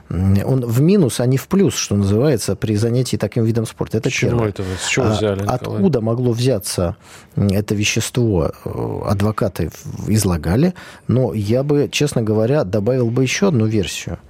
он 0.46 0.66
в 0.66 0.82
минус, 0.82 1.20
а 1.20 1.26
не 1.26 1.38
в 1.38 1.48
плюс, 1.48 1.76
что 1.76 1.96
называется, 1.96 2.56
при 2.56 2.76
занятии 2.76 3.18
таким 3.18 3.44
видом 3.46 3.66
спорта. 3.66 3.98
Это 3.98 4.10
Почему 4.10 4.32
первое. 4.32 4.50
это? 4.50 4.64
С 4.80 4.88
чего 4.88 5.08
взяли? 5.08 5.42
Николай? 5.42 5.56
Откуда 5.56 6.02
могло 6.02 6.32
взяться 6.32 6.98
это 7.36 7.74
вещество? 7.74 8.52
Э, 8.64 9.02
адвокаты 9.08 9.72
излагали, 10.08 10.74
но 11.08 11.34
я 11.34 11.64
бы, 11.64 11.90
честно 11.92 12.22
говоря, 12.22 12.64
добавил 12.64 13.10
бы 13.10 13.24
еще 13.24 13.48
одну 13.48 13.66
версию– 13.66 14.20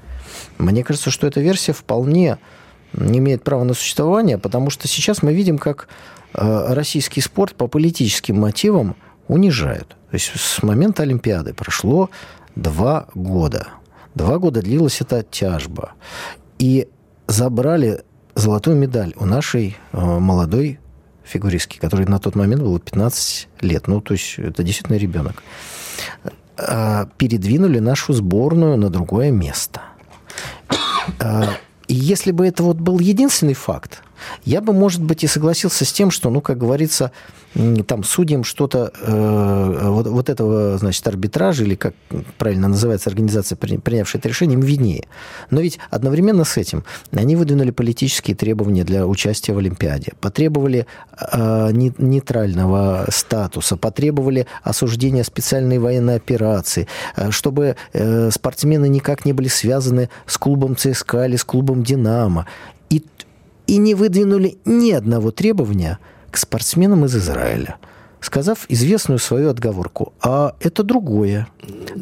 мне 0.57 0.83
кажется, 0.83 1.11
что 1.11 1.27
эта 1.27 1.41
версия 1.41 1.73
вполне 1.73 2.37
не 2.93 3.19
имеет 3.19 3.43
права 3.43 3.63
на 3.63 3.73
существование, 3.73 4.37
потому 4.37 4.69
что 4.69 4.87
сейчас 4.87 5.21
мы 5.21 5.33
видим, 5.33 5.57
как 5.57 5.87
э, 6.33 6.73
российский 6.73 7.21
спорт 7.21 7.55
по 7.55 7.67
политическим 7.67 8.39
мотивам 8.39 8.95
унижают. 9.27 9.89
То 10.09 10.13
есть 10.13 10.31
с 10.35 10.63
момента 10.63 11.03
Олимпиады 11.03 11.53
прошло 11.53 12.09
два 12.55 13.07
года. 13.13 13.67
Два 14.13 14.37
года 14.37 14.61
длилась 14.61 15.01
эта 15.01 15.23
тяжба. 15.23 15.91
И 16.57 16.87
забрали 17.27 18.03
золотую 18.35 18.77
медаль 18.77 19.13
у 19.17 19.25
нашей 19.25 19.75
э, 19.91 19.97
молодой 19.97 20.79
фигуристки, 21.23 21.79
которой 21.79 22.05
на 22.05 22.19
тот 22.19 22.35
момент 22.35 22.61
было 22.61 22.79
15 22.79 23.47
лет. 23.61 23.87
Ну, 23.87 23.99
то 23.99 24.13
есть 24.13 24.35
это 24.37 24.63
действительно 24.63 24.97
ребенок. 24.97 25.43
Э, 26.57 27.07
передвинули 27.17 27.79
нашу 27.79 28.13
сборную 28.13 28.77
на 28.77 28.89
другое 28.89 29.31
место– 29.31 29.81
и 31.87 31.93
если 31.93 32.31
бы 32.31 32.47
это 32.47 32.63
вот 32.63 32.77
был 32.77 32.99
единственный 32.99 33.53
факт, 33.53 34.01
я 34.43 34.61
бы, 34.61 34.73
может 34.73 35.01
быть, 35.01 35.23
и 35.23 35.27
согласился 35.27 35.85
с 35.85 35.91
тем, 35.91 36.11
что, 36.11 36.29
ну, 36.29 36.41
как 36.41 36.57
говорится, 36.57 37.11
там 37.87 38.03
судьям 38.03 38.43
что-то 38.43 38.91
э, 38.99 39.89
вот, 39.89 40.07
вот 40.07 40.29
этого, 40.29 40.77
значит, 40.77 41.07
арбитража, 41.07 41.63
или 41.63 41.75
как 41.75 41.93
правильно 42.37 42.67
называется 42.67 43.09
организация, 43.09 43.55
принявшая 43.55 44.19
это 44.19 44.27
решение, 44.27 44.55
им 44.55 44.61
виднее. 44.61 45.05
Но 45.51 45.61
ведь 45.61 45.79
одновременно 45.89 46.43
с 46.43 46.57
этим 46.57 46.83
они 47.11 47.35
выдвинули 47.35 47.71
политические 47.71 48.35
требования 48.35 48.83
для 48.83 49.07
участия 49.07 49.53
в 49.53 49.57
Олимпиаде, 49.57 50.13
потребовали 50.19 50.85
э, 51.31 51.71
нейтрального 51.71 53.05
статуса, 53.09 53.77
потребовали 53.77 54.47
осуждения 54.63 55.23
специальной 55.23 55.79
военной 55.79 56.15
операции, 56.15 56.87
э, 57.15 57.31
чтобы 57.31 57.77
э, 57.93 58.31
спортсмены 58.31 58.89
никак 58.89 59.23
не 59.23 59.31
были 59.31 59.47
связаны 59.47 60.09
с 60.25 60.37
клубом 60.37 60.75
ЦСКА 60.75 61.25
или 61.25 61.37
с 61.37 61.43
клубом 61.45 61.83
«Динамо». 61.83 62.47
И 62.89 63.03
и 63.67 63.77
не 63.77 63.95
выдвинули 63.95 64.57
ни 64.65 64.91
одного 64.91 65.31
требования 65.31 65.99
к 66.31 66.37
спортсменам 66.37 67.05
из 67.05 67.15
Израиля 67.15 67.77
сказав 68.25 68.65
известную 68.69 69.19
свою 69.19 69.49
отговорку. 69.49 70.13
А 70.21 70.55
это 70.59 70.83
другое. 70.83 71.47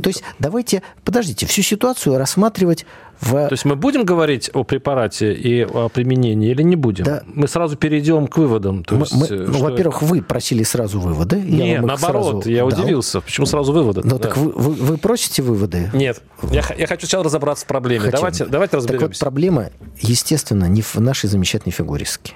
То 0.01 0.09
есть 0.09 0.23
давайте, 0.39 0.81
подождите, 1.03 1.45
всю 1.45 1.61
ситуацию 1.61 2.17
рассматривать 2.17 2.85
в... 3.19 3.31
То 3.31 3.53
есть 3.53 3.65
мы 3.65 3.75
будем 3.75 4.03
говорить 4.03 4.49
о 4.53 4.63
препарате 4.63 5.33
и 5.33 5.61
о 5.61 5.89
применении 5.89 6.51
или 6.51 6.61
не 6.61 6.75
будем? 6.75 7.05
Да. 7.05 7.23
Мы 7.27 7.47
сразу 7.47 7.77
перейдем 7.77 8.27
к 8.27 8.37
выводам. 8.37 8.83
То 8.83 8.95
мы, 8.95 9.01
есть, 9.01 9.13
мы, 9.13 9.27
э, 9.27 9.45
ну, 9.47 9.59
во-первых, 9.59 10.01
вы 10.01 10.21
просили 10.21 10.63
сразу 10.63 10.99
выводы. 10.99 11.39
Нет, 11.39 11.83
наоборот, 11.83 12.45
я 12.45 12.59
дал. 12.59 12.67
удивился. 12.67 13.21
Почему 13.21 13.45
сразу 13.45 13.71
выводы? 13.71 14.01
Ну, 14.03 14.17
да. 14.17 14.29
так 14.29 14.37
вы, 14.37 14.51
вы, 14.51 14.73
вы 14.73 14.97
просите 14.97 15.41
выводы? 15.41 15.89
Нет. 15.93 16.21
Я, 16.51 16.63
я 16.77 16.87
хочу 16.87 17.01
сначала 17.05 17.23
разобраться 17.23 17.65
в 17.65 17.67
проблеме. 17.67 18.09
Давайте, 18.11 18.45
давайте 18.45 18.77
разберемся. 18.77 19.05
Так 19.07 19.15
вот, 19.15 19.19
проблема, 19.19 19.69
естественно, 19.99 20.65
не 20.65 20.81
в 20.81 20.95
нашей 20.95 21.29
замечательной 21.29 21.73
фигуристке. 21.73 22.33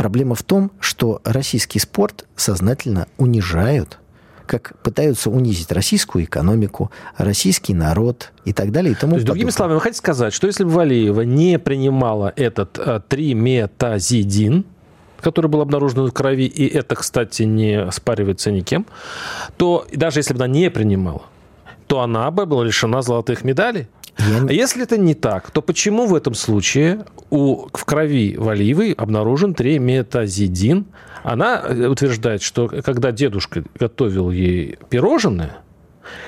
Проблема 0.00 0.34
в 0.34 0.42
том, 0.42 0.70
что 0.80 1.20
российский 1.24 1.78
спорт 1.78 2.24
сознательно 2.34 3.06
унижают 3.18 3.98
как 4.46 4.72
пытаются 4.82 5.28
унизить 5.30 5.70
российскую 5.70 6.24
экономику, 6.24 6.90
российский 7.18 7.74
народ 7.74 8.32
и 8.46 8.54
так 8.54 8.72
далее 8.72 8.92
и 8.92 8.94
тому 8.94 9.12
То 9.12 9.16
есть, 9.16 9.26
другими 9.26 9.50
словами, 9.50 9.74
вы 9.74 9.82
хотите 9.82 9.98
сказать, 9.98 10.32
что 10.32 10.46
если 10.46 10.64
бы 10.64 10.70
Валиева 10.70 11.20
не 11.20 11.58
принимала 11.58 12.32
этот 12.34 12.78
э, 12.78 13.00
триметазидин, 13.06 14.64
который 15.20 15.48
был 15.48 15.60
обнаружен 15.60 16.06
в 16.06 16.12
крови, 16.12 16.46
и 16.46 16.66
это, 16.66 16.96
кстати, 16.96 17.42
не 17.42 17.92
спаривается 17.92 18.50
никем, 18.50 18.86
то 19.58 19.86
даже 19.92 20.20
если 20.20 20.32
бы 20.32 20.42
она 20.42 20.52
не 20.52 20.70
принимала, 20.70 21.22
то 21.86 22.00
она 22.00 22.30
бы 22.30 22.46
была 22.46 22.64
лишена 22.64 23.02
золотых 23.02 23.44
медалей. 23.44 23.88
Я 24.18 24.46
А 24.48 24.52
если 24.52 24.82
это 24.82 24.98
не 24.98 25.14
так, 25.14 25.50
то 25.50 25.62
почему 25.62 26.06
в 26.06 26.14
этом 26.14 26.34
случае 26.34 27.04
у, 27.30 27.66
в 27.72 27.84
крови 27.84 28.36
Валиевой 28.36 28.92
обнаружен 28.92 29.54
триметазидин? 29.54 30.86
Она 31.22 31.62
э, 31.66 31.86
утверждает, 31.86 32.42
что 32.42 32.68
когда 32.68 33.12
дедушка 33.12 33.62
готовил 33.78 34.30
ей 34.30 34.78
пирожное, 34.88 35.58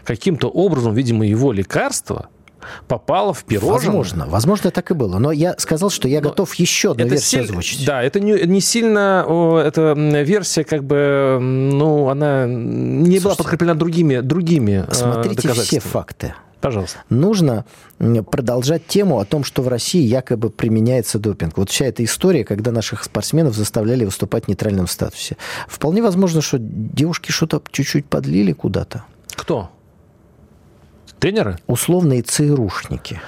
каким-то 0.05 0.49
образом, 0.49 0.95
видимо, 0.95 1.27
его 1.27 1.53
лекарство 1.53 2.29
попало 2.87 3.33
в 3.35 3.45
пирожное. 3.45 3.73
Возможно, 3.73 4.27
возможно, 4.29 4.71
так 4.71 4.91
и 4.91 4.95
было. 4.95 5.19
Но 5.19 5.33
я 5.33 5.55
сказал, 5.59 5.91
что 5.91 6.07
я 6.09 6.21
Но 6.21 6.29
готов 6.29 6.55
еще 6.55 6.93
одну 6.93 7.07
версию 7.07 7.43
силь- 7.43 7.51
озвучить. 7.51 7.85
Да, 7.87 8.03
это 8.03 8.21
не, 8.21 8.35
не 8.47 8.61
сильно, 8.61 9.25
о, 9.27 9.59
эта 9.59 9.95
версия 9.95 10.63
как 10.63 10.85
бы, 10.85 11.39
ну, 11.41 12.09
она 12.09 12.47
не 12.47 13.19
была 13.19 13.35
Слушайте, 13.35 13.39
подкреплена 13.43 13.75
другими, 13.75 14.21
другими 14.21 14.85
э, 14.87 14.93
Смотрите 14.95 15.39
все 15.41 15.49
доказательствами. 15.49 15.93
факты. 15.93 16.35
Пожалуйста. 16.63 17.03
нужно 17.11 17.65
продолжать 17.99 18.87
тему 18.87 19.19
о 19.19 19.25
том, 19.25 19.43
что 19.43 19.63
в 19.63 19.69
России 19.69 20.03
якобы 20.03 20.49
применяется 20.49 21.19
допинг. 21.19 21.59
Вот 21.59 21.71
вся 21.71 21.87
эта 21.87 22.05
история, 22.05 22.45
когда 22.45 22.71
наших 22.71 23.03
спортсменов 23.03 23.55
заставляли 23.55 24.05
выступать 24.05 24.45
в 24.45 24.49
нейтральном 24.49 24.87
статусе. 24.87 25.37
Вполне 25.69 26.03
возможно, 26.03 26.41
что 26.41 26.59
девушки 26.61 27.33
что-то 27.33 27.61
чуть-чуть 27.71 28.07
подлили 28.07 28.53
куда-то. 28.53 29.05
Кто? 29.35 29.71
Тренеры? 31.19 31.59
Условные 31.67 32.23
ЦРУшники. 32.23 33.21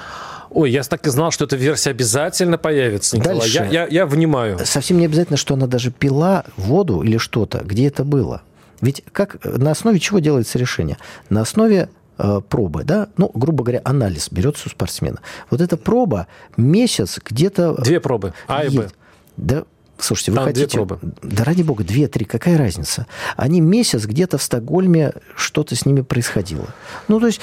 Ой, 0.51 0.70
я 0.70 0.85
так 0.85 1.05
и 1.07 1.11
знал, 1.11 1.32
что 1.32 1.45
эта 1.45 1.57
версия 1.57 1.91
обязательно 1.91 2.57
появится, 2.57 3.18
Николай. 3.18 3.41
Дальше. 3.41 3.57
Я, 3.57 3.66
я, 3.66 3.87
я 3.89 4.07
внимаю. 4.07 4.61
Совсем 4.64 4.99
не 4.99 5.07
обязательно, 5.07 5.37
что 5.37 5.55
она 5.55 5.66
даже 5.66 5.91
пила 5.91 6.45
воду 6.57 7.03
или 7.03 7.16
что-то, 7.16 7.62
где 7.64 7.89
это 7.89 8.05
было. 8.05 8.43
Ведь 8.80 9.03
как, 9.11 9.45
на 9.45 9.72
основе 9.72 9.99
чего 9.99 10.20
делается 10.20 10.59
решение? 10.59 10.99
На 11.28 11.41
основе 11.41 11.89
пробы, 12.17 12.85
да, 12.85 13.09
ну, 13.17 13.31
грубо 13.35 13.65
говоря, 13.65 13.81
анализ 13.85 14.29
берется 14.31 14.65
у 14.67 14.71
спортсмена. 14.71 15.21
Вот 15.51 15.61
эта 15.61 15.77
проба 15.77 16.27
месяц 16.57 17.19
где-то... 17.25 17.75
Две 17.83 18.01
пробы. 18.01 18.35
А 18.47 18.65
и 18.65 18.77
Б. 18.77 18.89
Да, 19.37 19.65
слушайте, 19.99 20.31
вы 20.33 20.37
Там 20.37 20.45
две 20.47 20.65
хотите... 20.65 20.77
пробы. 20.79 20.99
Да 21.23 21.45
ради 21.45 21.62
бога, 21.62 21.85
две-три, 21.85 22.25
какая 22.25 22.57
разница? 22.57 23.07
Они 23.37 23.61
месяц 23.61 24.05
где-то 24.05 24.39
в 24.39 24.43
Стокгольме, 24.43 25.12
что-то 25.35 25.75
с 25.75 25.87
ними 25.87 26.03
происходило. 26.03 26.67
Ну, 27.09 27.21
то 27.21 27.27
есть 27.27 27.41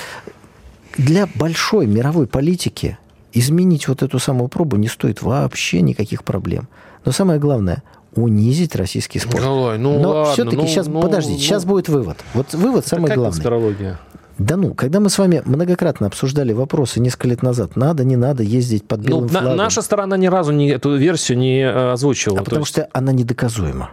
для 0.97 1.27
большой 1.35 1.87
мировой 1.87 2.27
политики 2.27 2.97
изменить 3.33 3.87
вот 3.87 4.03
эту 4.03 4.19
самую 4.19 4.49
пробу 4.49 4.77
не 4.77 4.87
стоит 4.87 5.21
вообще 5.21 5.81
никаких 5.81 6.23
проблем. 6.23 6.67
Но 7.05 7.11
самое 7.11 7.39
главное 7.39 7.83
унизить 8.13 8.75
российский 8.75 9.19
спорт. 9.19 9.37
Николай, 9.37 9.77
ну 9.77 9.99
Но 9.99 10.09
ладно, 10.09 10.33
все-таки 10.33 10.57
ну, 10.57 10.67
сейчас, 10.67 10.87
ну, 10.87 11.01
подождите, 11.01 11.37
ну. 11.37 11.39
сейчас 11.39 11.65
будет 11.65 11.87
вывод. 11.87 12.17
Вот 12.33 12.53
вывод 12.53 12.85
самый 12.85 13.07
главный. 13.07 13.31
конспирология? 13.31 13.99
Да 14.37 14.57
ну, 14.57 14.73
когда 14.73 14.99
мы 14.99 15.09
с 15.09 15.17
вами 15.17 15.41
многократно 15.45 16.07
обсуждали 16.07 16.53
вопросы 16.53 16.99
несколько 16.99 17.27
лет 17.27 17.43
назад, 17.43 17.75
надо, 17.75 18.03
не 18.03 18.15
надо 18.15 18.43
ездить 18.43 18.87
под 18.87 19.01
Ну, 19.01 19.07
белым 19.07 19.23
на- 19.25 19.29
флагом. 19.39 19.57
наша 19.57 19.81
сторона 19.81 20.17
ни 20.17 20.27
разу 20.27 20.51
не, 20.51 20.69
эту 20.69 20.95
версию 20.95 21.37
не 21.37 21.59
э, 21.61 21.91
озвучивала. 21.91 22.39
А 22.39 22.39
То 22.39 22.45
потому 22.45 22.61
есть, 22.63 22.71
что 22.73 22.89
она 22.93 23.11
недоказуема. 23.11 23.91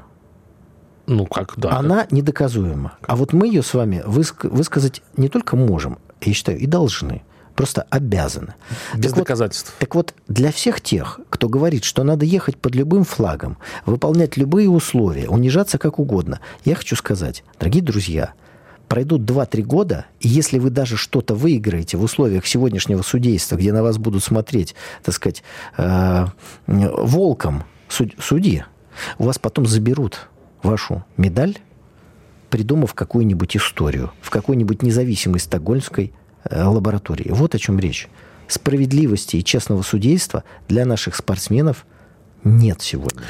Ну, 1.07 1.27
как, 1.27 1.55
да. 1.57 1.73
Она 1.77 2.07
недоказуема. 2.11 2.93
А 3.07 3.17
вот 3.17 3.33
мы 3.33 3.47
ее 3.47 3.63
с 3.63 3.73
вами 3.75 4.03
выск- 4.07 4.49
высказать 4.49 5.03
не 5.17 5.29
только 5.29 5.57
можем, 5.57 5.99
я 6.21 6.33
считаю, 6.35 6.59
и 6.59 6.67
должны. 6.67 7.23
Просто 7.55 7.87
обязаны. 7.91 8.55
Без 8.95 9.07
Так 9.11 9.11
вот, 9.13 9.19
доказательств. 9.19 9.75
Так 9.81 9.95
вот, 9.97 10.15
для 10.29 10.53
всех 10.53 10.81
тех, 10.81 11.19
кто 11.29 11.49
говорит, 11.49 11.83
что 11.83 12.05
надо 12.05 12.25
ехать 12.25 12.57
под 12.57 12.77
любым 12.77 13.03
флагом, 13.05 13.57
выполнять 13.85 14.37
любые 14.37 14.71
условия, 14.71 15.29
унижаться 15.29 15.77
как 15.79 15.99
угодно, 15.99 16.39
я 16.65 16.77
хочу 16.77 16.95
сказать, 16.95 17.43
дорогие 17.59 17.83
друзья, 17.83 18.35
пройдут 18.89 19.23
2-3 19.23 19.63
года, 19.63 20.07
и 20.21 20.29
если 20.29 20.59
вы 20.59 20.71
даже 20.71 20.97
что-то 20.97 21.35
выиграете 21.35 21.97
в 21.97 22.03
условиях 22.03 22.47
сегодняшнего 22.47 23.03
судейства, 23.03 23.57
где 23.57 23.73
на 23.73 23.83
вас 23.83 23.99
будут 23.99 24.25
смотреть, 24.25 24.75
так 25.03 25.15
сказать, 25.15 25.43
э, 25.77 26.27
волком 26.67 27.65
суд- 27.89 28.15
судьи, 28.19 28.65
у 29.19 29.25
вас 29.25 29.39
потом 29.39 29.67
заберут 29.67 30.29
вашу 30.63 31.05
медаль, 31.17 31.59
придумав 32.51 32.95
какую-нибудь 32.95 33.57
историю 33.57 34.11
в 34.23 34.31
какой-нибудь 34.31 34.83
независимой 34.83 35.41
стокгольмской 35.41 36.13
э, 36.45 36.65
лаборатории. 36.65 37.29
Вот 37.31 37.55
о 37.55 37.59
чем 37.59 37.79
речь. 37.79 38.09
Справедливости 38.47 39.37
и 39.37 39.45
честного 39.45 39.83
судейства 39.83 40.45
для 40.67 40.87
наших 40.87 41.15
спортсменов 41.15 41.85
нет 42.45 42.81
сегодня. 42.81 43.23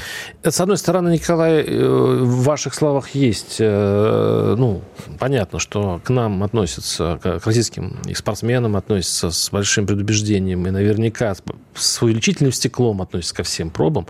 С 0.42 0.60
одной 0.60 0.76
стороны, 0.76 1.10
Николай, 1.10 1.62
э, 1.64 1.86
в 2.22 2.42
ваших 2.44 2.74
словах 2.74 3.10
есть, 3.10 3.56
э, 3.58 4.54
ну, 4.58 4.82
понятно, 5.18 5.58
что 5.58 6.00
к 6.04 6.10
нам 6.10 6.42
относятся, 6.42 7.18
к 7.22 7.40
российским 7.44 7.98
и 8.06 8.14
спортсменам 8.14 8.76
относятся 8.76 9.30
с 9.30 9.50
большим 9.50 9.86
предубеждением 9.86 10.66
и 10.66 10.70
наверняка 10.70 11.34
с- 11.34 11.42
с 11.74 12.02
увеличительным 12.02 12.52
стеклом 12.52 13.00
относятся 13.02 13.34
ко 13.36 13.42
всем 13.42 13.70
пробам. 13.70 14.06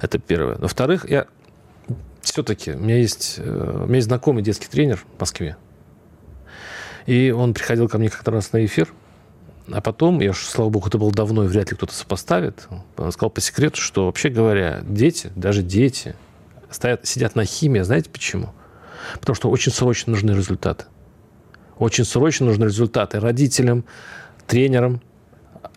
Это 0.00 0.18
первое. 0.18 0.56
Во-вторых, 0.56 1.08
я 1.08 1.26
все-таки, 2.20 2.72
у 2.72 2.78
меня 2.78 2.98
есть, 2.98 3.36
э, 3.38 3.80
у 3.84 3.86
меня 3.86 3.96
есть 3.96 4.08
знакомый 4.08 4.42
детский 4.42 4.66
тренер 4.68 5.04
в 5.16 5.20
Москве, 5.20 5.56
и 7.06 7.30
он 7.30 7.54
приходил 7.54 7.88
ко 7.88 7.98
мне 7.98 8.08
как-то 8.08 8.30
раз 8.30 8.52
на 8.52 8.64
эфир, 8.64 8.88
а 9.72 9.80
потом, 9.80 10.20
я 10.20 10.30
уж, 10.30 10.46
слава 10.46 10.68
богу, 10.68 10.88
это 10.88 10.98
было 10.98 11.10
давно, 11.10 11.44
и 11.44 11.46
вряд 11.46 11.70
ли 11.70 11.76
кто-то 11.76 11.94
сопоставит. 11.94 12.68
Он 12.96 13.12
сказал 13.12 13.30
по 13.30 13.40
секрету, 13.40 13.80
что 13.80 14.06
вообще 14.06 14.28
говоря, 14.28 14.80
дети, 14.82 15.30
даже 15.34 15.62
дети, 15.62 16.16
стоят, 16.70 17.06
сидят 17.06 17.34
на 17.34 17.44
химии. 17.44 17.80
Знаете 17.80 18.10
почему? 18.10 18.52
Потому 19.20 19.34
что 19.34 19.50
очень 19.50 19.72
срочно 19.72 20.12
нужны 20.12 20.32
результаты. 20.32 20.84
Очень 21.78 22.04
срочно 22.04 22.46
нужны 22.46 22.64
результаты 22.64 23.20
родителям, 23.20 23.84
тренерам, 24.46 25.00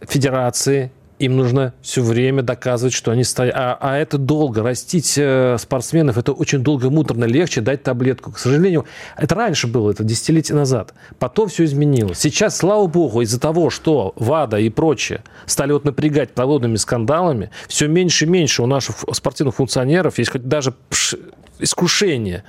федерации. 0.01 0.91
Им 1.20 1.36
нужно 1.36 1.74
все 1.82 2.03
время 2.03 2.43
доказывать, 2.43 2.93
что 2.93 3.11
они 3.11 3.24
стоят. 3.24 3.55
А, 3.55 3.78
а 3.82 3.97
это 3.97 4.20
долго. 4.20 4.61
Растить 4.61 5.15
э, 5.18 5.57
спортсменов, 5.59 6.18
это 6.18 6.32
очень 6.32 6.59
долго, 6.59 6.91
муторно. 6.91 7.26
Легче 7.26 7.61
дать 7.61 7.82
таблетку. 7.82 8.32
К 8.32 8.38
сожалению, 8.38 8.86
это 9.18 9.34
раньше 9.34 9.68
было, 9.68 9.91
это 9.91 10.03
десятилетия 10.03 10.53
назад. 10.53 10.93
Потом 11.18 11.49
все 11.49 11.63
изменилось. 11.63 12.20
Сейчас, 12.20 12.57
слава 12.57 12.86
богу, 12.86 13.22
из-за 13.22 13.39
того, 13.39 13.72
что 13.72 14.13
ВАДА 14.15 14.59
и 14.59 14.70
прочее 14.70 15.24
стали 15.47 15.72
вот 15.72 15.86
напрягать 15.86 16.32
подобными 16.32 16.76
скандалами, 16.76 17.49
все 17.68 17.88
меньше 17.88 18.26
и 18.26 18.28
меньше 18.28 18.61
у 18.61 18.68
наших 18.68 18.97
спортивных 19.11 19.55
функционеров 19.55 20.20
есть 20.20 20.32
хоть 20.32 20.47
даже 20.47 20.74
пш- 20.91 21.20
искушение 21.59 22.43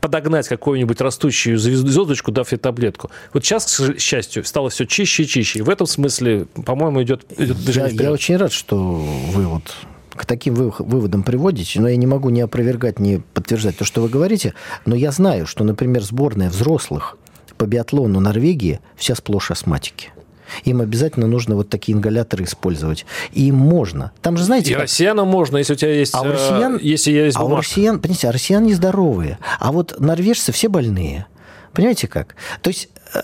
подогнать 0.00 0.48
какую-нибудь 0.48 1.00
растущую 1.00 1.58
звезд- 1.58 1.86
звездочку, 1.86 2.32
дав 2.32 2.50
ей 2.50 2.58
таблетку. 2.58 3.10
Вот 3.32 3.44
сейчас, 3.44 3.76
к 3.78 3.98
счастью, 3.98 4.44
стало 4.44 4.70
все 4.70 4.86
чище 4.86 5.24
и 5.24 5.26
чище. 5.26 5.58
И 5.60 5.62
в 5.62 5.68
этом 5.68 5.86
смысле, 5.86 6.46
по-моему, 6.64 7.02
идет, 7.02 7.24
идет 7.36 7.56
Я, 7.68 7.86
я 7.88 8.12
очень 8.12 8.36
рад, 8.36 8.52
что 8.52 8.76
вы 8.76 9.46
вот 9.46 9.62
к 10.14 10.26
таким 10.26 10.54
вы- 10.54 10.72
выводам 10.78 11.22
приводите, 11.22 11.80
но 11.80 11.88
я 11.88 11.96
не 11.96 12.06
могу 12.06 12.30
ни 12.30 12.40
опровергать, 12.40 12.98
ни 12.98 13.22
подтверждать 13.34 13.76
то, 13.78 13.84
что 13.84 14.02
вы 14.02 14.08
говорите, 14.08 14.54
но 14.84 14.94
я 14.94 15.12
знаю, 15.12 15.46
что, 15.46 15.64
например, 15.64 16.02
сборная 16.02 16.50
взрослых 16.50 17.16
по 17.56 17.64
биатлону 17.64 18.20
Норвегии 18.20 18.80
вся 18.96 19.14
сплошь 19.14 19.50
астматики. 19.50 20.10
Им 20.64 20.80
обязательно 20.80 21.26
нужно 21.26 21.54
вот 21.56 21.68
такие 21.68 21.96
ингаляторы 21.96 22.44
использовать. 22.44 23.06
И 23.32 23.48
им 23.48 23.56
можно. 23.56 24.12
Там 24.22 24.36
же, 24.36 24.44
знаете, 24.44 24.70
И 24.70 24.74
как- 24.74 24.82
россиянам 24.82 25.28
можно, 25.28 25.56
если 25.58 25.72
у 25.72 25.76
тебя 25.76 25.92
есть, 25.92 26.14
А 26.14 26.22
у 26.22 26.26
э, 26.26 26.32
россиян, 26.32 26.78
если 26.80 27.12
есть 27.12 27.36
а 27.36 27.42
у 27.42 27.48
бумажка. 27.48 27.70
россиян, 27.70 28.00
понимаете, 28.00 28.28
а 28.28 28.32
россиян 28.32 28.62
нездоровые. 28.64 29.38
А 29.58 29.72
вот 29.72 29.98
норвежцы 29.98 30.52
все 30.52 30.68
больные. 30.68 31.26
Понимаете 31.72 32.08
как? 32.08 32.34
То 32.62 32.68
есть, 32.68 32.88
э, 33.14 33.20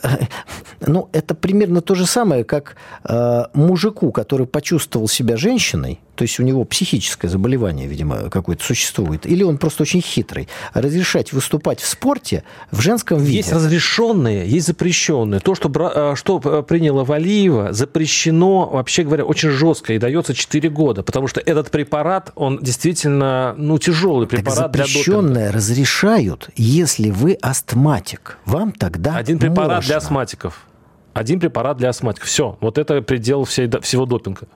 ну, 0.87 1.09
это 1.13 1.35
примерно 1.35 1.81
то 1.81 1.95
же 1.95 2.07
самое, 2.07 2.45
как 2.45 2.77
э, 3.09 3.45
мужику, 3.55 4.13
который 4.13 4.47
почувствовал 4.47 5.09
себя 5.09 5.37
женщиной, 5.37 6.01
то 6.17 6.23
есть 6.23 6.41
у 6.41 6.43
него 6.43 6.65
психическое 6.65 7.29
заболевание, 7.29 7.87
видимо, 7.87 8.31
какое-то 8.31 8.65
существует, 8.65 9.27
или 9.27 9.43
он 9.43 9.59
просто 9.59 9.83
очень 9.83 10.01
хитрый, 10.01 10.49
разрешать 10.75 11.33
выступать 11.33 11.81
в 11.81 11.87
спорте 11.87 12.43
в 12.71 12.81
женском 12.81 13.19
виде. 13.19 13.37
Есть 13.39 13.53
разрешенные, 13.53 14.49
есть 14.49 14.67
запрещенные. 14.67 15.41
То, 15.41 15.55
что, 15.55 15.71
э, 15.95 16.15
что 16.17 16.41
э, 16.43 16.63
приняла 16.63 17.05
Валиева, 17.05 17.73
запрещено, 17.73 18.69
вообще 18.69 19.05
говоря, 19.05 19.25
очень 19.25 19.51
жестко 19.51 19.93
и 19.93 19.99
дается 19.99 20.35
4 20.35 20.69
года, 20.71 21.03
потому 21.03 21.29
что 21.29 21.41
этот 21.41 21.71
препарат, 21.71 22.33
он 22.35 22.59
действительно, 22.61 23.55
ну, 23.57 23.79
тяжелый 23.79 24.27
Так 24.27 24.41
препарат 24.41 24.73
для 24.73 24.85
допинга. 24.85 24.87
запрещенное 24.99 25.53
разрешают, 25.53 26.51
если 26.57 27.11
вы 27.11 27.35
астматик. 27.43 28.39
Вам 28.47 28.73
тогда 28.73 29.17
Один 29.17 29.39
препарат 29.39 29.85
для 29.85 29.95
можно. 29.95 29.97
астматиков. 29.97 30.67
Один 31.13 31.41
препарат 31.41 31.77
для 31.79 31.89
астматиков. 31.89 32.29
Все. 32.29 32.59
Вот 32.61 32.79
это 32.79 33.01
предел 33.03 33.45
всей, 33.45 33.71
всего 33.81 34.07
допинга. 34.07 34.49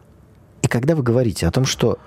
И 0.63 0.69
когда 0.69 0.95
вы 0.95 1.03
говорите 1.03 1.47
о 1.47 1.51
том, 1.51 1.65
что 1.65 1.99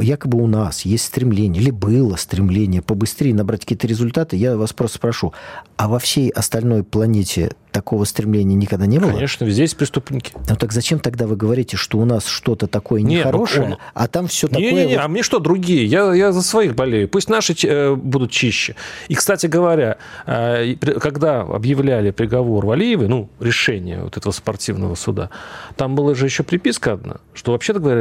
якобы 0.00 0.42
у 0.42 0.46
нас 0.46 0.82
есть 0.82 1.04
стремление, 1.04 1.62
или 1.62 1.70
было 1.70 2.16
стремление 2.16 2.82
побыстрее 2.82 3.34
набрать 3.34 3.60
какие-то 3.60 3.86
результаты, 3.86 4.36
я 4.36 4.56
вас 4.56 4.72
просто 4.72 4.98
спрошу, 4.98 5.32
а 5.76 5.88
во 5.88 5.98
всей 5.98 6.30
остальной 6.30 6.82
планете 6.82 7.52
такого 7.70 8.04
стремления 8.04 8.56
никогда 8.56 8.86
не 8.86 8.98
было? 8.98 9.12
Конечно, 9.12 9.44
везде 9.44 9.62
есть 9.62 9.76
преступники. 9.76 10.32
Ну 10.48 10.56
так 10.56 10.72
зачем 10.72 10.98
тогда 10.98 11.26
вы 11.26 11.36
говорите, 11.36 11.76
что 11.76 11.98
у 11.98 12.04
нас 12.04 12.26
что-то 12.26 12.66
такое 12.66 13.02
ну 13.02 13.08
нехорошее, 13.08 13.64
он... 13.64 13.76
а 13.94 14.08
там 14.08 14.26
все 14.26 14.48
не, 14.48 14.54
такое... 14.54 14.72
Не-не-не, 14.72 14.96
вот... 14.96 15.04
а 15.04 15.08
мне 15.08 15.22
что, 15.22 15.38
другие? 15.38 15.86
Я, 15.86 16.12
я 16.12 16.32
за 16.32 16.42
своих 16.42 16.74
болею. 16.74 17.08
Пусть 17.08 17.28
наши 17.28 17.54
э, 17.62 17.94
будут 17.94 18.32
чище. 18.32 18.74
И, 19.08 19.14
кстати 19.14 19.46
говоря, 19.46 19.98
э, 20.26 20.74
когда 21.00 21.42
объявляли 21.42 22.10
приговор 22.10 22.66
Валиевой, 22.66 23.08
ну, 23.08 23.28
решение 23.38 24.02
вот 24.02 24.16
этого 24.16 24.32
спортивного 24.32 24.96
суда, 24.96 25.30
там 25.76 25.94
была 25.94 26.14
же 26.14 26.24
еще 26.24 26.42
приписка 26.42 26.94
одна, 26.94 27.18
что, 27.34 27.52
вообще-то 27.52 27.78
говоря, 27.78 27.99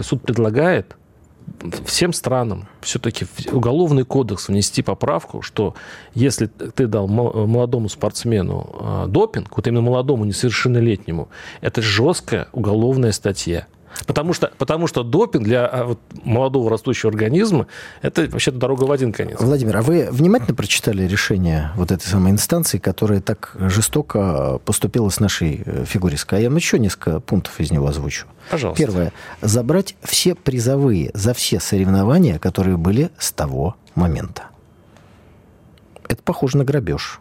суд 0.00 0.22
предлагает 0.22 0.96
всем 1.84 2.12
странам 2.12 2.68
все-таки 2.80 3.24
в 3.24 3.52
уголовный 3.52 4.04
кодекс 4.04 4.48
внести 4.48 4.82
поправку, 4.82 5.42
что 5.42 5.74
если 6.14 6.46
ты 6.46 6.86
дал 6.86 7.08
молодому 7.08 7.88
спортсмену 7.88 8.76
а, 8.80 9.06
допинг, 9.06 9.56
вот 9.56 9.66
именно 9.66 9.82
молодому 9.82 10.24
несовершеннолетнему, 10.24 11.28
это 11.60 11.82
жесткая 11.82 12.48
уголовная 12.52 13.12
статья. 13.12 13.66
Потому 14.06 14.32
что, 14.32 14.50
потому 14.58 14.86
что 14.86 15.02
допинг 15.02 15.44
для 15.44 15.66
а, 15.66 15.84
вот, 15.84 15.98
молодого 16.22 16.70
растущего 16.70 17.10
организма– 17.10 17.66
это 18.02 18.28
вообще-то 18.28 18.58
дорога 18.58 18.84
в 18.84 18.92
один 18.92 19.12
конец. 19.12 19.38
Владимир, 19.40 19.76
а 19.76 19.82
вы 19.82 20.08
внимательно 20.10 20.54
прочитали 20.54 21.06
решение 21.06 21.72
вот 21.76 21.90
этой 21.90 22.04
самой 22.04 22.32
инстанции, 22.32 22.78
которая 22.78 23.20
так 23.20 23.52
жестоко 23.58 24.60
поступила 24.64 25.08
с 25.08 25.20
нашей 25.20 25.62
э, 25.64 25.84
фигуристкой? 25.84 26.38
А 26.38 26.42
я 26.42 26.50
еще 26.50 26.78
несколько 26.78 27.20
пунктов 27.20 27.58
из 27.60 27.70
него 27.70 27.86
озвучу. 27.86 28.26
Пожалуйста. 28.50 28.82
Первое. 28.82 29.12
Забрать 29.40 29.96
все 30.02 30.34
призовые 30.34 31.10
за 31.14 31.34
все 31.34 31.60
соревнования, 31.60 32.38
которые 32.38 32.76
были 32.76 33.10
с 33.18 33.32
того 33.32 33.76
момента. 33.94 34.44
Это 36.08 36.22
похоже 36.22 36.58
на 36.58 36.64
грабеж. 36.64 37.20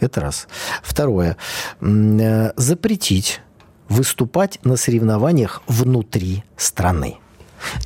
Это 0.00 0.20
раз. 0.20 0.48
Второе. 0.82 1.36
Э, 1.80 2.52
запретить 2.56 3.40
выступать 3.88 4.58
на 4.64 4.76
соревнованиях 4.76 5.62
внутри 5.66 6.44
страны. 6.56 7.18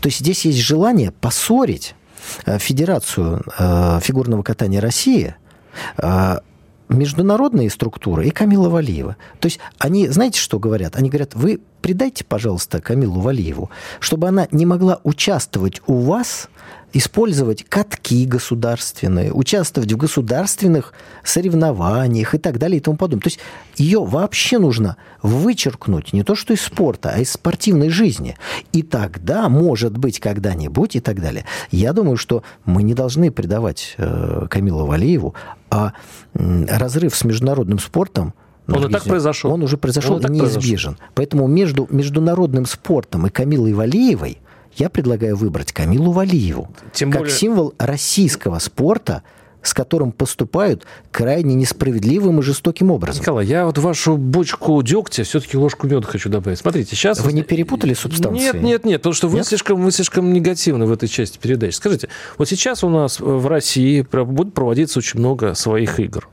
То 0.01 0.09
есть 0.09 0.19
здесь 0.21 0.45
есть 0.45 0.59
желание 0.59 1.13
поссорить 1.13 1.95
э, 2.47 2.59
Федерацию 2.59 3.45
э, 3.59 4.01
фигурного 4.03 4.43
катания 4.43 4.81
России, 4.81 5.35
э, 5.99 6.39
международные 6.89 7.71
структуры 7.71 8.27
и 8.27 8.31
Камила 8.31 8.69
Валиева. 8.69 9.17
То 9.41 9.47
есть 9.47 9.61
они, 9.79 10.09
знаете, 10.09 10.41
что 10.41 10.59
говорят? 10.59 10.97
Они 10.97 11.11
говорят, 11.11 11.35
вы 11.35 11.61
придайте, 11.83 12.25
пожалуйста, 12.25 12.81
Камилу 12.81 13.21
Валиеву, 13.21 13.71
чтобы 14.01 14.29
она 14.29 14.49
не 14.51 14.67
могла 14.67 15.01
участвовать 15.05 15.83
у 15.87 16.01
вас 16.01 16.49
использовать 16.93 17.65
катки 17.65 18.25
государственные, 18.25 19.33
участвовать 19.33 19.93
в 19.93 19.97
государственных 19.97 20.95
соревнованиях 21.23 22.35
и 22.35 22.39
так 22.39 22.59
далее 22.59 22.79
и 22.79 22.81
тому 22.81 22.97
подобное. 22.97 23.23
То 23.23 23.29
есть 23.29 23.41
ее 23.77 24.05
вообще 24.05 24.59
нужно 24.59 24.97
вычеркнуть 25.23 26.13
не 26.13 26.23
то 26.23 26.35
что 26.35 26.55
из 26.55 26.63
спорта, 26.63 27.13
а 27.15 27.19
из 27.19 27.33
спортивной 27.33 27.91
жизни. 27.91 28.37
И 28.73 28.83
тогда, 28.83 29.49
может 29.49 29.97
быть, 29.99 30.21
когда-нибудь 30.21 30.97
и 30.97 31.01
так 31.01 31.21
далее. 31.21 31.45
Я 31.71 31.93
думаю, 31.93 32.17
что 32.17 32.43
мы 32.65 32.83
не 32.83 32.95
должны 32.95 33.31
предавать 33.31 33.95
э, 33.99 34.47
Камилу 34.49 34.87
Валиеву, 34.87 35.35
а 35.71 35.93
э, 36.35 36.65
разрыв 36.69 37.15
с 37.15 37.25
международным 37.25 37.79
спортом 37.79 38.35
он 38.71 38.87
и 38.87 38.93
так 38.93 39.05
произошел. 39.05 39.53
Он 39.53 39.63
уже 39.63 39.79
произошел 39.79 40.17
он 40.17 40.27
и 40.27 40.29
неизбежен. 40.29 40.95
Произошел. 40.95 40.97
Поэтому 41.15 41.47
между 41.47 41.89
международным 41.91 42.67
спортом 42.67 43.27
и 43.27 43.31
Камилой 43.31 43.73
Валиевой 43.73 44.41
я 44.79 44.89
предлагаю 44.89 45.37
выбрать 45.37 45.73
Камилу 45.73 46.13
Валиеву 46.13 46.69
Тем 46.93 47.11
как 47.11 47.23
более... 47.23 47.35
символ 47.35 47.75
российского 47.79 48.59
спорта, 48.59 49.23
с 49.63 49.75
которым 49.75 50.13
поступают 50.13 50.85
крайне 51.11 51.55
несправедливым 51.55 52.39
и 52.39 52.43
жестоким 52.43 52.91
образом. 52.91 53.21
Николай, 53.21 53.47
я 53.47 53.67
вот 53.67 53.77
вашу 53.79 54.17
бочку 54.17 54.81
дегтя 54.83 55.25
все-таки 55.25 55.57
ложку 55.57 55.87
меда 55.87 56.03
хочу 56.03 56.29
добавить. 56.29 56.59
Смотрите, 56.59 56.95
сейчас... 56.95 57.21
Вы 57.21 57.33
не 57.33 57.43
перепутали 57.43 57.95
субстанции? 57.95 58.45
Нет, 58.45 58.63
нет, 58.63 58.85
нет, 58.85 59.01
потому 59.01 59.15
что 59.15 59.29
вы, 59.29 59.43
слишком, 59.43 59.83
вы 59.83 59.91
слишком 59.91 60.33
негативны 60.33 60.87
в 60.87 60.93
этой 60.93 61.09
части 61.09 61.39
передачи. 61.39 61.75
Скажите, 61.75 62.09
вот 62.39 62.49
сейчас 62.49 62.85
у 62.85 62.89
нас 62.89 63.21
в 63.21 63.47
России 63.47 64.03
будет 64.03 64.55
проводиться 64.55 65.01
очень 65.01 65.19
много 65.19 65.55
своих 65.55 65.99
игр 66.01 66.29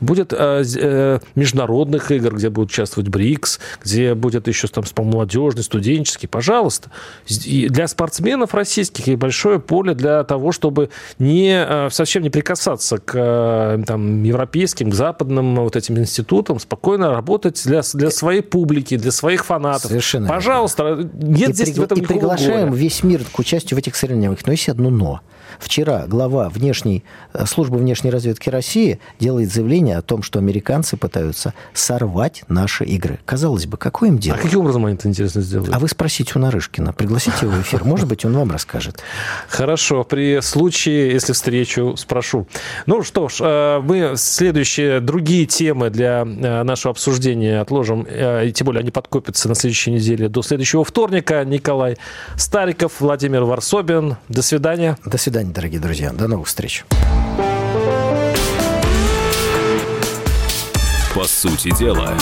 будет 0.00 0.32
э, 0.32 0.64
э, 0.76 1.18
международных 1.34 2.10
игр, 2.10 2.34
где 2.34 2.50
будут 2.50 2.70
участвовать 2.70 3.08
БРИКС, 3.08 3.60
где 3.84 4.14
будет 4.14 4.48
еще 4.48 4.68
там 4.68 4.84
молодежный, 4.96 5.62
студенческий, 5.62 6.28
пожалуйста. 6.28 6.90
И 7.44 7.68
для 7.68 7.86
спортсменов 7.88 8.54
российских 8.54 9.08
и 9.08 9.16
большое 9.16 9.58
поле 9.58 9.94
для 9.94 10.24
того, 10.24 10.52
чтобы 10.52 10.90
не, 11.18 11.64
э, 11.66 11.88
совсем 11.90 12.22
не 12.22 12.30
прикасаться 12.30 12.98
к 12.98 13.82
там, 13.86 14.22
европейским, 14.22 14.90
к 14.90 14.94
западным 14.94 15.56
вот 15.56 15.76
этим 15.76 15.98
институтам, 15.98 16.58
спокойно 16.60 17.10
работать 17.10 17.62
для, 17.64 17.82
для 17.94 18.10
своей 18.10 18.42
публики, 18.42 18.96
для 18.96 19.12
своих 19.12 19.44
фанатов. 19.44 19.90
Совершенно. 19.90 20.28
Пожалуйста, 20.28 21.08
нет 21.14 21.50
и 21.50 21.52
здесь 21.52 21.70
при, 21.70 21.80
в 21.80 21.82
этом 21.84 21.98
И 21.98 22.02
приглашаем 22.02 22.70
горя. 22.70 22.78
весь 22.78 23.02
мир 23.02 23.22
к 23.30 23.38
участию 23.38 23.76
в 23.76 23.78
этих 23.78 23.96
соревнованиях. 23.96 24.46
Но 24.46 24.52
есть 24.52 24.68
одно 24.68 24.90
«но». 24.90 25.20
Вчера 25.58 26.06
глава 26.06 26.48
внешней, 26.48 27.04
э, 27.32 27.46
службы 27.46 27.78
внешней 27.78 28.10
разведки 28.10 28.50
России 28.50 28.98
делает 29.18 29.52
заявление 29.52 29.96
о 29.96 30.02
том, 30.02 30.22
что 30.22 30.38
американцы 30.38 30.96
пытаются 30.96 31.54
сорвать 31.72 32.44
наши 32.48 32.84
игры. 32.84 33.18
Казалось 33.24 33.66
бы, 33.66 33.76
какое 33.76 34.10
им 34.10 34.18
дело? 34.18 34.36
А 34.38 34.40
каким 34.40 34.60
образом 34.60 34.86
они 34.86 34.96
это 34.96 35.08
интересно 35.08 35.40
сделают? 35.42 35.74
А 35.74 35.78
вы 35.78 35.88
спросите 35.88 36.32
у 36.36 36.38
Нарышкина, 36.38 36.92
пригласите 36.92 37.36
его 37.42 37.52
в 37.52 37.62
эфир, 37.62 37.84
может 37.84 38.08
быть, 38.08 38.24
он 38.24 38.34
вам 38.34 38.50
расскажет. 38.50 39.02
Хорошо, 39.48 40.04
при 40.04 40.40
случае, 40.40 41.12
если 41.12 41.32
встречу, 41.32 41.94
спрошу. 41.96 42.46
Ну 42.86 43.02
что 43.02 43.28
ж, 43.28 43.36
э, 43.40 43.80
мы 43.82 44.14
следующие 44.16 45.00
другие 45.00 45.46
темы 45.46 45.90
для 45.90 46.22
э, 46.26 46.62
нашего 46.62 46.92
обсуждения 46.92 47.60
отложим, 47.60 48.02
и 48.02 48.52
тем 48.52 48.66
более 48.66 48.80
они 48.80 48.90
подкопятся 48.90 49.48
на 49.48 49.54
следующей 49.54 49.92
неделе 49.92 50.28
до 50.28 50.42
следующего 50.42 50.84
вторника. 50.84 51.44
Николай 51.44 51.96
Стариков, 52.36 53.00
Владимир 53.00 53.44
Варсобин. 53.44 54.16
До 54.28 54.42
свидания. 54.42 54.96
До 55.04 55.18
свидания 55.18 55.45
свидания, 55.46 55.52
дорогие 55.52 55.80
друзья. 55.80 56.12
До 56.12 56.28
новых 56.28 56.48
встреч. 56.48 56.84
По 61.14 61.24
сути 61.24 61.74
дела, 61.78 62.14